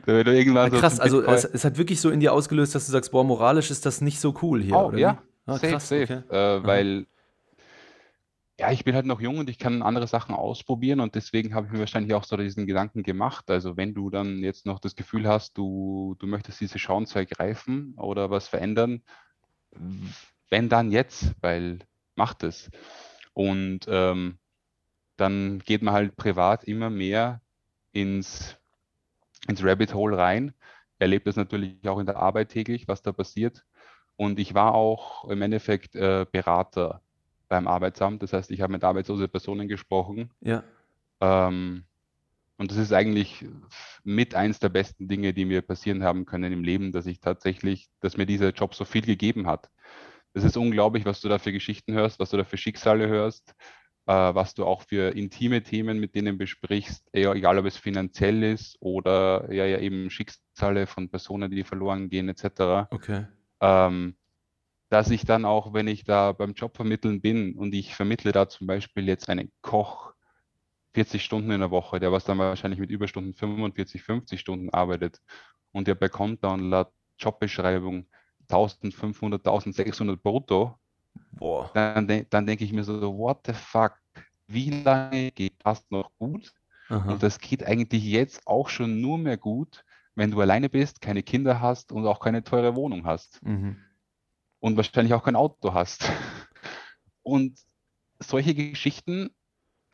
Ja, 0.07 0.69
so 0.69 0.77
krass, 0.79 0.95
zum 0.95 1.01
also 1.01 1.21
es, 1.21 1.45
es 1.45 1.65
hat 1.65 1.77
wirklich 1.77 1.99
so 2.01 2.09
in 2.11 2.19
dir 2.19 2.33
ausgelöst, 2.33 2.75
dass 2.75 2.85
du 2.85 2.91
sagst, 2.91 3.11
boah, 3.11 3.23
moralisch 3.23 3.71
ist 3.71 3.85
das 3.85 4.01
nicht 4.01 4.19
so 4.19 4.35
cool 4.41 4.61
hier, 4.61 4.75
Oh, 4.75 4.87
oder 4.87 4.97
ja? 4.99 5.21
Ah, 5.45 5.53
safe, 5.53 5.67
krass, 5.71 5.87
safe. 5.89 6.03
okay. 6.03 6.23
Äh, 6.29 6.63
weil 6.65 7.05
ja, 8.59 8.71
ich 8.71 8.85
bin 8.85 8.95
halt 8.95 9.05
noch 9.05 9.19
jung 9.19 9.37
und 9.37 9.49
ich 9.49 9.59
kann 9.59 9.81
andere 9.81 10.07
Sachen 10.07 10.33
ausprobieren 10.33 11.01
und 11.01 11.15
deswegen 11.15 11.53
habe 11.53 11.67
ich 11.67 11.73
mir 11.73 11.79
wahrscheinlich 11.79 12.13
auch 12.13 12.23
so 12.23 12.37
diesen 12.37 12.65
Gedanken 12.65 13.03
gemacht. 13.03 13.49
Also 13.51 13.75
wenn 13.75 13.93
du 13.93 14.09
dann 14.09 14.39
jetzt 14.39 14.65
noch 14.65 14.79
das 14.79 14.95
Gefühl 14.95 15.27
hast, 15.27 15.57
du, 15.57 16.15
du 16.19 16.27
möchtest 16.27 16.61
diese 16.61 16.77
Chance 16.77 17.19
ergreifen 17.19 17.95
oder 17.97 18.29
was 18.29 18.47
verändern, 18.47 19.01
wenn 20.49 20.69
dann 20.69 20.91
jetzt, 20.91 21.35
weil 21.41 21.79
macht 22.15 22.43
es. 22.43 22.71
Und 23.33 23.81
ähm, 23.89 24.39
dann 25.17 25.59
geht 25.59 25.81
man 25.81 25.93
halt 25.93 26.15
privat 26.15 26.63
immer 26.63 26.89
mehr 26.89 27.41
ins, 27.91 28.57
ins 29.47 29.63
Rabbit 29.63 29.93
Hole 29.93 30.17
rein. 30.17 30.53
Erlebt 30.97 31.27
das 31.27 31.35
natürlich 31.35 31.87
auch 31.87 31.99
in 31.99 32.05
der 32.05 32.17
Arbeit 32.17 32.49
täglich, 32.49 32.87
was 32.87 33.01
da 33.01 33.11
passiert. 33.11 33.65
Und 34.15 34.39
ich 34.39 34.53
war 34.53 34.73
auch 34.75 35.25
im 35.25 35.41
Endeffekt 35.41 35.95
äh, 35.95 36.25
Berater 36.31 37.01
beim 37.47 37.67
Arbeitsamt. 37.67 38.23
Das 38.23 38.33
heißt, 38.33 38.51
ich 38.51 38.61
habe 38.61 38.73
mit 38.73 38.83
arbeitslosen 38.83 39.29
Personen 39.29 39.67
gesprochen. 39.67 40.31
Ja, 40.41 40.63
Ähm, 41.21 41.85
und 42.57 42.71
das 42.71 42.77
ist 42.77 42.93
eigentlich 42.93 43.45
mit 44.03 44.33
eins 44.33 44.59
der 44.59 44.69
besten 44.69 45.07
Dinge, 45.07 45.33
die 45.33 45.45
mir 45.45 45.61
passieren 45.61 46.03
haben 46.03 46.25
können 46.25 46.53
im 46.53 46.63
Leben, 46.63 46.91
dass 46.91 47.05
ich 47.05 47.19
tatsächlich, 47.19 47.89
dass 47.99 48.17
mir 48.17 48.25
dieser 48.25 48.51
Job 48.51 48.73
so 48.75 48.85
viel 48.85 49.01
gegeben 49.01 49.47
hat. 49.47 49.69
Es 50.33 50.43
ist 50.43 50.57
unglaublich, 50.57 51.05
was 51.05 51.21
du 51.21 51.29
da 51.29 51.37
für 51.37 51.51
Geschichten 51.51 51.93
hörst, 51.93 52.19
was 52.19 52.29
du 52.29 52.37
da 52.37 52.43
für 52.43 52.57
Schicksale 52.57 53.07
hörst, 53.07 53.53
äh, 54.05 54.13
was 54.13 54.53
du 54.53 54.65
auch 54.65 54.81
für 54.83 55.15
intime 55.15 55.63
Themen 55.63 55.99
mit 55.99 56.15
denen 56.15 56.37
besprichst, 56.37 57.07
egal 57.11 57.59
ob 57.59 57.65
es 57.65 57.77
finanziell 57.77 58.43
ist 58.43 58.77
oder 58.79 59.51
ja, 59.51 59.65
ja 59.65 59.79
eben 59.79 60.09
Schicksale 60.09 60.87
von 60.87 61.09
Personen, 61.09 61.51
die 61.51 61.63
verloren 61.63 62.09
gehen, 62.09 62.29
etc. 62.29 62.87
okay. 62.91 63.27
Ähm, 63.61 64.15
dass 64.95 65.09
ich 65.09 65.25
dann 65.25 65.43
auch, 65.43 65.73
wenn 65.73 65.89
ich 65.89 66.05
da 66.05 66.31
beim 66.31 66.53
Job 66.53 66.77
vermitteln 66.77 67.19
bin 67.19 67.57
und 67.57 67.75
ich 67.75 67.93
vermittle 67.93 68.31
da 68.31 68.47
zum 68.47 68.65
Beispiel 68.65 69.05
jetzt 69.09 69.27
einen 69.27 69.51
Koch 69.61 70.13
40 70.93 71.21
Stunden 71.21 71.51
in 71.51 71.59
der 71.59 71.69
Woche, 71.69 71.99
der 71.99 72.13
was 72.13 72.23
dann 72.23 72.37
wahrscheinlich 72.37 72.79
mit 72.79 72.89
Überstunden 72.89 73.33
45, 73.33 74.01
50 74.01 74.39
Stunden 74.39 74.69
arbeitet 74.69 75.19
und 75.73 75.89
der 75.89 75.95
bekommt 75.95 76.45
dann 76.45 76.69
laut 76.69 76.93
Jobbeschreibung 77.19 78.07
1500, 78.43 79.45
1600 79.45 80.23
brutto, 80.23 80.79
Boah. 81.33 81.69
dann, 81.73 82.07
de 82.07 82.25
dann 82.29 82.45
denke 82.45 82.63
ich 82.63 82.71
mir 82.71 82.85
so, 82.85 83.17
what 83.17 83.39
the 83.47 83.53
fuck, 83.53 83.99
wie 84.47 84.69
lange 84.69 85.29
geht 85.31 85.55
das 85.65 85.85
noch 85.89 86.09
gut? 86.17 86.53
Aha. 86.87 87.11
Und 87.11 87.21
das 87.21 87.37
geht 87.39 87.65
eigentlich 87.65 88.05
jetzt 88.05 88.47
auch 88.47 88.69
schon 88.69 89.01
nur 89.01 89.17
mehr 89.17 89.35
gut, 89.35 89.83
wenn 90.15 90.31
du 90.31 90.39
alleine 90.39 90.69
bist, 90.69 91.01
keine 91.01 91.21
Kinder 91.21 91.59
hast 91.59 91.91
und 91.91 92.07
auch 92.07 92.21
keine 92.21 92.45
teure 92.45 92.77
Wohnung 92.77 93.05
hast 93.05 93.43
Mhm. 93.43 93.75
Und 94.65 94.77
wahrscheinlich 94.77 95.13
auch 95.13 95.23
kein 95.23 95.35
Auto 95.35 95.75
hast. 95.75 96.09
Und 97.21 97.59
solche 98.19 98.55
Geschichten 98.55 99.29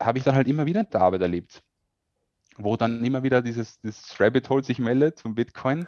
habe 0.00 0.16
ich 0.16 0.24
dann 0.24 0.34
halt 0.34 0.48
immer 0.48 0.64
wieder 0.64 0.80
in 0.80 0.88
der 0.90 1.02
Arbeit 1.02 1.20
erlebt, 1.20 1.62
wo 2.56 2.78
dann 2.78 3.04
immer 3.04 3.22
wieder 3.22 3.42
dieses, 3.42 3.80
dieses 3.82 4.18
Rabbit 4.18 4.48
Hole 4.48 4.62
sich 4.62 4.78
meldet 4.78 5.18
zum 5.18 5.34
Bitcoin, 5.34 5.86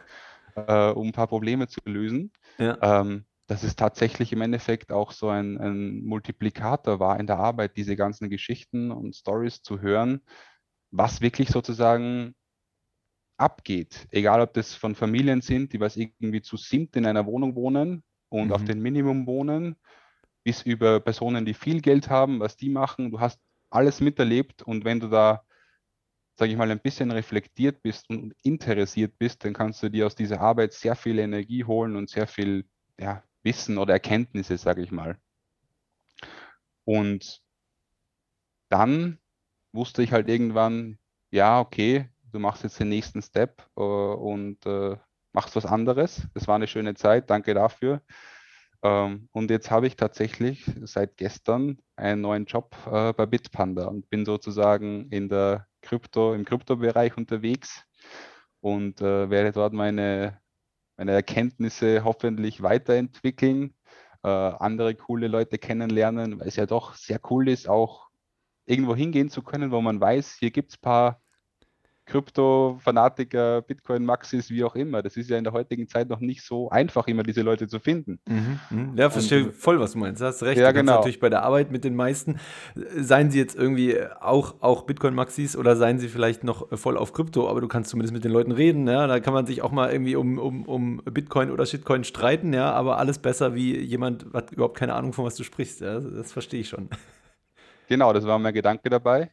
äh, 0.54 0.90
um 0.90 1.08
ein 1.08 1.12
paar 1.12 1.28
Probleme 1.28 1.66
zu 1.66 1.80
lösen. 1.86 2.30
Ja. 2.58 3.00
Ähm, 3.00 3.24
dass 3.46 3.62
es 3.62 3.74
tatsächlich 3.74 4.32
im 4.32 4.42
Endeffekt 4.42 4.92
auch 4.92 5.12
so 5.12 5.30
ein, 5.30 5.56
ein 5.58 6.04
Multiplikator 6.04 7.00
war 7.00 7.18
in 7.18 7.26
der 7.26 7.38
Arbeit, 7.38 7.78
diese 7.78 7.96
ganzen 7.96 8.28
Geschichten 8.28 8.90
und 8.90 9.16
Stories 9.16 9.62
zu 9.62 9.80
hören, 9.80 10.20
was 10.90 11.22
wirklich 11.22 11.48
sozusagen 11.48 12.34
abgeht. 13.38 14.06
Egal, 14.10 14.42
ob 14.42 14.52
das 14.52 14.74
von 14.74 14.94
Familien 14.94 15.40
sind, 15.40 15.72
die 15.72 15.80
was 15.80 15.96
irgendwie 15.96 16.42
zu 16.42 16.58
siebt 16.58 16.96
in 16.96 17.06
einer 17.06 17.24
Wohnung 17.24 17.54
wohnen 17.54 18.02
und 18.42 18.52
auf 18.52 18.62
Mhm. 18.62 18.66
den 18.66 18.80
Minimum 18.82 19.26
wohnen, 19.26 19.76
bis 20.44 20.62
über 20.62 21.00
Personen, 21.00 21.46
die 21.46 21.54
viel 21.54 21.80
Geld 21.80 22.10
haben, 22.10 22.40
was 22.40 22.56
die 22.56 22.68
machen. 22.68 23.10
Du 23.10 23.20
hast 23.20 23.40
alles 23.70 24.00
miterlebt 24.00 24.62
und 24.62 24.84
wenn 24.84 25.00
du 25.00 25.08
da, 25.08 25.44
sage 26.36 26.50
ich 26.52 26.58
mal, 26.58 26.70
ein 26.70 26.80
bisschen 26.80 27.10
reflektiert 27.12 27.82
bist 27.82 28.10
und 28.10 28.34
interessiert 28.42 29.18
bist, 29.18 29.44
dann 29.44 29.54
kannst 29.54 29.82
du 29.82 29.88
dir 29.88 30.06
aus 30.06 30.16
dieser 30.16 30.40
Arbeit 30.40 30.72
sehr 30.72 30.96
viel 30.96 31.18
Energie 31.18 31.64
holen 31.64 31.96
und 31.96 32.10
sehr 32.10 32.26
viel 32.26 32.66
ja, 32.98 33.22
Wissen 33.42 33.78
oder 33.78 33.94
Erkenntnisse, 33.94 34.58
sage 34.58 34.82
ich 34.82 34.90
mal. 34.90 35.18
Und 36.84 37.42
dann 38.68 39.18
wusste 39.72 40.02
ich 40.02 40.12
halt 40.12 40.28
irgendwann, 40.28 40.98
ja, 41.30 41.60
okay, 41.60 42.10
du 42.32 42.38
machst 42.40 42.64
jetzt 42.64 42.80
den 42.80 42.88
nächsten 42.88 43.22
Step 43.22 43.62
äh, 43.76 43.80
und 43.80 44.64
äh, 44.66 44.96
machst 45.34 45.56
was 45.56 45.66
anderes. 45.66 46.26
Das 46.32 46.48
war 46.48 46.54
eine 46.54 46.66
schöne 46.66 46.94
Zeit, 46.94 47.28
danke 47.28 47.52
dafür. 47.54 48.00
Ähm, 48.82 49.28
und 49.32 49.50
jetzt 49.50 49.70
habe 49.70 49.86
ich 49.86 49.96
tatsächlich 49.96 50.64
seit 50.84 51.16
gestern 51.16 51.78
einen 51.96 52.20
neuen 52.22 52.46
Job 52.46 52.76
äh, 52.90 53.12
bei 53.12 53.26
Bitpanda 53.26 53.86
und 53.86 54.08
bin 54.10 54.24
sozusagen 54.24 55.08
in 55.10 55.28
der 55.28 55.66
Krypto, 55.82 56.34
im 56.34 56.44
Kryptobereich 56.44 57.16
unterwegs 57.16 57.84
und 58.60 59.00
äh, 59.00 59.28
werde 59.30 59.52
dort 59.52 59.72
meine, 59.72 60.40
meine 60.96 61.12
Erkenntnisse 61.12 62.04
hoffentlich 62.04 62.62
weiterentwickeln, 62.62 63.74
äh, 64.22 64.28
andere 64.28 64.94
coole 64.94 65.28
Leute 65.28 65.58
kennenlernen, 65.58 66.38
weil 66.38 66.48
es 66.48 66.56
ja 66.56 66.66
doch 66.66 66.94
sehr 66.94 67.20
cool 67.30 67.48
ist, 67.48 67.68
auch 67.68 68.08
irgendwo 68.66 68.94
hingehen 68.94 69.30
zu 69.30 69.42
können, 69.42 69.70
wo 69.70 69.80
man 69.80 70.00
weiß, 70.00 70.36
hier 70.38 70.50
gibt 70.50 70.70
es 70.70 70.78
ein 70.78 70.82
paar 70.82 71.23
Krypto-Fanatiker, 72.06 73.62
Bitcoin-Maxis, 73.62 74.50
wie 74.50 74.62
auch 74.64 74.74
immer. 74.74 75.02
Das 75.02 75.16
ist 75.16 75.30
ja 75.30 75.38
in 75.38 75.44
der 75.44 75.52
heutigen 75.52 75.88
Zeit 75.88 76.08
noch 76.08 76.20
nicht 76.20 76.42
so 76.42 76.68
einfach, 76.70 77.06
immer 77.06 77.22
diese 77.22 77.42
Leute 77.42 77.66
zu 77.66 77.78
finden. 77.78 78.18
Mhm. 78.28 78.60
mhm. 78.70 78.92
Ja, 78.96 79.10
verstehe 79.10 79.46
Und- 79.46 79.54
voll, 79.54 79.80
was 79.80 79.92
du 79.92 79.98
meinst. 79.98 80.20
Da 80.20 80.26
hast 80.26 80.42
du 80.42 80.46
recht. 80.46 80.60
Ja, 80.60 80.72
du 80.72 80.80
genau. 80.80 80.96
natürlich 80.96 81.20
bei 81.20 81.30
der 81.30 81.42
Arbeit 81.42 81.70
mit 81.70 81.84
den 81.84 81.96
meisten, 81.96 82.38
seien 82.74 83.30
sie 83.30 83.38
jetzt 83.38 83.56
irgendwie 83.56 83.98
auch, 84.20 84.56
auch 84.60 84.82
Bitcoin-Maxis 84.82 85.56
oder 85.56 85.76
seien 85.76 85.98
sie 85.98 86.08
vielleicht 86.08 86.44
noch 86.44 86.68
voll 86.78 86.96
auf 86.96 87.12
Krypto, 87.12 87.48
aber 87.48 87.60
du 87.60 87.68
kannst 87.68 87.90
zumindest 87.90 88.12
mit 88.12 88.24
den 88.24 88.32
Leuten 88.32 88.52
reden. 88.52 88.86
Ja? 88.86 89.06
Da 89.06 89.20
kann 89.20 89.34
man 89.34 89.46
sich 89.46 89.62
auch 89.62 89.72
mal 89.72 89.90
irgendwie 89.90 90.16
um, 90.16 90.38
um, 90.38 90.64
um 90.64 91.02
Bitcoin 91.04 91.50
oder 91.50 91.66
Shitcoin 91.66 92.04
streiten, 92.04 92.52
ja, 92.52 92.72
aber 92.72 92.98
alles 92.98 93.18
besser 93.18 93.54
wie 93.54 93.78
jemand, 93.78 94.26
hat 94.32 94.52
überhaupt 94.52 94.76
keine 94.76 94.94
Ahnung, 94.94 95.12
von 95.12 95.24
was 95.24 95.36
du 95.36 95.44
sprichst. 95.44 95.80
Ja? 95.80 96.00
Das 96.00 96.32
verstehe 96.32 96.60
ich 96.60 96.68
schon. 96.68 96.88
Genau, 97.88 98.12
das 98.12 98.26
war 98.26 98.38
mein 98.38 98.54
Gedanke 98.54 98.88
dabei. 98.90 99.30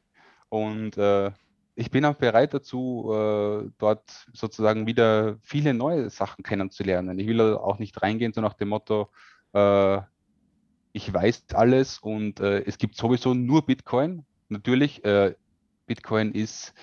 Und 0.49 0.97
äh, 0.97 1.31
ich 1.75 1.91
bin 1.91 2.05
auch 2.05 2.15
bereit 2.15 2.53
dazu, 2.53 3.11
äh, 3.13 3.69
dort 3.77 4.03
sozusagen 4.33 4.87
wieder 4.87 5.37
viele 5.41 5.73
neue 5.73 6.09
Sachen 6.09 6.43
kennenzulernen. 6.43 7.17
Ich 7.19 7.27
will 7.27 7.41
auch 7.41 7.79
nicht 7.79 8.01
reingehen, 8.01 8.33
so 8.33 8.41
nach 8.41 8.53
dem 8.53 8.69
Motto, 8.69 9.09
äh, 9.53 9.99
ich 10.93 11.13
weiß 11.13 11.45
alles 11.53 11.99
und 11.99 12.39
äh, 12.39 12.61
es 12.63 12.77
gibt 12.77 12.95
sowieso 12.95 13.33
nur 13.33 13.65
Bitcoin. 13.65 14.25
Natürlich, 14.49 15.03
äh, 15.05 15.35
Bitcoin 15.87 16.33
ist 16.33 16.73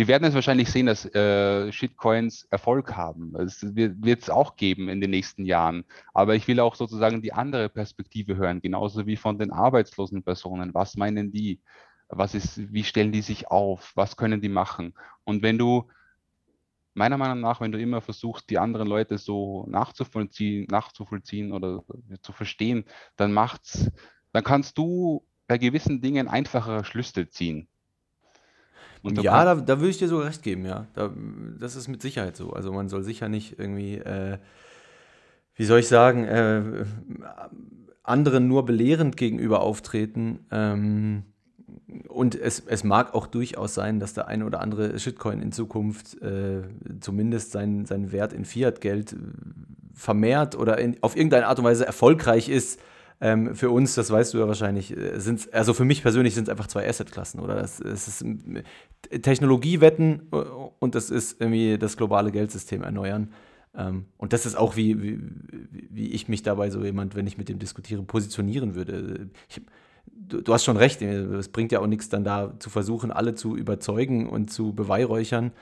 wir 0.00 0.08
werden 0.08 0.24
es 0.24 0.34
wahrscheinlich 0.34 0.70
sehen, 0.70 0.86
dass 0.86 1.04
äh, 1.14 1.70
Shitcoins 1.70 2.46
Erfolg 2.50 2.96
haben. 2.96 3.36
Es 3.36 3.62
wird 3.74 4.22
es 4.22 4.30
auch 4.30 4.56
geben 4.56 4.88
in 4.88 5.02
den 5.02 5.10
nächsten 5.10 5.44
Jahren. 5.44 5.84
Aber 6.14 6.34
ich 6.34 6.48
will 6.48 6.58
auch 6.58 6.74
sozusagen 6.74 7.20
die 7.20 7.34
andere 7.34 7.68
Perspektive 7.68 8.34
hören, 8.34 8.62
genauso 8.62 9.06
wie 9.06 9.16
von 9.16 9.38
den 9.38 9.52
arbeitslosen 9.52 10.22
Personen. 10.22 10.72
Was 10.72 10.96
meinen 10.96 11.32
die? 11.32 11.60
Was 12.10 12.34
ist, 12.34 12.72
wie 12.72 12.84
stellen 12.84 13.12
die 13.12 13.22
sich 13.22 13.48
auf? 13.48 13.92
Was 13.94 14.16
können 14.16 14.40
die 14.40 14.48
machen? 14.48 14.94
Und 15.24 15.42
wenn 15.42 15.58
du, 15.58 15.88
meiner 16.94 17.16
Meinung 17.16 17.40
nach, 17.40 17.60
wenn 17.60 17.72
du 17.72 17.78
immer 17.78 18.00
versuchst, 18.00 18.50
die 18.50 18.58
anderen 18.58 18.88
Leute 18.88 19.16
so 19.16 19.64
nachzuvollziehen, 19.68 20.66
nachzuvollziehen 20.70 21.52
oder 21.52 21.84
zu 22.22 22.32
verstehen, 22.32 22.84
dann 23.16 23.32
macht's, 23.32 23.90
dann 24.32 24.44
kannst 24.44 24.76
du 24.76 25.24
bei 25.46 25.58
gewissen 25.58 26.00
Dingen 26.00 26.28
einfachere 26.28 26.84
Schlüsse 26.84 27.28
ziehen. 27.28 27.68
Ja, 29.02 29.44
da, 29.44 29.54
da 29.54 29.78
würde 29.78 29.90
ich 29.90 29.98
dir 29.98 30.08
sogar 30.08 30.26
recht 30.26 30.42
geben, 30.42 30.66
ja. 30.66 30.86
Da, 30.94 31.10
das 31.58 31.74
ist 31.74 31.88
mit 31.88 32.02
Sicherheit 32.02 32.36
so. 32.36 32.52
Also 32.52 32.72
man 32.72 32.88
soll 32.88 33.02
sicher 33.02 33.28
nicht 33.28 33.58
irgendwie, 33.58 33.94
äh, 33.94 34.38
wie 35.54 35.64
soll 35.64 35.80
ich 35.80 35.88
sagen, 35.88 36.24
äh, 36.24 36.84
anderen 38.02 38.46
nur 38.46 38.64
belehrend 38.64 39.16
gegenüber 39.16 39.60
auftreten. 39.60 40.46
Ähm, 40.50 41.29
und 42.08 42.34
es, 42.34 42.60
es 42.66 42.84
mag 42.84 43.14
auch 43.14 43.26
durchaus 43.26 43.74
sein, 43.74 44.00
dass 44.00 44.14
der 44.14 44.28
eine 44.28 44.44
oder 44.44 44.60
andere 44.60 44.98
Shitcoin 44.98 45.40
in 45.40 45.52
Zukunft 45.52 46.20
äh, 46.22 46.62
zumindest 47.00 47.52
seinen, 47.52 47.86
seinen 47.86 48.12
Wert 48.12 48.32
in 48.32 48.44
Fiat-Geld 48.44 49.16
vermehrt 49.94 50.56
oder 50.56 50.78
in, 50.78 50.96
auf 51.02 51.16
irgendeine 51.16 51.46
Art 51.46 51.58
und 51.58 51.64
Weise 51.64 51.86
erfolgreich 51.86 52.48
ist 52.48 52.80
ähm, 53.20 53.54
für 53.54 53.70
uns, 53.70 53.94
das 53.94 54.10
weißt 54.10 54.32
du 54.32 54.38
ja 54.38 54.48
wahrscheinlich, 54.48 54.96
äh, 54.96 55.18
sind 55.20 55.52
also 55.52 55.74
für 55.74 55.84
mich 55.84 56.02
persönlich 56.02 56.34
sind 56.34 56.44
es 56.44 56.48
einfach 56.48 56.68
zwei 56.68 56.88
Assetklassen, 56.88 57.40
oder? 57.40 57.56
Das, 57.56 57.80
es 57.80 58.08
ist 58.08 58.24
Technologiewetten 59.22 60.28
äh, 60.32 60.36
und 60.78 60.94
das 60.94 61.10
ist 61.10 61.40
irgendwie 61.40 61.76
das 61.76 61.96
globale 61.96 62.32
Geldsystem 62.32 62.82
erneuern. 62.82 63.32
Ähm, 63.76 64.06
und 64.16 64.32
das 64.32 64.46
ist 64.46 64.56
auch, 64.56 64.76
wie, 64.76 65.02
wie, 65.02 65.20
wie 65.90 66.08
ich 66.08 66.28
mich 66.28 66.42
dabei 66.42 66.70
so 66.70 66.82
jemand, 66.82 67.14
wenn 67.14 67.26
ich 67.26 67.36
mit 67.36 67.48
dem 67.48 67.58
diskutiere, 67.58 68.02
positionieren 68.02 68.74
würde. 68.74 69.28
Ich, 69.48 69.60
du, 70.12 70.40
du, 70.40 70.54
hast 70.54 70.64
schon 70.64 70.76
recht, 70.76 71.02
es 71.02 71.48
bringt 71.48 71.72
ja 71.72 71.80
auch 71.80 71.86
nichts, 71.86 72.08
dann 72.08 72.24
da 72.24 72.58
zu 72.58 72.70
versuchen, 72.70 73.10
alle 73.10 73.34
zu 73.34 73.56
überzeugen 73.56 74.28
und 74.28 74.50
zu 74.50 74.72
beweihräuchern. 74.72 75.52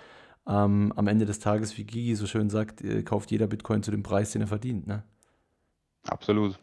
Ähm, 0.46 0.92
am 0.96 1.06
Ende 1.08 1.26
des 1.26 1.40
Tages, 1.40 1.76
wie 1.76 1.84
Gigi 1.84 2.14
so 2.14 2.26
schön 2.26 2.48
sagt, 2.48 2.82
äh, 2.82 3.02
kauft 3.02 3.30
jeder 3.30 3.46
Bitcoin 3.46 3.82
zu 3.82 3.90
dem 3.90 4.02
Preis, 4.02 4.32
den 4.32 4.40
er 4.40 4.48
verdient. 4.48 4.86
Ne? 4.86 5.02
Absolut. 6.06 6.58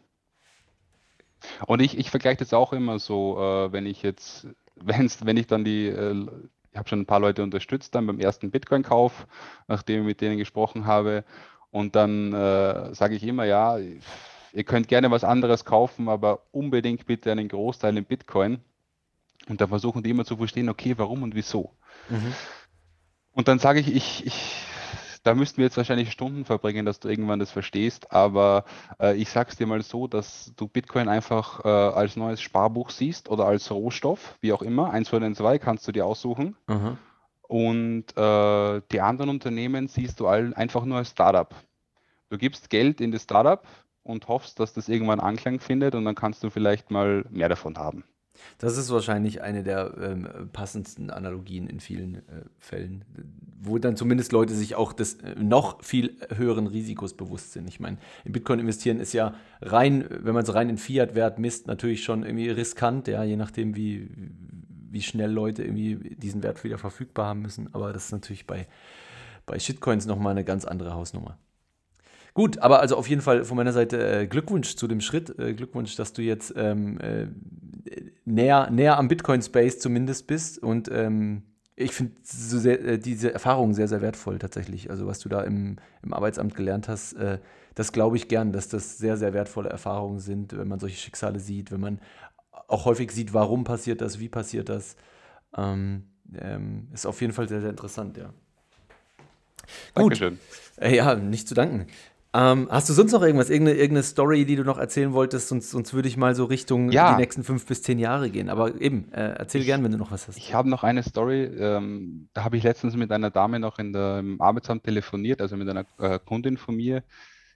Und 1.66 1.80
ich, 1.80 1.96
ich 1.96 2.10
vergleiche 2.10 2.38
das 2.38 2.52
auch 2.52 2.72
immer 2.72 2.98
so, 2.98 3.38
äh, 3.38 3.72
wenn 3.72 3.86
ich 3.86 4.02
jetzt, 4.02 4.48
wenn's, 4.76 5.24
wenn 5.24 5.36
ich 5.36 5.46
dann 5.46 5.64
die, 5.64 5.86
äh, 5.86 6.26
ich 6.72 6.78
habe 6.78 6.88
schon 6.88 7.00
ein 7.00 7.06
paar 7.06 7.20
Leute 7.20 7.42
unterstützt 7.42 7.94
dann 7.94 8.06
beim 8.06 8.20
ersten 8.20 8.50
Bitcoin-Kauf, 8.50 9.26
nachdem 9.68 10.00
ich 10.00 10.06
mit 10.06 10.20
denen 10.20 10.36
gesprochen 10.36 10.86
habe. 10.86 11.24
Und 11.70 11.94
dann 11.94 12.32
äh, 12.32 12.94
sage 12.94 13.14
ich 13.14 13.22
immer, 13.22 13.44
ja, 13.44 13.78
ihr 14.52 14.64
könnt 14.64 14.88
gerne 14.88 15.10
was 15.10 15.24
anderes 15.24 15.64
kaufen, 15.64 16.08
aber 16.08 16.40
unbedingt 16.52 17.06
bitte 17.06 17.32
einen 17.32 17.48
Großteil 17.48 17.96
in 17.96 18.04
Bitcoin. 18.04 18.60
Und 19.48 19.60
da 19.60 19.66
versuchen 19.66 20.02
die 20.02 20.10
immer 20.10 20.24
zu 20.24 20.36
verstehen, 20.36 20.68
okay, 20.68 20.94
warum 20.96 21.22
und 21.22 21.34
wieso. 21.34 21.70
Mhm. 22.08 22.34
Und 23.32 23.48
dann 23.48 23.58
sage 23.58 23.80
ich, 23.80 23.94
ich, 23.94 24.26
ich 24.26 24.66
da 25.26 25.34
müssten 25.34 25.58
wir 25.58 25.64
jetzt 25.64 25.76
wahrscheinlich 25.76 26.12
Stunden 26.12 26.44
verbringen, 26.44 26.86
dass 26.86 27.00
du 27.00 27.08
irgendwann 27.08 27.40
das 27.40 27.50
verstehst. 27.50 28.12
Aber 28.12 28.64
äh, 29.00 29.16
ich 29.16 29.28
sag's 29.28 29.56
dir 29.56 29.66
mal 29.66 29.82
so, 29.82 30.06
dass 30.06 30.52
du 30.56 30.68
Bitcoin 30.68 31.08
einfach 31.08 31.64
äh, 31.64 31.68
als 31.68 32.14
neues 32.14 32.40
Sparbuch 32.40 32.90
siehst 32.90 33.28
oder 33.28 33.44
als 33.44 33.70
Rohstoff, 33.72 34.36
wie 34.40 34.52
auch 34.52 34.62
immer. 34.62 34.92
Eins 34.92 35.08
von 35.08 35.22
den 35.22 35.34
zwei 35.34 35.58
kannst 35.58 35.86
du 35.88 35.92
dir 35.92 36.06
aussuchen. 36.06 36.56
Mhm. 36.68 36.96
Und 37.42 38.16
äh, 38.16 38.82
die 38.92 39.00
anderen 39.00 39.30
Unternehmen 39.30 39.88
siehst 39.88 40.20
du 40.20 40.28
all, 40.28 40.54
einfach 40.54 40.84
nur 40.84 40.98
als 40.98 41.10
Startup. 41.10 41.52
Du 42.30 42.38
gibst 42.38 42.70
Geld 42.70 43.00
in 43.00 43.10
das 43.10 43.24
Startup 43.24 43.66
und 44.06 44.28
hoffst, 44.28 44.60
dass 44.60 44.72
das 44.72 44.88
irgendwann 44.88 45.20
Anklang 45.20 45.60
findet 45.60 45.94
und 45.94 46.04
dann 46.04 46.14
kannst 46.14 46.42
du 46.42 46.50
vielleicht 46.50 46.90
mal 46.90 47.24
mehr 47.30 47.48
davon 47.48 47.76
haben. 47.76 48.04
Das 48.58 48.76
ist 48.76 48.90
wahrscheinlich 48.90 49.42
eine 49.42 49.62
der 49.62 49.94
ähm, 50.00 50.28
passendsten 50.52 51.10
Analogien 51.10 51.68
in 51.68 51.80
vielen 51.80 52.16
äh, 52.16 52.44
Fällen, 52.58 53.04
wo 53.60 53.78
dann 53.78 53.96
zumindest 53.96 54.32
Leute 54.32 54.54
sich 54.54 54.74
auch 54.74 54.92
des 54.92 55.14
äh, 55.14 55.34
noch 55.36 55.82
viel 55.82 56.16
höheren 56.34 56.66
Risikos 56.66 57.14
bewusst 57.14 57.52
sind. 57.52 57.68
Ich 57.68 57.80
meine, 57.80 57.98
in 58.24 58.32
Bitcoin 58.32 58.58
investieren 58.58 59.00
ist 59.00 59.12
ja 59.12 59.34
rein, 59.62 60.06
wenn 60.10 60.34
man 60.34 60.42
es 60.42 60.54
rein 60.54 60.68
in 60.68 60.78
Fiat-Wert 60.78 61.38
misst, 61.38 61.66
natürlich 61.66 62.04
schon 62.04 62.24
irgendwie 62.24 62.50
riskant, 62.50 63.08
ja, 63.08 63.24
je 63.24 63.36
nachdem, 63.36 63.76
wie, 63.76 64.08
wie 64.90 65.02
schnell 65.02 65.30
Leute 65.30 65.62
irgendwie 65.62 66.16
diesen 66.16 66.42
Wert 66.42 66.62
wieder 66.64 66.78
verfügbar 66.78 67.26
haben 67.26 67.42
müssen. 67.42 67.72
Aber 67.74 67.92
das 67.92 68.06
ist 68.06 68.12
natürlich 68.12 68.46
bei, 68.46 68.66
bei 69.44 69.58
Shitcoins 69.58 70.06
nochmal 70.06 70.32
eine 70.32 70.44
ganz 70.44 70.64
andere 70.64 70.94
Hausnummer. 70.94 71.38
Gut, 72.36 72.58
aber 72.58 72.80
also 72.80 72.98
auf 72.98 73.08
jeden 73.08 73.22
Fall 73.22 73.46
von 73.46 73.56
meiner 73.56 73.72
Seite 73.72 73.96
äh, 73.96 74.26
Glückwunsch 74.26 74.76
zu 74.76 74.86
dem 74.86 75.00
Schritt. 75.00 75.38
Äh, 75.38 75.54
Glückwunsch, 75.54 75.96
dass 75.96 76.12
du 76.12 76.20
jetzt 76.20 76.52
ähm, 76.54 77.00
äh, 77.00 77.28
näher, 78.26 78.68
näher 78.70 78.98
am 78.98 79.08
Bitcoin-Space 79.08 79.78
zumindest 79.78 80.26
bist. 80.26 80.62
Und 80.62 80.90
ähm, 80.92 81.44
ich 81.76 81.92
finde 81.92 82.12
so 82.24 82.58
äh, 82.68 82.98
diese 82.98 83.32
Erfahrung 83.32 83.72
sehr, 83.72 83.88
sehr 83.88 84.02
wertvoll 84.02 84.38
tatsächlich. 84.38 84.90
Also 84.90 85.06
was 85.06 85.18
du 85.20 85.30
da 85.30 85.44
im, 85.44 85.76
im 86.02 86.12
Arbeitsamt 86.12 86.54
gelernt 86.54 86.88
hast, 86.88 87.14
äh, 87.14 87.38
das 87.74 87.92
glaube 87.92 88.18
ich 88.18 88.28
gern, 88.28 88.52
dass 88.52 88.68
das 88.68 88.98
sehr, 88.98 89.16
sehr 89.16 89.32
wertvolle 89.32 89.70
Erfahrungen 89.70 90.18
sind, 90.18 90.58
wenn 90.58 90.68
man 90.68 90.78
solche 90.78 90.98
Schicksale 90.98 91.40
sieht, 91.40 91.72
wenn 91.72 91.80
man 91.80 92.00
auch 92.68 92.84
häufig 92.84 93.12
sieht, 93.12 93.32
warum 93.32 93.64
passiert 93.64 94.02
das, 94.02 94.20
wie 94.20 94.28
passiert 94.28 94.68
das. 94.68 94.96
Ähm, 95.56 96.04
ähm, 96.38 96.88
ist 96.92 97.06
auf 97.06 97.18
jeden 97.22 97.32
Fall 97.32 97.48
sehr, 97.48 97.62
sehr 97.62 97.70
interessant, 97.70 98.18
ja. 98.18 98.34
Gut. 99.94 100.20
Dankeschön. 100.20 100.38
Äh, 100.76 100.96
ja, 100.96 101.14
nicht 101.14 101.48
zu 101.48 101.54
danken. 101.54 101.86
Ähm, 102.36 102.68
hast 102.70 102.86
du 102.90 102.92
sonst 102.92 103.12
noch 103.12 103.22
irgendwas, 103.22 103.48
irgendeine, 103.48 103.78
irgendeine 103.78 104.02
Story, 104.02 104.44
die 104.44 104.56
du 104.56 104.62
noch 104.62 104.76
erzählen 104.76 105.14
wolltest? 105.14 105.48
Sonst, 105.48 105.70
sonst 105.70 105.94
würde 105.94 106.06
ich 106.06 106.18
mal 106.18 106.34
so 106.34 106.44
Richtung 106.44 106.92
ja. 106.92 107.14
die 107.14 107.22
nächsten 107.22 107.42
fünf 107.44 107.64
bis 107.64 107.82
zehn 107.82 107.98
Jahre 107.98 108.28
gehen. 108.28 108.50
Aber 108.50 108.78
eben, 108.78 109.10
äh, 109.12 109.36
erzähl 109.38 109.62
ich, 109.62 109.66
gern, 109.66 109.82
wenn 109.82 109.92
du 109.92 109.96
noch 109.96 110.10
was 110.10 110.28
hast. 110.28 110.36
Ich 110.36 110.52
habe 110.52 110.68
noch 110.68 110.84
eine 110.84 111.02
Story. 111.02 111.44
Ähm, 111.44 112.28
da 112.34 112.44
habe 112.44 112.58
ich 112.58 112.62
letztens 112.62 112.94
mit 112.94 113.10
einer 113.10 113.30
Dame 113.30 113.58
noch 113.58 113.78
in 113.78 113.94
der, 113.94 114.18
im 114.18 114.38
Arbeitsamt 114.38 114.84
telefoniert, 114.84 115.40
also 115.40 115.56
mit 115.56 115.66
einer 115.66 115.86
äh, 115.98 116.18
Kundin 116.18 116.58
von 116.58 116.76
mir, 116.76 117.02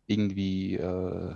irgendwie 0.07 0.77
äh, 0.77 1.35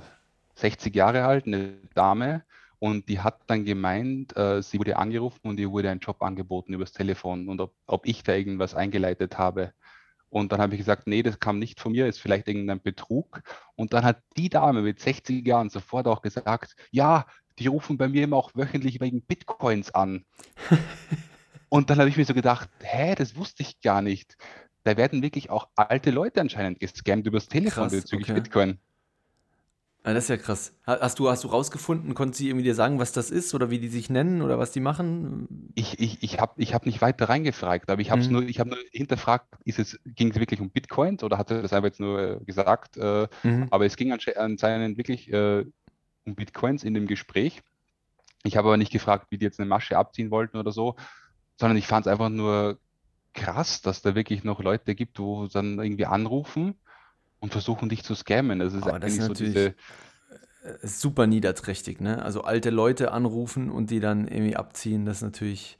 60 0.55 0.95
Jahre 0.95 1.26
alt, 1.26 1.47
eine 1.47 1.74
Dame. 1.95 2.45
Und 2.78 3.11
die 3.11 3.20
hat 3.20 3.40
dann 3.47 3.66
gemeint, 3.66 4.34
äh, 4.38 4.62
sie 4.62 4.78
wurde 4.78 4.97
angerufen 4.97 5.49
und 5.49 5.61
ihr 5.61 5.70
wurde 5.70 5.90
ein 5.90 5.99
Job 5.99 6.22
angeboten 6.22 6.72
übers 6.72 6.92
Telefon 6.92 7.49
und 7.51 7.61
ob, 7.61 7.72
ob 7.86 8.07
ich 8.07 8.22
da 8.22 8.32
irgendwas 8.32 8.74
eingeleitet 8.74 9.36
habe. 9.36 9.74
Und 10.35 10.51
dann 10.51 10.61
habe 10.61 10.74
ich 10.74 10.78
gesagt, 10.78 11.07
nee, 11.07 11.22
das 11.22 11.39
kam 11.39 11.61
nicht 11.61 11.78
von 11.78 11.93
mir, 11.93 12.09
ist 12.09 12.18
vielleicht 12.18 12.49
irgendein 12.49 12.82
Betrug. 12.82 13.41
Und 13.76 13.93
dann 13.93 14.05
hat 14.05 14.20
die 14.37 14.49
Dame 14.49 14.82
mit 14.82 14.99
60 14.99 15.47
Jahren 15.47 15.70
sofort 15.70 16.09
auch 16.09 16.22
gesagt, 16.22 16.74
ja, 16.91 17.26
die 17.61 17.68
rufen 17.68 17.99
bei 17.99 18.09
mir 18.09 18.24
immer 18.24 18.37
auch 18.37 18.51
wöchentlich 18.53 19.01
wegen 19.01 19.22
Bitcoins 19.22 19.95
an. 19.95 20.24
und 21.68 21.89
dann 21.89 22.01
habe 22.01 22.09
ich 22.09 22.16
mir 22.16 22.24
so 22.24 22.35
gedacht, 22.35 22.68
hä, 22.82 23.14
das 23.14 23.37
wusste 23.37 23.62
ich 23.62 23.80
gar 23.80 24.03
nicht. 24.03 24.37
Da 24.82 24.97
werden 24.97 25.22
wirklich 25.22 25.51
auch 25.51 25.68
alte 25.76 26.11
Leute 26.11 26.41
anscheinend 26.41 26.80
gescammt 26.80 27.28
übers 27.28 27.47
Telefon 27.47 27.85
Krass, 27.85 27.93
bezüglich 27.93 28.28
okay. 28.28 28.41
Bitcoin. 28.41 28.80
Ah, 30.07 30.12
das 30.12 30.24
ist 30.24 30.28
ja 30.28 30.36
krass. 30.36 30.76
Hast 30.86 31.18
du, 31.18 31.30
hast 31.30 31.44
du 31.44 31.48
rausgefunden, 31.48 32.12
konnte 32.12 32.36
sie 32.36 32.48
irgendwie 32.48 32.64
dir 32.64 32.74
sagen, 32.74 32.98
was 32.98 33.12
das 33.12 33.30
ist 33.30 33.55
oder 33.55 33.70
wie 33.70 33.78
die 33.78 33.88
sich 33.88 34.11
nennen 34.11 34.42
oder 34.42 34.59
was 34.59 34.70
die 34.70 34.80
machen? 34.80 35.72
Ich, 35.74 35.98
ich, 35.98 36.22
ich 36.22 36.38
habe 36.38 36.52
ich 36.59 36.74
hab 36.74 36.84
nicht 36.84 37.00
weiter 37.00 37.30
reingefragt, 37.30 37.88
aber 37.88 38.02
ich 38.02 38.11
habe 38.11 38.22
mhm. 38.22 38.32
nur, 38.32 38.42
hab 38.42 38.66
nur 38.66 38.76
hinterfragt, 38.92 39.46
ging 39.64 40.30
es 40.30 40.38
wirklich 40.38 40.61
um 40.61 40.68
Bitcoins 40.68 41.24
oder 41.24 41.38
hat 41.38 41.50
er 41.50 41.62
das 41.62 41.72
einfach 41.72 41.86
jetzt 41.86 42.00
nur 42.00 42.20
äh, 42.20 42.44
gesagt? 42.44 42.98
Äh, 42.98 43.28
mhm. 43.44 43.68
Aber 43.70 43.86
es 43.86 43.96
ging 43.96 44.12
anscheinend 44.12 44.98
wirklich 44.98 45.32
äh, 45.32 45.64
um 46.26 46.34
Bitcoins 46.34 46.84
in 46.84 46.92
dem 46.92 47.07
Gespräch. 47.07 47.62
Ich 48.42 48.59
habe 48.59 48.68
aber 48.68 48.76
nicht 48.76 48.92
gefragt, 48.92 49.28
wie 49.30 49.38
die 49.38 49.46
jetzt 49.46 49.59
eine 49.59 49.70
Masche 49.70 49.96
abziehen 49.96 50.30
wollten 50.30 50.59
oder 50.59 50.70
so, 50.70 50.96
sondern 51.59 51.78
ich 51.78 51.86
fand 51.86 52.05
es 52.05 52.12
einfach 52.12 52.28
nur 52.28 52.78
krass, 53.32 53.80
dass 53.80 54.02
da 54.02 54.14
wirklich 54.14 54.44
noch 54.44 54.61
Leute 54.61 54.94
gibt, 54.94 55.18
wo 55.18 55.46
dann 55.46 55.78
irgendwie 55.78 56.05
anrufen 56.05 56.74
und 57.45 57.53
versuchen 57.53 57.90
dich 57.90 58.03
zu 58.03 58.14
scammen. 58.14 58.59
Das 58.59 58.72
ist 58.72 58.84
Aber 58.84 58.95
eigentlich 58.95 59.18
das 59.18 59.28
ist 59.28 59.38
so 59.38 59.45
diese. 59.45 59.66
Äh, 59.66 59.74
super 60.82 61.26
niederträchtig, 61.26 62.01
ne? 62.01 62.22
Also 62.22 62.40
alte 62.42 62.70
Leute 62.70 63.12
anrufen 63.12 63.70
und 63.70 63.90
die 63.90 64.01
dann 64.01 64.26
irgendwie 64.26 64.57
abziehen, 64.57 65.05
das 65.05 65.18
ist 65.18 65.22
natürlich, 65.22 65.76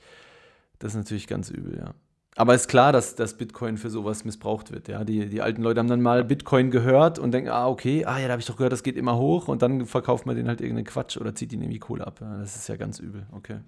das 0.79 0.93
ist 0.93 0.97
natürlich 0.97 1.27
ganz 1.27 1.49
übel, 1.49 1.79
ja. 1.79 1.95
Aber 2.37 2.55
ist 2.55 2.69
klar, 2.69 2.93
dass, 2.93 3.15
dass 3.15 3.39
Bitcoin 3.39 3.79
für 3.79 3.89
sowas 3.89 4.25
missbraucht 4.25 4.73
wird. 4.73 4.89
Ja? 4.89 5.05
Die, 5.05 5.29
die 5.29 5.41
alten 5.41 5.63
Leute 5.63 5.79
haben 5.79 5.89
dann 5.89 6.03
mal 6.03 6.25
Bitcoin 6.25 6.71
gehört 6.73 7.19
und 7.21 7.31
denken, 7.31 7.49
ah, 7.49 7.69
okay, 7.69 8.05
ah 8.05 8.19
ja, 8.19 8.27
da 8.27 8.33
habe 8.33 8.41
ich 8.41 8.47
doch 8.47 8.57
gehört, 8.57 8.73
das 8.73 8.83
geht 8.83 8.97
immer 8.97 9.17
hoch 9.17 9.47
und 9.47 9.63
dann 9.63 9.87
verkauft 9.87 10.27
man 10.27 10.35
den 10.35 10.49
halt 10.49 10.61
irgendeinen 10.61 10.87
Quatsch 10.87 11.17
oder 11.17 11.35
zieht 11.35 11.53
ihn 11.53 11.63
irgendwie 11.63 11.79
Kohle 11.79 12.05
ab. 12.05 12.19
Ja? 12.21 12.37
Das 12.39 12.57
ist 12.57 12.69
ja 12.69 12.77
ganz 12.77 12.99
übel, 12.99 13.27
okay. 13.31 13.61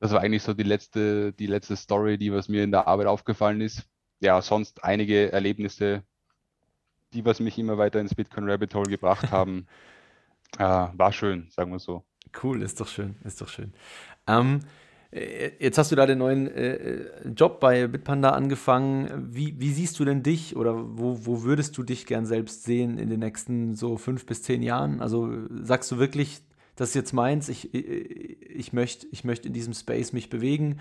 Das 0.00 0.12
war 0.12 0.20
eigentlich 0.20 0.42
so 0.42 0.52
die 0.52 0.62
letzte, 0.62 1.32
die 1.32 1.46
letzte 1.46 1.76
Story, 1.76 2.18
die 2.18 2.30
was 2.30 2.48
mir 2.48 2.62
in 2.62 2.70
der 2.70 2.86
Arbeit 2.86 3.06
aufgefallen 3.06 3.62
ist 3.62 3.88
ja, 4.20 4.40
sonst 4.42 4.84
einige 4.84 5.32
Erlebnisse, 5.32 6.04
die 7.12 7.24
was 7.24 7.40
mich 7.40 7.58
immer 7.58 7.78
weiter 7.78 8.00
ins 8.00 8.14
Bitcoin 8.14 8.48
Rabbit 8.50 8.74
Hole 8.74 8.90
gebracht 8.90 9.30
haben. 9.32 9.66
äh, 10.58 10.64
war 10.64 11.12
schön, 11.12 11.48
sagen 11.50 11.72
wir 11.72 11.78
so. 11.80 12.04
Cool, 12.42 12.62
ist 12.62 12.80
doch 12.80 12.88
schön, 12.88 13.16
ist 13.24 13.40
doch 13.40 13.48
schön. 13.48 13.72
Ähm, 14.26 14.60
Äh, 15.12 15.52
jetzt 15.60 15.78
hast 15.78 15.92
du 15.92 15.96
da 15.96 16.06
den 16.06 16.18
neuen 16.18 16.48
äh, 16.48 17.28
Job 17.36 17.60
bei 17.60 17.88
Bitpanda 17.88 18.30
angefangen. 18.30 19.28
Wie, 19.34 19.60
wie, 19.60 19.72
siehst 19.72 19.98
du 19.98 20.04
denn 20.04 20.22
dich 20.22 20.56
oder 20.56 20.74
wo, 20.98 21.26
wo 21.26 21.42
würdest 21.42 21.76
du 21.78 21.82
dich 21.82 22.06
gern 22.06 22.26
selbst 22.26 22.64
sehen 22.64 22.98
in 22.98 23.10
den 23.10 23.20
nächsten 23.20 23.74
so 23.74 23.98
fünf 23.98 24.26
bis 24.26 24.42
zehn 24.44 24.62
Jahren? 24.62 25.00
Also 25.00 25.30
sagst 25.64 25.90
du 25.92 25.98
wirklich, 25.98 26.42
das 26.76 26.90
ist 26.90 26.94
jetzt 26.94 27.12
meins, 27.12 27.48
ich, 27.48 27.74
ich, 27.74 28.42
ich 28.50 28.72
möchte 28.72 29.06
ich 29.12 29.24
möcht 29.24 29.46
in 29.46 29.52
diesem 29.52 29.74
Space 29.74 30.12
mich 30.12 30.30
bewegen? 30.30 30.80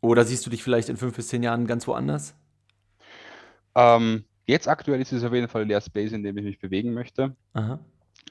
Oder 0.00 0.24
siehst 0.24 0.46
du 0.46 0.50
dich 0.50 0.62
vielleicht 0.64 0.88
in 0.88 0.96
fünf 0.96 1.16
bis 1.16 1.28
zehn 1.28 1.42
Jahren 1.42 1.66
ganz 1.66 1.86
woanders? 1.86 2.34
Ähm, 3.76 4.24
jetzt 4.46 4.66
aktuell 4.66 5.00
ist 5.00 5.12
es 5.12 5.22
auf 5.22 5.32
jeden 5.32 5.48
Fall 5.48 5.66
der 5.66 5.80
Space, 5.80 6.12
in 6.12 6.24
dem 6.24 6.36
ich 6.38 6.44
mich 6.44 6.58
bewegen 6.58 6.92
möchte. 6.92 7.36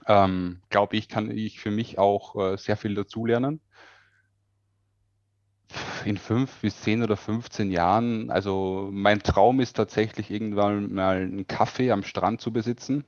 Ähm, 0.07 0.61
Glaube 0.69 0.97
ich, 0.97 1.07
kann 1.07 1.31
ich 1.31 1.59
für 1.59 1.71
mich 1.71 1.97
auch 1.97 2.35
äh, 2.35 2.57
sehr 2.57 2.75
viel 2.75 2.95
dazulernen 2.95 3.61
in 6.05 6.17
fünf 6.17 6.61
bis 6.61 6.81
zehn 6.81 7.03
oder 7.03 7.17
15 7.17 7.71
Jahren, 7.71 8.29
also 8.29 8.89
mein 8.91 9.19
Traum 9.19 9.59
ist 9.59 9.75
tatsächlich 9.75 10.31
irgendwann 10.31 10.93
mal 10.93 11.17
einen 11.17 11.47
Kaffee 11.47 11.91
am 11.91 12.03
Strand 12.03 12.41
zu 12.41 12.51
besitzen. 12.51 13.03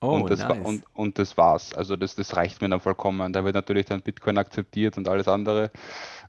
Oh, 0.00 0.16
und, 0.16 0.30
das, 0.30 0.40
nice. 0.40 0.58
und, 0.64 0.84
und 0.94 1.18
das 1.18 1.36
war's. 1.36 1.74
Also 1.74 1.94
das, 1.94 2.16
das 2.16 2.36
reicht 2.36 2.60
mir 2.60 2.68
dann 2.68 2.80
vollkommen. 2.80 3.32
Da 3.32 3.44
wird 3.44 3.54
natürlich 3.54 3.86
dann 3.86 4.02
Bitcoin 4.02 4.36
akzeptiert 4.36 4.98
und 4.98 5.06
alles 5.06 5.28
andere. 5.28 5.70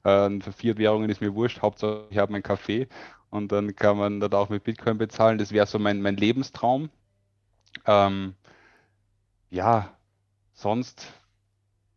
Ähm, 0.06 0.42
Fiat-Währungen 0.42 1.10
ist 1.10 1.22
mir 1.22 1.34
wurscht. 1.34 1.62
Hauptsache 1.64 2.06
ich 2.12 2.20
habe 2.20 2.32
meinen 2.32 2.44
Kaffee 2.44 2.88
und 3.34 3.52
dann 3.52 3.76
kann 3.76 3.98
man 3.98 4.20
das 4.20 4.32
auch 4.34 4.50
mit 4.50 4.64
Bitcoin 4.64 4.98
bezahlen. 4.98 5.38
Das 5.38 5.52
wäre 5.52 5.66
so 5.68 5.80
mein, 5.80 6.02
mein 6.02 6.18
Lebenstraum. 6.18 6.90
Ähm, 7.88 8.36
ja, 9.50 9.98
sonst. 10.54 11.14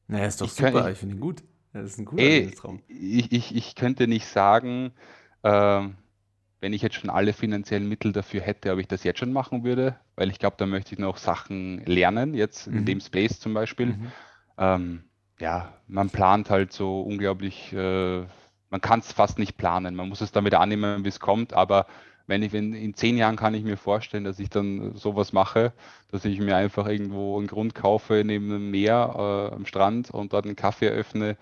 Naja, 0.09 0.26
ist 0.26 0.41
doch 0.41 0.49
Ich 0.49 0.55
kann, 0.55 0.74
super, 0.74 0.91
ich, 0.91 0.91
ich 0.91 0.99
finde 0.99 1.14
ihn 1.14 1.20
gut. 1.20 1.45
Das 1.72 1.84
ist 1.93 1.99
ein 1.99 2.05
cooler 2.07 2.28
Eh, 2.28 2.30
Lebenstraum. 2.30 2.82
ich, 2.89 3.32
ich, 3.32 3.55
ich 3.55 3.74
könnte 3.74 4.07
nicht 4.09 4.26
sagen, 4.26 4.93
ähm, 5.43 5.97
wenn 6.61 6.72
ich 6.72 6.82
jetzt 6.82 6.97
schon 6.97 7.11
alle 7.11 7.32
finanziellen 7.32 7.89
Mittel 7.89 8.12
dafür 8.12 8.41
hätte, 8.41 8.72
ob 8.72 8.78
ich 8.78 8.89
das 8.89 9.05
jetzt 9.05 9.18
schon 9.20 9.32
machen 9.32 9.64
würde, 9.64 10.01
weil 10.16 10.30
ich 10.30 10.39
glaube, 10.39 10.57
da 10.59 10.66
möchte 10.66 10.95
ich 10.95 10.99
noch 11.01 11.18
Sachen 11.18 11.84
lernen, 11.87 12.34
jetzt 12.34 12.66
in 12.68 12.84
dem 12.84 13.01
Mhm. 13.01 13.01
Space 13.01 13.41
zum 13.41 13.55
Beispiel. 13.55 13.97
Mhm. 13.97 14.12
Ähm, 14.59 15.05
ja, 15.41 15.74
man 15.89 16.11
plant 16.11 16.51
halt 16.51 16.72
so 16.72 17.03
unglaublich, 17.03 17.72
äh, 17.74 18.26
man 18.71 18.81
kann 18.81 19.01
es 19.01 19.12
fast 19.12 19.39
nicht 19.39 19.57
planen. 19.57 19.95
Man 19.95 20.09
muss 20.09 20.21
es 20.21 20.33
damit 20.33 20.55
annehmen, 20.55 21.05
wie 21.05 21.09
es 21.09 21.21
kommt, 21.21 21.53
aber 21.55 21.87
wenn 22.29 22.43
ich, 22.43 22.53
wenn 22.53 22.75
in 22.75 22.95
zehn 22.95 23.17
Jahren 23.17 23.37
kann 23.37 23.55
ich 23.55 23.62
mir 23.62 23.77
vorstellen, 23.77 24.25
dass 24.25 24.41
ich 24.41 24.51
dann 24.51 24.97
sowas 24.97 25.33
mache, 25.33 25.73
dass 26.11 26.25
ich 26.25 26.41
mir 26.41 26.57
einfach 26.57 26.87
irgendwo 26.89 27.39
einen 27.39 27.47
Grund 27.47 27.75
kaufe 27.77 28.23
neben 28.25 28.49
dem 28.51 28.71
Meer, 28.73 29.51
äh, 29.53 29.55
am 29.55 29.64
Strand 29.67 30.11
und 30.11 30.33
dort 30.33 30.45
einen 30.47 30.57
Kaffee 30.57 30.87
eröffne 30.89 31.37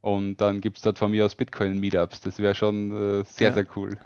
und 0.00 0.38
dann 0.38 0.62
gibt 0.62 0.78
es 0.78 0.82
dort 0.82 0.98
von 0.98 1.10
mir 1.10 1.26
aus 1.26 1.34
Bitcoin-Meetups. 1.34 2.22
Das 2.22 2.38
wäre 2.38 2.54
schon 2.54 3.20
äh, 3.20 3.24
sehr, 3.26 3.48
Ja. 3.48 3.52
sehr 3.54 3.66
cool. 3.76 3.98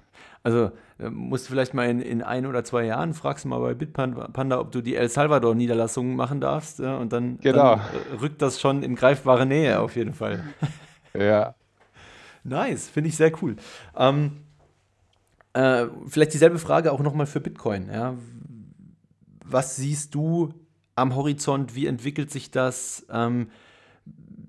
Also 0.42 0.72
äh, 0.98 1.08
musst 1.08 1.46
du 1.46 1.52
vielleicht 1.52 1.72
mal 1.72 1.88
in, 1.88 2.00
in 2.00 2.20
ein 2.20 2.46
oder 2.46 2.64
zwei 2.64 2.84
Jahren, 2.84 3.14
fragst 3.14 3.44
du 3.44 3.48
mal 3.48 3.60
bei 3.60 3.74
Bitpanda, 3.74 4.58
ob 4.58 4.72
du 4.72 4.80
die 4.82 4.96
El 4.96 5.08
Salvador-Niederlassung 5.08 6.16
machen 6.16 6.40
darfst. 6.40 6.80
Ja, 6.80 6.96
und 6.96 7.12
dann, 7.12 7.36
dann 7.38 7.40
Genau. 7.42 7.74
äh, 7.74 7.80
rückt 8.20 8.42
das 8.42 8.60
schon 8.60 8.82
in 8.82 8.96
greifbare 8.96 9.46
Nähe 9.46 9.78
auf 9.80 9.94
jeden 9.94 10.14
Fall. 10.14 10.42
Ja. 11.16 11.54
Nice, 12.44 12.88
finde 12.88 13.08
ich 13.08 13.16
sehr 13.16 13.32
cool. 13.42 13.56
Ähm, 13.96 14.44
äh, 15.54 15.86
vielleicht 16.06 16.34
dieselbe 16.34 16.58
Frage 16.58 16.92
auch 16.92 17.00
nochmal 17.00 17.26
für 17.26 17.40
Bitcoin. 17.40 17.88
Ja. 17.88 18.16
Was 19.44 19.76
siehst 19.76 20.14
du 20.14 20.52
am 20.94 21.14
Horizont? 21.16 21.74
Wie 21.74 21.86
entwickelt 21.86 22.30
sich 22.30 22.50
das? 22.50 23.06
Ähm, 23.10 23.48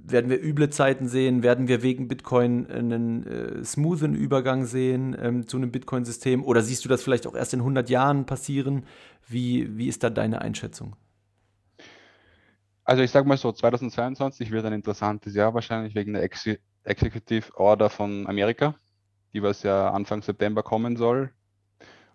werden 0.08 0.30
wir 0.30 0.42
üble 0.42 0.70
Zeiten 0.70 1.08
sehen? 1.08 1.42
Werden 1.42 1.68
wir 1.68 1.82
wegen 1.82 2.08
Bitcoin 2.08 2.70
einen 2.70 3.26
äh, 3.26 3.64
smoothen 3.64 4.14
Übergang 4.14 4.66
sehen 4.66 5.16
ähm, 5.20 5.48
zu 5.48 5.58
einem 5.58 5.72
Bitcoin-System? 5.72 6.44
Oder 6.44 6.62
siehst 6.62 6.86
du 6.86 6.90
das 6.90 7.02
vielleicht 7.02 7.26
auch 7.26 7.36
erst 7.36 7.54
in 7.54 7.62
100 7.62 7.90
Jahren 7.90 8.26
passieren? 8.26 8.86
Wie, 9.28 9.78
wie 9.78 9.88
ist 9.88 10.04
da 10.04 10.10
deine 10.10 10.42
Einschätzung? 10.42 10.96
Also 12.84 13.02
ich 13.02 13.10
sage 13.10 13.28
mal 13.28 13.38
so, 13.38 13.52
2022 13.52 14.52
wird 14.52 14.66
ein 14.66 14.74
interessantes 14.74 15.34
Jahr 15.34 15.56
wahrscheinlich 15.56 15.96
wegen 15.96 16.14
der 16.14 16.22
Ex 16.22 16.48
Executive 16.86 17.56
Order 17.58 17.90
von 17.90 18.28
Amerika, 18.28 18.76
die 19.34 19.44
was 19.44 19.64
ja 19.64 19.92
Anfang 19.92 20.22
September 20.22 20.64
kommen 20.64 20.96
soll. 20.96 21.32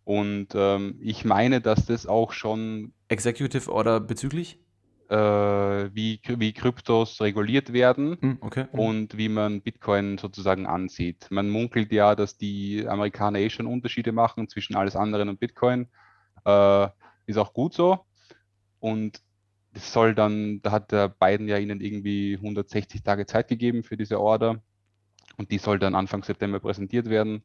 Und 0.05 0.49
ähm, 0.55 0.99
ich 1.03 1.25
meine, 1.25 1.61
dass 1.61 1.87
das 1.87 2.07
auch 2.07 2.33
schon 2.33 2.93
Executive 3.09 3.71
Order 3.71 4.01
bezüglich? 4.01 4.59
äh, 5.11 5.15
wie, 5.93 6.21
wie 6.25 6.53
Kryptos 6.53 7.21
reguliert 7.21 7.73
werden 7.73 8.17
Hm, 8.21 8.39
okay. 8.41 8.67
Mhm. 8.73 8.79
und 8.79 9.17
wie 9.17 9.29
man 9.29 9.61
Bitcoin 9.61 10.19
sozusagen 10.19 10.67
ansieht. 10.67 11.27
Man 11.31 11.51
munkelt 11.51 11.93
ja, 11.93 12.15
dass 12.15 12.37
die 12.37 12.87
Amerikaner 12.89 13.41
eh 13.41 13.51
schon 13.51 13.67
Unterschiede 13.67 14.13
machen 14.13 14.49
zwischen 14.49 14.77
alles 14.77 14.95
anderen 14.95 15.29
und 15.29 15.41
Bitcoin. 15.41 15.89
Äh, 16.45 16.89
ist 17.27 17.39
auch 17.39 17.53
gut 17.53 17.75
so. 17.75 18.07
Und 18.79 19.21
das 19.73 19.93
soll 19.93 20.15
dann, 20.15 20.61
da 20.63 20.73
hat 20.73 20.93
der 20.93 21.09
Biden 21.09 21.49
ja 21.49 21.59
ihnen 21.59 21.81
irgendwie 21.81 22.35
160 22.37 23.03
Tage 23.03 23.27
Zeit 23.27 23.49
gegeben 23.49 23.83
für 23.83 23.97
diese 23.97 24.21
Order. 24.21 24.63
Und 25.37 25.51
die 25.51 25.59
soll 25.59 25.79
dann 25.79 25.95
Anfang 25.95 26.23
September 26.23 26.61
präsentiert 26.61 27.09
werden. 27.09 27.45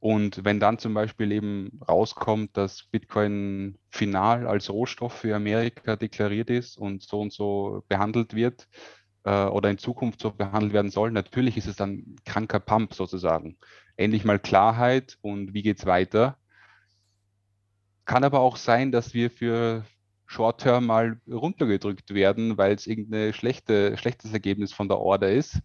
Und 0.00 0.44
wenn 0.44 0.60
dann 0.60 0.78
zum 0.78 0.92
Beispiel 0.92 1.32
eben 1.32 1.80
rauskommt, 1.88 2.56
dass 2.58 2.82
Bitcoin 2.84 3.78
final 3.88 4.46
als 4.46 4.68
Rohstoff 4.68 5.14
für 5.14 5.34
Amerika 5.34 5.96
deklariert 5.96 6.50
ist 6.50 6.76
und 6.76 7.02
so 7.02 7.20
und 7.20 7.32
so 7.32 7.82
behandelt 7.88 8.34
wird 8.34 8.68
äh, 9.24 9.46
oder 9.46 9.70
in 9.70 9.78
Zukunft 9.78 10.20
so 10.20 10.30
behandelt 10.30 10.74
werden 10.74 10.90
soll, 10.90 11.10
natürlich 11.10 11.56
ist 11.56 11.68
es 11.68 11.76
dann 11.76 12.16
kranker 12.26 12.60
Pump 12.60 12.92
sozusagen. 12.92 13.56
Endlich 13.96 14.26
mal 14.26 14.38
Klarheit 14.38 15.16
und 15.22 15.54
wie 15.54 15.62
geht's 15.62 15.86
weiter. 15.86 16.36
Kann 18.04 18.24
aber 18.24 18.40
auch 18.40 18.56
sein, 18.56 18.92
dass 18.92 19.14
wir 19.14 19.30
für 19.30 19.86
Short-Term 20.34 20.86
mal 20.86 21.20
runtergedrückt 21.28 22.12
werden, 22.12 22.58
weil 22.58 22.74
es 22.74 22.86
irgendein 22.86 23.32
schlechte, 23.32 23.96
schlechtes 23.96 24.32
Ergebnis 24.32 24.72
von 24.72 24.88
der 24.88 24.98
Order 24.98 25.30
ist. 25.30 25.60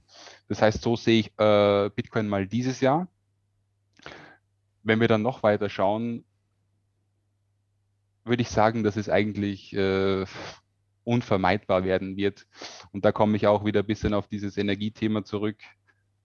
Das 0.47 0.61
heißt, 0.61 0.81
so 0.81 0.95
sehe 0.95 1.21
ich 1.21 1.39
äh, 1.39 1.89
Bitcoin 1.95 2.27
mal 2.27 2.47
dieses 2.47 2.79
Jahr. 2.79 3.07
Wenn 4.83 5.01
wir 5.01 5.07
dann 5.07 5.23
noch 5.23 5.43
weiter 5.43 5.69
schauen, 5.69 6.23
würde 8.23 8.43
ich 8.43 8.49
sagen, 8.49 8.83
dass 8.83 8.95
es 8.95 9.09
eigentlich 9.09 9.73
äh, 9.73 10.25
unvermeidbar 11.03 11.83
werden 11.83 12.15
wird. 12.15 12.45
Und 12.91 13.03
da 13.05 13.11
komme 13.11 13.35
ich 13.35 13.47
auch 13.47 13.65
wieder 13.65 13.81
ein 13.81 13.87
bisschen 13.87 14.13
auf 14.13 14.27
dieses 14.27 14.57
Energiethema 14.57 15.23
zurück, 15.23 15.57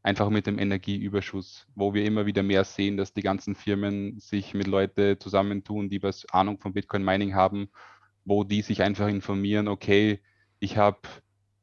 einfach 0.03 0.29
mit 0.29 0.47
dem 0.47 0.59
Energieüberschuss, 0.59 1.67
wo 1.75 1.95
wir 1.95 2.05
immer 2.05 2.27
wieder 2.27 2.43
mehr 2.43 2.65
sehen, 2.65 2.99
dass 2.99 3.15
die 3.15 3.23
ganzen 3.23 3.55
Firmen 3.55 4.21
sich 4.21 4.53
mit 4.53 4.67
Leuten 4.67 5.19
zusammentun, 5.19 5.89
die 5.89 6.03
was 6.03 6.27
Ahnung 6.31 6.59
von 6.59 6.75
Bitcoin 6.75 7.03
Mining 7.03 7.35
haben, 7.35 7.71
wo 8.25 8.45
die 8.45 8.63
sich 8.63 8.83
einfach 8.83 9.09
informieren, 9.09 9.69
okay, 9.69 10.21
ich 10.59 10.77
habe 10.77 11.01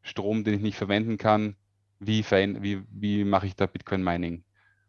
Strom, 0.02 0.44
den 0.44 0.56
ich 0.56 0.62
nicht 0.62 0.78
verwenden 0.78 1.18
kann, 1.18 1.56
wie, 2.00 2.24
wie, 2.24 2.84
wie 2.90 3.24
mache 3.24 3.48
ich 3.48 3.56
da 3.56 3.66
Bitcoin 3.68 4.04
Mining? 4.04 4.44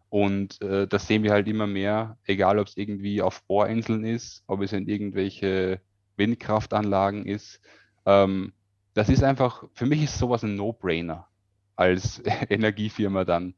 Und 0.09 0.61
äh, 0.61 0.87
das 0.87 1.07
sehen 1.07 1.23
wir 1.23 1.33
halt 1.33 1.49
immer 1.49 1.67
mehr, 1.67 2.19
egal 2.25 2.59
ob 2.59 2.67
es 2.67 2.77
irgendwie 2.77 3.23
auf 3.23 3.43
Bohrinseln 3.45 4.05
ist, 4.05 4.45
ob 4.47 4.61
es 4.61 4.73
in 4.73 4.87
irgendwelche 4.87 5.81
Windkraftanlagen 6.17 7.25
ist. 7.25 7.61
Ähm, 8.05 8.53
das 8.95 9.09
ist 9.09 9.23
einfach, 9.23 9.65
für 9.73 9.87
mich 9.87 10.03
ist 10.03 10.19
sowas 10.19 10.43
ein 10.43 10.55
No-Brainer 10.55 11.29
als 11.77 12.23
Energiefirma 12.51 13.25
dann. 13.25 13.55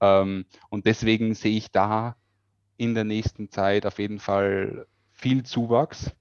Ähm, 0.00 0.46
und 0.70 0.86
deswegen 0.86 1.34
sehe 1.34 1.56
ich 1.56 1.70
da 1.70 2.16
in 2.76 2.94
der 2.94 3.04
nächsten 3.04 3.50
Zeit 3.50 3.84
auf 3.84 3.98
jeden 3.98 4.18
Fall 4.18 4.86
viel 5.12 5.42
Zuwachs. 5.42 6.12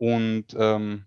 Und 0.00 0.46
ähm, 0.56 1.04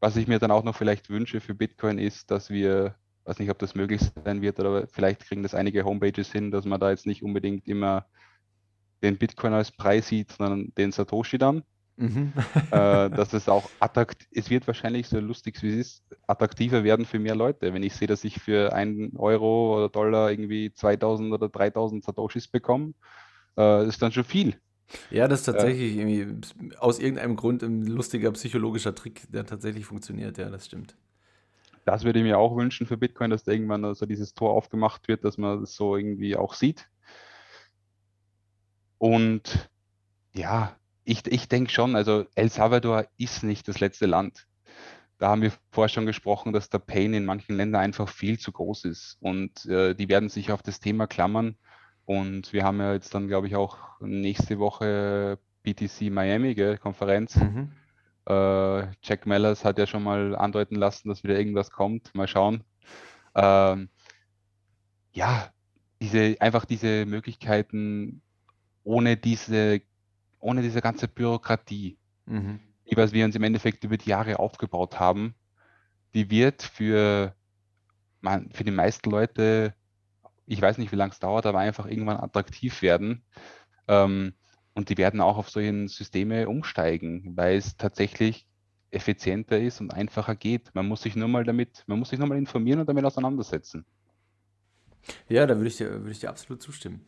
was 0.00 0.16
ich 0.16 0.26
mir 0.26 0.40
dann 0.40 0.50
auch 0.50 0.64
noch 0.64 0.76
vielleicht 0.76 1.08
wünsche 1.08 1.40
für 1.40 1.54
Bitcoin 1.54 1.98
ist, 1.98 2.32
dass 2.32 2.50
wir 2.50 2.96
weiß 3.24 3.38
nicht, 3.38 3.50
ob 3.50 3.58
das 3.60 3.76
möglich 3.76 4.00
sein 4.24 4.42
wird, 4.42 4.58
aber 4.58 4.88
vielleicht 4.88 5.24
kriegen 5.26 5.44
das 5.44 5.54
einige 5.54 5.84
Homepages 5.84 6.32
hin, 6.32 6.50
dass 6.50 6.64
man 6.64 6.80
da 6.80 6.90
jetzt 6.90 7.06
nicht 7.06 7.22
unbedingt 7.22 7.68
immer 7.68 8.06
den 9.02 9.16
Bitcoin 9.16 9.52
als 9.52 9.70
Preis 9.70 10.08
sieht, 10.08 10.32
sondern 10.32 10.72
den 10.76 10.90
Satoshi 10.90 11.38
dann. 11.38 11.62
Mhm. 11.96 12.32
äh, 12.72 13.10
dass 13.10 13.32
es 13.32 13.48
auch 13.48 13.70
attraktiv, 13.78 14.26
es 14.32 14.50
wird 14.50 14.66
wahrscheinlich 14.66 15.08
so 15.08 15.20
lustig 15.20 15.62
wie 15.62 15.68
es 15.68 15.76
ist, 15.76 16.16
attraktiver 16.26 16.82
werden 16.82 17.04
für 17.04 17.20
mehr 17.20 17.36
Leute. 17.36 17.72
Wenn 17.72 17.84
ich 17.84 17.94
sehe, 17.94 18.08
dass 18.08 18.24
ich 18.24 18.40
für 18.40 18.72
einen 18.72 19.16
Euro 19.16 19.76
oder 19.76 19.88
Dollar 19.88 20.32
irgendwie 20.32 20.72
2000 20.72 21.32
oder 21.32 21.48
3000 21.48 22.02
Satoshis 22.02 22.48
bekomme, 22.48 22.94
äh, 23.56 23.86
ist 23.86 24.02
dann 24.02 24.10
schon 24.10 24.24
viel. 24.24 24.56
Ja, 25.10 25.28
das 25.28 25.40
ist 25.40 25.46
tatsächlich 25.46 25.96
äh, 25.96 26.00
irgendwie 26.00 26.76
aus 26.78 26.98
irgendeinem 26.98 27.36
Grund 27.36 27.62
ein 27.62 27.86
lustiger 27.86 28.30
psychologischer 28.32 28.94
Trick, 28.94 29.22
der 29.32 29.46
tatsächlich 29.46 29.86
funktioniert. 29.86 30.38
Ja, 30.38 30.50
das 30.50 30.66
stimmt 30.66 30.96
das 31.84 32.04
würde 32.04 32.20
ich 32.20 32.24
mir 32.24 32.38
auch 32.38 32.56
wünschen 32.56 32.86
für 32.86 32.96
Bitcoin, 32.96 33.30
dass 33.30 33.44
da 33.44 33.52
irgendwann 33.52 33.94
so 33.94 34.06
dieses 34.06 34.34
Tor 34.34 34.52
aufgemacht 34.52 35.08
wird, 35.08 35.24
dass 35.24 35.38
man 35.38 35.60
das 35.60 35.74
so 35.74 35.96
irgendwie 35.96 36.36
auch 36.36 36.54
sieht. 36.54 36.88
Und 38.98 39.68
ja, 40.34 40.76
ich, 41.04 41.26
ich 41.26 41.48
denke 41.48 41.72
schon, 41.72 41.96
also 41.96 42.24
El 42.34 42.50
Salvador 42.50 43.06
ist 43.18 43.42
nicht 43.42 43.66
das 43.68 43.80
letzte 43.80 44.06
Land. 44.06 44.46
da 45.18 45.28
haben 45.30 45.42
wir 45.42 45.52
vorher 45.70 45.88
schon 45.88 46.06
gesprochen, 46.06 46.52
dass 46.52 46.70
der 46.70 46.78
Pain 46.80 47.14
in 47.14 47.24
manchen 47.24 47.56
Ländern 47.56 47.82
einfach 47.82 48.08
viel 48.08 48.38
zu 48.38 48.52
groß 48.52 48.84
ist 48.86 49.16
und 49.20 49.66
äh, 49.66 49.94
die 49.94 50.08
werden 50.08 50.28
sich 50.28 50.52
auf 50.52 50.62
das 50.62 50.80
Thema 50.80 51.06
klammern. 51.06 51.56
Und 52.04 52.52
wir 52.52 52.64
haben 52.64 52.80
ja 52.80 52.92
jetzt 52.92 53.14
dann, 53.14 53.28
glaube 53.28 53.46
ich, 53.46 53.56
auch 53.56 53.78
nächste 54.00 54.58
Woche 54.58 55.38
BTC 55.62 56.10
Miami, 56.10 56.54
gell, 56.54 56.78
Konferenz. 56.78 57.36
Mhm. 57.36 57.72
Äh, 58.26 58.86
Jack 59.02 59.26
Mellers 59.26 59.64
hat 59.64 59.78
ja 59.78 59.86
schon 59.86 60.02
mal 60.02 60.36
andeuten 60.36 60.76
lassen, 60.76 61.08
dass 61.08 61.22
wieder 61.22 61.38
irgendwas 61.38 61.70
kommt. 61.70 62.14
Mal 62.14 62.28
schauen. 62.28 62.64
Ähm, 63.34 63.88
ja, 65.12 65.48
diese, 66.00 66.36
einfach 66.40 66.64
diese 66.64 67.06
Möglichkeiten 67.06 68.22
ohne 68.84 69.16
diese, 69.16 69.80
ohne 70.40 70.62
diese 70.62 70.80
ganze 70.80 71.06
Bürokratie, 71.08 71.96
mhm. 72.26 72.60
die 72.90 72.96
was 72.96 73.12
wir 73.12 73.24
uns 73.24 73.36
im 73.36 73.44
Endeffekt 73.44 73.84
über 73.84 73.96
die 73.96 74.10
Jahre 74.10 74.38
aufgebaut 74.38 74.98
haben, 74.98 75.34
die 76.14 76.30
wird 76.30 76.62
für, 76.62 77.34
man, 78.20 78.50
für 78.50 78.64
die 78.64 78.72
meisten 78.72 79.10
Leute, 79.10 79.74
ich 80.46 80.60
weiß 80.60 80.78
nicht, 80.78 80.92
wie 80.92 80.96
lange 80.96 81.12
es 81.12 81.18
dauert, 81.18 81.46
aber 81.46 81.58
einfach 81.58 81.86
irgendwann 81.86 82.18
attraktiv 82.18 82.82
werden. 82.82 83.22
Ähm, 83.88 84.34
und 84.74 84.88
die 84.88 84.96
werden 84.96 85.20
auch 85.20 85.36
auf 85.36 85.50
solche 85.50 85.88
Systeme 85.88 86.48
umsteigen, 86.48 87.36
weil 87.36 87.56
es 87.56 87.76
tatsächlich 87.76 88.46
effizienter 88.90 89.58
ist 89.58 89.80
und 89.80 89.92
einfacher 89.92 90.34
geht. 90.34 90.74
Man 90.74 90.86
muss 90.86 91.02
sich 91.02 91.16
nur 91.16 91.28
mal 91.28 91.44
damit, 91.44 91.84
man 91.86 91.98
muss 91.98 92.10
sich 92.10 92.18
nur 92.18 92.28
mal 92.28 92.38
informieren 92.38 92.80
und 92.80 92.88
damit 92.88 93.04
auseinandersetzen. 93.04 93.84
Ja, 95.28 95.46
da 95.46 95.56
würde 95.56 95.68
ich 95.68 95.76
dir, 95.76 95.90
würde 95.90 96.10
ich 96.10 96.20
dir 96.20 96.30
absolut 96.30 96.62
zustimmen. 96.62 97.04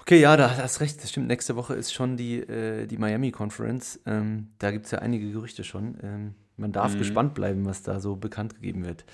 Okay, 0.00 0.20
ja, 0.20 0.36
da 0.36 0.58
hast 0.58 0.80
recht, 0.80 1.02
das 1.02 1.10
stimmt. 1.10 1.28
Nächste 1.28 1.56
Woche 1.56 1.74
ist 1.74 1.92
schon 1.92 2.18
die, 2.18 2.40
äh, 2.40 2.86
die 2.86 2.98
Miami 2.98 3.32
Conference. 3.32 3.98
Ähm, 4.04 4.48
da 4.58 4.70
gibt 4.70 4.84
es 4.84 4.90
ja 4.90 4.98
einige 4.98 5.32
Gerüchte 5.32 5.64
schon. 5.64 5.96
Ähm, 6.02 6.34
man 6.58 6.72
darf 6.72 6.94
mhm. 6.94 6.98
gespannt 6.98 7.34
bleiben, 7.34 7.64
was 7.64 7.82
da 7.82 8.00
so 8.00 8.16
bekannt 8.16 8.54
gegeben 8.54 8.84
wird. 8.84 9.06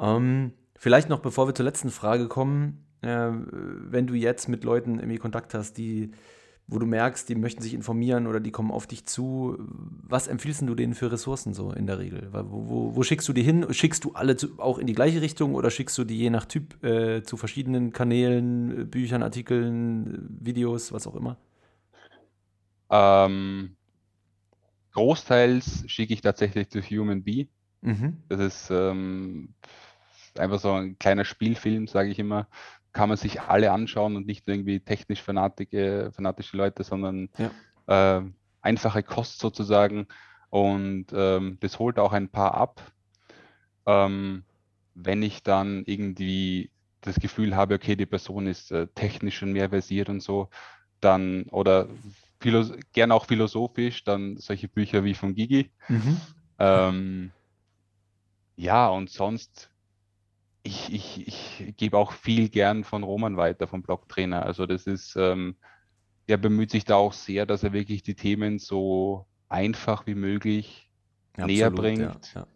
Ähm, 0.00 0.52
vielleicht 0.82 1.08
noch, 1.08 1.20
bevor 1.20 1.46
wir 1.46 1.54
zur 1.54 1.64
letzten 1.64 1.90
Frage 1.90 2.26
kommen, 2.26 2.84
äh, 3.02 3.30
wenn 3.30 4.08
du 4.08 4.14
jetzt 4.14 4.48
mit 4.48 4.64
Leuten 4.64 4.98
irgendwie 4.98 5.18
Kontakt 5.18 5.54
hast, 5.54 5.78
die 5.78 6.10
wo 6.68 6.78
du 6.78 6.86
merkst, 6.86 7.28
die 7.28 7.34
möchten 7.34 7.60
sich 7.60 7.74
informieren 7.74 8.26
oder 8.26 8.40
die 8.40 8.52
kommen 8.52 8.70
auf 8.70 8.86
dich 8.86 9.04
zu. 9.04 9.58
Was 9.58 10.26
empfiehlst 10.28 10.62
du 10.62 10.74
denen 10.74 10.94
für 10.94 11.10
Ressourcen 11.10 11.52
so 11.52 11.72
in 11.72 11.86
der 11.86 11.98
Regel? 11.98 12.28
Wo, 12.32 12.68
wo, 12.68 12.96
wo 12.96 13.02
schickst 13.02 13.28
du 13.28 13.32
die 13.32 13.42
hin? 13.42 13.66
Schickst 13.74 14.04
du 14.04 14.12
alle 14.12 14.36
zu, 14.36 14.58
auch 14.58 14.78
in 14.78 14.86
die 14.86 14.94
gleiche 14.94 15.20
Richtung 15.20 15.54
oder 15.54 15.70
schickst 15.70 15.98
du 15.98 16.04
die 16.04 16.16
je 16.16 16.30
nach 16.30 16.46
Typ 16.46 16.82
äh, 16.82 17.22
zu 17.22 17.36
verschiedenen 17.36 17.92
Kanälen, 17.92 18.88
Büchern, 18.88 19.22
Artikeln, 19.22 20.38
Videos, 20.40 20.92
was 20.92 21.06
auch 21.06 21.16
immer? 21.16 21.36
Ähm, 22.90 23.76
großteils 24.92 25.84
schicke 25.88 26.14
ich 26.14 26.20
tatsächlich 26.22 26.70
zu 26.70 26.80
Human 26.80 27.22
Bee. 27.22 27.48
Mhm. 27.82 28.18
Das 28.28 28.40
ist 28.40 28.70
ähm, 28.70 29.54
einfach 30.38 30.58
so 30.58 30.72
ein 30.72 30.98
kleiner 30.98 31.24
Spielfilm, 31.24 31.86
sage 31.86 32.10
ich 32.10 32.18
immer, 32.18 32.48
kann 32.92 33.08
man 33.08 33.18
sich 33.18 33.40
alle 33.40 33.72
anschauen 33.72 34.16
und 34.16 34.26
nicht 34.26 34.46
irgendwie 34.48 34.80
technisch 34.80 35.22
fanatische, 35.22 36.10
fanatische 36.12 36.56
Leute, 36.56 36.84
sondern 36.84 37.30
ja. 37.38 38.18
äh, 38.18 38.22
einfache 38.60 39.02
Kost 39.02 39.38
sozusagen. 39.38 40.06
Und 40.50 41.06
ähm, 41.14 41.56
das 41.60 41.78
holt 41.78 41.98
auch 41.98 42.12
ein 42.12 42.28
paar 42.28 42.54
ab. 42.54 42.82
Ähm, 43.86 44.44
wenn 44.94 45.22
ich 45.22 45.42
dann 45.42 45.84
irgendwie 45.86 46.70
das 47.00 47.16
Gefühl 47.16 47.56
habe, 47.56 47.74
okay, 47.74 47.96
die 47.96 48.06
Person 48.06 48.46
ist 48.46 48.70
äh, 48.70 48.86
technisch 48.94 49.38
schon 49.38 49.52
mehr 49.52 49.70
versiert 49.70 50.08
und 50.08 50.22
so, 50.22 50.50
dann 51.00 51.44
oder 51.44 51.88
gerne 52.92 53.14
auch 53.14 53.26
philosophisch, 53.26 54.04
dann 54.04 54.36
solche 54.36 54.68
Bücher 54.68 55.04
wie 55.04 55.14
von 55.14 55.34
Gigi. 55.34 55.70
Mhm. 55.88 56.20
Ähm, 56.58 57.32
ja, 58.56 58.88
und 58.88 59.10
sonst 59.10 59.71
ich, 60.62 60.92
ich, 60.92 61.26
ich 61.26 61.76
gebe 61.76 61.98
auch 61.98 62.12
viel 62.12 62.48
gern 62.48 62.84
von 62.84 63.02
Roman 63.02 63.36
weiter, 63.36 63.66
vom 63.66 63.82
Blocktrainer. 63.82 64.44
Also 64.44 64.66
das 64.66 64.86
ist, 64.86 65.16
ähm, 65.16 65.56
der 66.28 66.36
bemüht 66.36 66.70
sich 66.70 66.84
da 66.84 66.96
auch 66.96 67.12
sehr, 67.12 67.46
dass 67.46 67.62
er 67.62 67.72
wirklich 67.72 68.02
die 68.02 68.14
Themen 68.14 68.58
so 68.58 69.26
einfach 69.48 70.06
wie 70.06 70.14
möglich 70.14 70.90
Absolut, 71.32 71.50
näher 71.50 71.70
bringt. 71.70 72.34
Ja, 72.34 72.46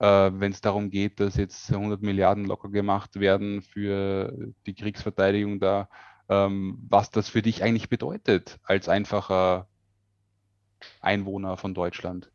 ja. 0.00 0.26
Äh, 0.26 0.40
Wenn 0.40 0.52
es 0.52 0.60
darum 0.60 0.90
geht, 0.90 1.20
dass 1.20 1.36
jetzt 1.36 1.72
100 1.72 2.02
Milliarden 2.02 2.44
locker 2.44 2.68
gemacht 2.68 3.20
werden 3.20 3.62
für 3.62 4.36
die 4.66 4.74
Kriegsverteidigung 4.74 5.60
da, 5.60 5.88
ähm, 6.28 6.78
was 6.88 7.10
das 7.10 7.28
für 7.28 7.42
dich 7.42 7.62
eigentlich 7.62 7.88
bedeutet 7.88 8.58
als 8.64 8.88
einfacher 8.88 9.68
Einwohner 11.00 11.56
von 11.56 11.74
Deutschland. 11.74 12.32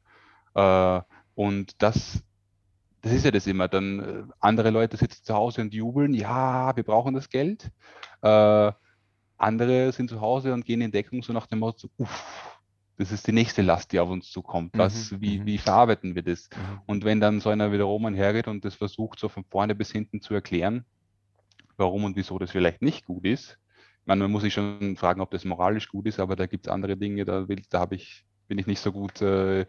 Äh, 0.56 1.02
und 1.36 1.82
das 1.82 2.24
das 3.02 3.14
ist 3.14 3.26
ja 3.26 3.32
das 3.32 3.48
immer. 3.48 3.68
Dann 3.68 4.00
äh, 4.00 4.24
andere 4.40 4.70
Leute 4.70 4.98
sitzen 4.98 5.24
zu 5.24 5.34
Hause 5.34 5.62
und 5.62 5.74
jubeln, 5.74 6.14
ja, 6.14 6.76
wir 6.76 6.84
brauchen 6.84 7.14
das 7.14 7.30
Geld. 7.30 7.72
Äh, 8.22 8.72
andere 9.38 9.92
sind 9.92 10.10
zu 10.10 10.20
Hause 10.22 10.54
und 10.54 10.66
gehen 10.66 10.82
in 10.82 10.92
Deckung 10.92 11.22
so 11.22 11.32
nach 11.32 11.48
dem 11.48 11.60
Motto, 11.60 11.90
uff, 11.98 12.58
das 12.98 13.12
ist 13.12 13.28
die 13.28 13.32
nächste 13.32 13.62
Last, 13.62 13.92
die 13.92 14.00
auf 14.00 14.10
uns 14.10 14.32
zukommt. 14.32 14.72
Was, 14.76 15.12
mhm, 15.12 15.22
wie, 15.22 15.40
mhm. 15.40 15.46
wie 15.46 15.58
verarbeiten 15.60 16.16
wir 16.16 16.24
das? 16.24 16.50
Mhm. 16.50 16.82
Und 16.88 17.06
wenn 17.06 17.20
dann 17.20 17.40
so 17.40 17.50
einer 17.50 17.72
wie 17.72 17.78
der 17.78 17.86
Roman 17.86 18.16
hergeht 18.16 18.48
und 18.48 18.66
das 18.66 18.76
versucht, 18.76 19.20
so 19.20 19.30
von 19.30 19.46
vorne 19.46 19.76
bis 19.76 19.92
hinten 19.92 20.22
zu 20.22 20.34
erklären, 20.34 20.84
warum 21.78 22.06
und 22.06 22.16
wieso 22.16 22.40
das 22.40 22.52
vielleicht 22.52 22.82
nicht 22.82 23.06
gut 23.06 23.26
ist, 23.26 23.60
ich 24.02 24.08
meine, 24.08 24.24
man 24.24 24.32
muss 24.32 24.44
sich 24.44 24.54
schon 24.54 24.96
fragen, 24.96 25.22
ob 25.22 25.32
das 25.32 25.46
moralisch 25.46 25.90
gut 25.90 26.08
ist, 26.08 26.20
aber 26.20 26.36
da 26.36 26.46
gibt 26.48 26.66
es 26.66 26.72
andere 26.72 26.98
Dinge, 26.98 27.26
da, 27.26 27.48
will, 27.48 27.62
da 27.70 27.88
ich, 27.92 28.26
bin 28.48 28.58
ich 28.58 28.66
nicht 28.66 28.80
so 28.80 28.92
gut 28.92 29.22
äh, 29.22 29.66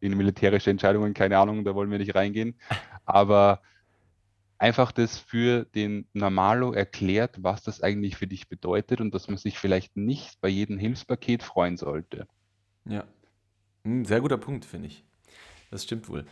in 0.00 0.16
militärische 0.16 0.70
Entscheidungen, 0.70 1.14
keine 1.14 1.38
Ahnung, 1.38 1.64
da 1.64 1.74
wollen 1.74 1.90
wir 1.90 1.98
nicht 1.98 2.14
reingehen. 2.14 2.58
Aber 3.04 3.62
einfach 4.58 4.92
das 4.92 5.18
für 5.18 5.64
den 5.64 6.08
Normalo 6.12 6.72
erklärt, 6.72 7.42
was 7.42 7.62
das 7.62 7.82
eigentlich 7.82 8.16
für 8.16 8.26
dich 8.26 8.48
bedeutet 8.48 9.00
und 9.00 9.14
dass 9.14 9.28
man 9.28 9.36
sich 9.36 9.58
vielleicht 9.58 9.96
nicht 9.96 10.40
bei 10.40 10.48
jedem 10.48 10.78
Hilfspaket 10.78 11.42
freuen 11.42 11.76
sollte. 11.76 12.26
Ja, 12.84 13.04
ein 13.86 13.98
hm, 13.98 14.04
sehr 14.04 14.20
guter 14.20 14.38
Punkt, 14.38 14.64
finde 14.64 14.88
ich. 14.88 15.04
Das 15.70 15.84
stimmt 15.84 16.08
wohl. 16.08 16.26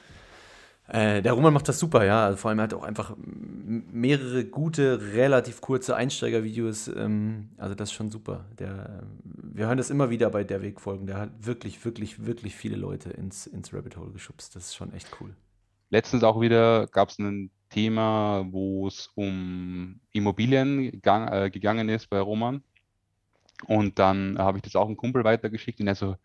Äh, 0.86 1.22
der 1.22 1.32
Roman 1.32 1.54
macht 1.54 1.68
das 1.68 1.78
super, 1.78 2.04
ja. 2.04 2.26
Also 2.26 2.36
vor 2.36 2.50
allem 2.50 2.60
hat 2.60 2.72
er 2.72 2.78
auch 2.78 2.84
einfach 2.84 3.14
mehrere 3.16 4.44
gute, 4.44 5.14
relativ 5.14 5.60
kurze 5.60 5.96
Einsteigervideos. 5.96 6.88
Ähm, 6.88 7.50
also 7.56 7.74
das 7.74 7.88
ist 7.88 7.94
schon 7.94 8.10
super. 8.10 8.44
Der, 8.58 9.04
wir 9.24 9.66
hören 9.66 9.78
das 9.78 9.90
immer 9.90 10.10
wieder 10.10 10.28
bei 10.30 10.44
der 10.44 10.62
Wegfolgen. 10.62 11.06
Der 11.06 11.18
hat 11.18 11.30
wirklich, 11.40 11.82
wirklich, 11.84 12.26
wirklich 12.26 12.54
viele 12.54 12.76
Leute 12.76 13.10
ins, 13.10 13.46
ins 13.46 13.72
Rabbit 13.72 13.96
Hole 13.96 14.10
geschubst. 14.12 14.54
Das 14.56 14.66
ist 14.66 14.74
schon 14.74 14.92
echt 14.92 15.08
cool. 15.20 15.34
Letztens 15.88 16.22
auch 16.22 16.40
wieder 16.40 16.86
gab 16.88 17.08
es 17.08 17.18
ein 17.18 17.50
Thema, 17.70 18.46
wo 18.50 18.86
es 18.86 19.08
um 19.14 20.00
Immobilien 20.12 21.00
gang, 21.00 21.32
äh, 21.32 21.50
gegangen 21.50 21.88
ist 21.88 22.10
bei 22.10 22.20
Roman. 22.20 22.62
Und 23.66 23.98
dann 23.98 24.36
habe 24.38 24.58
ich 24.58 24.62
das 24.62 24.76
auch 24.76 24.86
einem 24.86 24.96
Kumpel 24.96 25.24
weitergeschickt 25.24 25.80
und 25.80 25.86
er 25.86 25.94
so, 25.94 26.16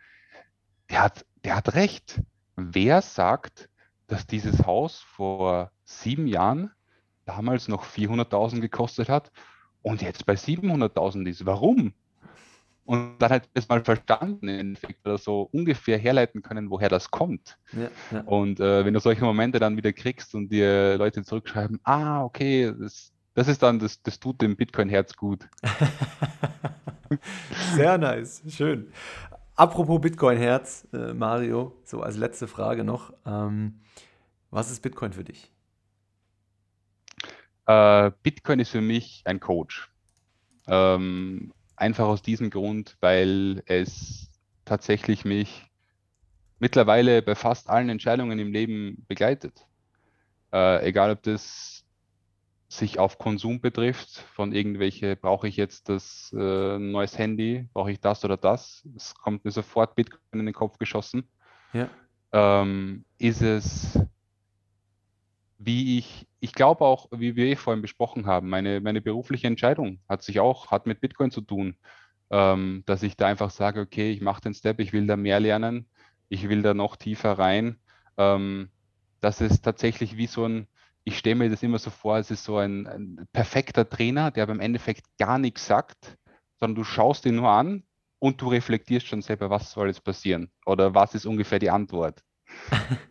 der 0.89 1.03
hat, 1.03 1.25
der 1.45 1.55
hat 1.55 1.75
recht. 1.75 2.21
Wer 2.55 3.01
sagt, 3.01 3.68
dass 4.09 4.27
dieses 4.27 4.65
Haus 4.65 4.99
vor 4.99 5.71
sieben 5.85 6.27
Jahren 6.27 6.71
damals 7.25 7.67
noch 7.67 7.85
400.000 7.85 8.59
gekostet 8.59 9.07
hat 9.07 9.31
und 9.81 10.01
jetzt 10.01 10.25
bei 10.25 10.33
700.000 10.33 11.27
ist. 11.27 11.45
Warum? 11.45 11.93
Und 12.85 13.19
dann 13.19 13.29
halt 13.29 13.47
das 13.53 13.69
mal 13.69 13.83
verstanden, 13.83 14.75
oder 15.05 15.19
so 15.19 15.47
ungefähr 15.51 15.99
herleiten 15.99 16.41
können, 16.41 16.71
woher 16.71 16.89
das 16.89 17.11
kommt. 17.11 17.59
Ja, 17.73 17.89
ja. 18.11 18.21
Und 18.21 18.59
äh, 18.59 18.83
wenn 18.83 18.95
du 18.95 18.99
solche 18.99 19.23
Momente 19.23 19.59
dann 19.59 19.77
wieder 19.77 19.93
kriegst 19.93 20.33
und 20.33 20.49
dir 20.49 20.97
Leute 20.97 21.21
zurückschreiben, 21.21 21.79
ah, 21.83 22.23
okay, 22.23 22.73
das, 22.79 23.13
das 23.35 23.47
ist 23.47 23.61
dann, 23.61 23.77
das, 23.77 24.01
das 24.01 24.19
tut 24.19 24.41
dem 24.41 24.55
Bitcoin-Herz 24.55 25.15
gut. 25.15 25.47
Sehr 27.75 27.99
nice, 27.99 28.41
schön. 28.49 28.91
Apropos 29.59 29.99
Bitcoin-Herz, 29.99 30.87
äh, 30.93 31.13
Mario, 31.13 31.75
so 31.83 31.99
als 31.99 32.15
letzte 32.15 32.47
Frage 32.47 32.85
noch. 32.85 33.11
Ähm, 33.25 33.81
was 34.51 34.71
ist 34.71 34.81
Bitcoin 34.81 35.11
für 35.11 35.25
dich? 35.25 35.51
Äh, 37.65 38.11
Bitcoin 38.23 38.61
ist 38.61 38.69
für 38.69 38.79
mich 38.79 39.21
ein 39.25 39.41
Coach. 39.41 39.91
Ähm, 40.65 41.51
einfach 41.75 42.05
aus 42.05 42.21
diesem 42.21 42.51
Grund, 42.51 42.95
weil 43.01 43.61
es 43.65 44.29
tatsächlich 44.63 45.25
mich 45.25 45.67
mittlerweile 46.59 47.21
bei 47.21 47.35
fast 47.35 47.69
allen 47.69 47.89
Entscheidungen 47.89 48.39
im 48.39 48.53
Leben 48.53 49.03
begleitet. 49.09 49.67
Äh, 50.53 50.87
egal 50.87 51.11
ob 51.11 51.23
das 51.23 51.78
sich 52.69 52.99
auf 52.99 53.17
Konsum 53.17 53.59
betrifft, 53.59 54.09
von 54.33 54.53
irgendwelche, 54.53 55.15
brauche 55.15 55.47
ich 55.47 55.57
jetzt 55.57 55.89
das 55.89 56.33
äh, 56.37 56.77
neues 56.77 57.17
Handy, 57.17 57.67
brauche 57.73 57.91
ich 57.91 57.99
das 57.99 58.23
oder 58.23 58.37
das, 58.37 58.87
es 58.95 59.15
kommt 59.15 59.43
mir 59.43 59.51
sofort 59.51 59.95
Bitcoin 59.95 60.39
in 60.39 60.45
den 60.45 60.53
Kopf 60.53 60.77
geschossen. 60.77 61.27
Ja. 61.73 61.89
Ähm, 62.31 63.05
ist 63.17 63.41
es 63.41 63.99
wie 65.59 65.97
ich, 65.97 66.27
ich 66.39 66.53
glaube 66.53 66.85
auch, 66.85 67.07
wie 67.11 67.35
wir 67.35 67.47
eh 67.47 67.55
vorhin 67.55 67.81
besprochen 67.81 68.25
haben, 68.25 68.49
meine, 68.49 68.79
meine 68.79 69.01
berufliche 69.01 69.47
Entscheidung 69.47 69.99
hat 70.07 70.23
sich 70.23 70.39
auch, 70.39 70.71
hat 70.71 70.85
mit 70.85 71.01
Bitcoin 71.01 71.31
zu 71.31 71.41
tun, 71.41 71.75
ähm, 72.29 72.83
dass 72.85 73.03
ich 73.03 73.17
da 73.17 73.27
einfach 73.27 73.49
sage, 73.49 73.81
okay, 73.81 74.11
ich 74.11 74.21
mache 74.21 74.41
den 74.41 74.53
Step, 74.53 74.79
ich 74.79 74.93
will 74.93 75.05
da 75.05 75.17
mehr 75.17 75.39
lernen, 75.41 75.89
ich 76.29 76.47
will 76.47 76.61
da 76.61 76.73
noch 76.73 76.95
tiefer 76.95 77.33
rein. 77.33 77.77
Ähm, 78.17 78.69
dass 79.21 79.41
es 79.41 79.61
tatsächlich 79.61 80.17
wie 80.17 80.27
so 80.27 80.45
ein, 80.45 80.67
ich 81.09 81.17
stelle 81.17 81.35
mir 81.35 81.49
das 81.49 81.63
immer 81.63 81.79
so 81.79 81.89
vor, 81.89 82.17
es 82.17 82.31
ist 82.31 82.43
so 82.43 82.57
ein, 82.57 82.87
ein 82.87 83.27
perfekter 83.33 83.89
Trainer, 83.89 84.31
der 84.31 84.43
aber 84.43 84.53
im 84.53 84.59
Endeffekt 84.59 85.05
gar 85.17 85.37
nichts 85.37 85.65
sagt, 85.65 86.17
sondern 86.59 86.75
du 86.75 86.83
schaust 86.83 87.25
ihn 87.25 87.35
nur 87.35 87.49
an 87.49 87.83
und 88.19 88.41
du 88.41 88.47
reflektierst 88.47 89.07
schon 89.07 89.21
selber, 89.21 89.49
was 89.49 89.71
soll 89.71 89.87
jetzt 89.87 90.03
passieren 90.03 90.51
oder 90.65 90.93
was 90.93 91.15
ist 91.15 91.25
ungefähr 91.25 91.59
die 91.59 91.69
Antwort. 91.69 92.23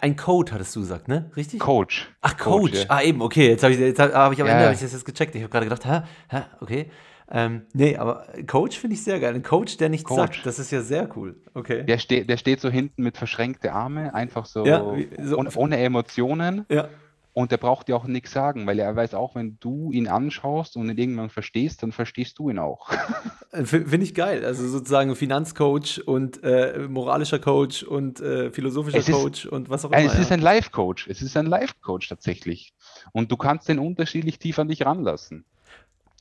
Ein 0.00 0.16
Code 0.16 0.52
hattest 0.52 0.76
du 0.76 0.80
gesagt, 0.80 1.08
ne? 1.08 1.30
Richtig? 1.36 1.60
Coach. 1.60 2.14
Ach, 2.20 2.36
Coach. 2.36 2.72
Coach 2.72 2.84
ja. 2.84 2.90
Ah, 2.90 3.02
eben, 3.02 3.22
okay. 3.22 3.48
Jetzt 3.48 3.62
habe 3.62 3.72
ich, 3.72 3.80
jetzt 3.80 3.98
hab, 3.98 4.12
hab 4.12 4.32
ich 4.32 4.40
am 4.40 4.46
ja. 4.46 4.52
Ende 4.54 4.66
hab 4.66 4.74
ich 4.74 4.80
das 4.80 4.92
jetzt 4.92 5.04
gecheckt. 5.04 5.34
Ich 5.34 5.42
habe 5.42 5.50
gerade 5.50 5.66
gedacht, 5.66 5.86
hä, 5.86 6.02
hä, 6.28 6.42
okay. 6.60 6.90
Ähm, 7.30 7.62
nee, 7.72 7.96
aber 7.96 8.26
Coach 8.46 8.78
finde 8.78 8.94
ich 8.94 9.02
sehr 9.02 9.18
geil. 9.18 9.34
Ein 9.34 9.42
Coach, 9.42 9.76
der 9.78 9.88
nichts 9.88 10.08
Coach. 10.08 10.16
sagt, 10.16 10.46
das 10.46 10.58
ist 10.58 10.70
ja 10.70 10.82
sehr 10.82 11.08
cool. 11.16 11.36
Okay. 11.54 11.84
Der, 11.84 11.98
ste 11.98 12.24
der 12.24 12.36
steht 12.36 12.60
so 12.60 12.68
hinten 12.68 13.02
mit 13.02 13.16
verschränkte 13.16 13.72
Arme, 13.72 14.14
einfach 14.14 14.46
so, 14.46 14.64
ja, 14.66 14.84
so 15.22 15.38
ohne, 15.38 15.50
ohne 15.54 15.78
Emotionen. 15.78 16.66
Ja. 16.68 16.88
Und 17.34 17.50
der 17.50 17.56
braucht 17.56 17.88
dir 17.88 17.96
auch 17.96 18.04
nichts 18.04 18.30
sagen, 18.30 18.64
weil 18.64 18.78
er 18.78 18.94
weiß 18.94 19.14
auch, 19.14 19.34
wenn 19.34 19.58
du 19.58 19.90
ihn 19.90 20.06
anschaust 20.06 20.76
und 20.76 20.88
ihn 20.88 20.96
irgendwann 20.96 21.30
verstehst, 21.30 21.82
dann 21.82 21.90
verstehst 21.90 22.38
du 22.38 22.48
ihn 22.48 22.60
auch. 22.60 22.92
Finde 23.64 24.04
ich 24.04 24.14
geil. 24.14 24.44
Also 24.44 24.68
sozusagen 24.68 25.16
Finanzcoach 25.16 26.00
und 26.06 26.44
äh, 26.44 26.86
moralischer 26.88 27.40
Coach 27.40 27.82
und 27.82 28.20
äh, 28.20 28.52
philosophischer 28.52 28.98
ist, 28.98 29.10
Coach 29.10 29.46
und 29.46 29.68
was 29.68 29.84
auch 29.84 29.90
immer. 29.90 30.04
Es 30.04 30.16
ist 30.16 30.30
ein 30.30 30.40
Life-Coach. 30.40 31.08
Es 31.08 31.22
ist 31.22 31.36
ein 31.36 31.46
Life-Coach 31.46 32.08
tatsächlich. 32.08 32.72
Und 33.10 33.32
du 33.32 33.36
kannst 33.36 33.68
den 33.68 33.80
unterschiedlich 33.80 34.38
tief 34.38 34.60
an 34.60 34.68
dich 34.68 34.86
ranlassen. 34.86 35.44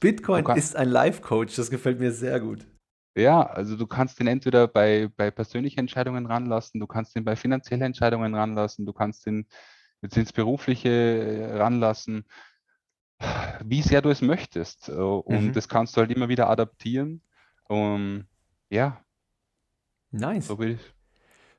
Bitcoin 0.04 0.46
ist 0.58 0.76
ein 0.76 0.90
Life-Coach. 0.90 1.56
Das 1.56 1.70
gefällt 1.70 2.00
mir 2.00 2.12
sehr 2.12 2.40
gut. 2.42 2.68
Ja, 3.16 3.44
also 3.44 3.78
du 3.78 3.88
kannst 3.88 4.20
den 4.20 4.28
entweder 4.28 4.68
bei, 4.68 5.10
bei 5.16 5.32
persönlichen 5.32 5.80
Entscheidungen 5.80 6.26
ranlassen, 6.26 6.80
du 6.80 6.88
kannst 6.88 7.16
den 7.16 7.24
bei 7.24 7.36
finanziellen 7.36 7.84
Entscheidungen 7.84 8.36
ranlassen, 8.36 8.86
du 8.86 8.92
kannst 8.92 9.26
den 9.26 9.48
jetzt 10.02 10.18
ins 10.18 10.34
Berufliche 10.34 10.90
äh, 10.90 11.58
ranlassen, 11.58 12.26
wie 13.64 13.82
sehr 13.82 14.02
du 14.02 14.10
es 14.10 14.22
möchtest. 14.22 14.90
Äh, 14.90 14.94
und 14.94 15.46
mhm. 15.46 15.54
das 15.54 15.70
kannst 15.70 15.96
du 15.96 16.02
halt 16.02 16.12
immer 16.12 16.28
wieder 16.28 16.50
adaptieren. 16.50 17.22
Um, 17.70 18.26
ja. 18.70 19.02
Nice. 20.12 20.48
So. 20.48 20.60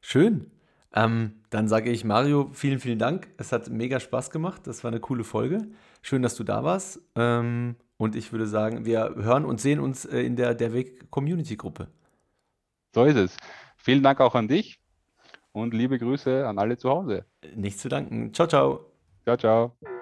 Schön. 0.03 0.51
Ähm, 0.92 1.40
dann 1.49 1.66
sage 1.66 1.90
ich 1.90 2.05
Mario, 2.05 2.51
vielen, 2.53 2.78
vielen 2.78 2.99
Dank. 2.99 3.28
Es 3.38 3.53
hat 3.53 3.70
mega 3.70 4.01
Spaß 4.01 4.30
gemacht. 4.30 4.66
Das 4.66 4.84
war 4.84 4.90
eine 4.90 5.01
coole 5.01 5.24
Folge. 5.24 5.68
Schön, 6.03 6.20
dass 6.20 6.34
du 6.36 6.45
da 6.45 6.62
warst. 6.62 7.01
Ähm, 7.14 7.76
und 8.05 8.14
ich 8.16 8.32
würde 8.32 8.46
sagen, 8.46 8.84
wir 8.84 9.14
hören 9.16 9.46
und 9.46 9.61
sehen 9.62 9.80
uns 9.80 10.05
äh, 10.05 10.20
in 10.20 10.36
der 10.36 10.55
Der 10.55 10.74
Weg 10.74 11.11
Community 11.11 11.57
Gruppe. 11.57 11.88
So 12.94 13.05
ist 13.05 13.16
es. 13.16 13.36
Vielen 13.78 14.02
Dank 14.02 14.20
auch 14.20 14.34
an 14.34 14.46
dich 14.46 14.78
und 15.52 15.72
liebe 15.72 15.98
Grüße 15.98 16.46
an 16.46 16.59
alle 16.59 16.76
zu 16.76 16.90
Hause. 16.90 17.24
Nichts 17.55 17.80
zu 17.80 17.88
danken. 17.88 18.32
Ciao, 18.34 18.46
ciao. 18.46 18.92
Ciao, 19.24 19.36
ciao. 19.38 19.93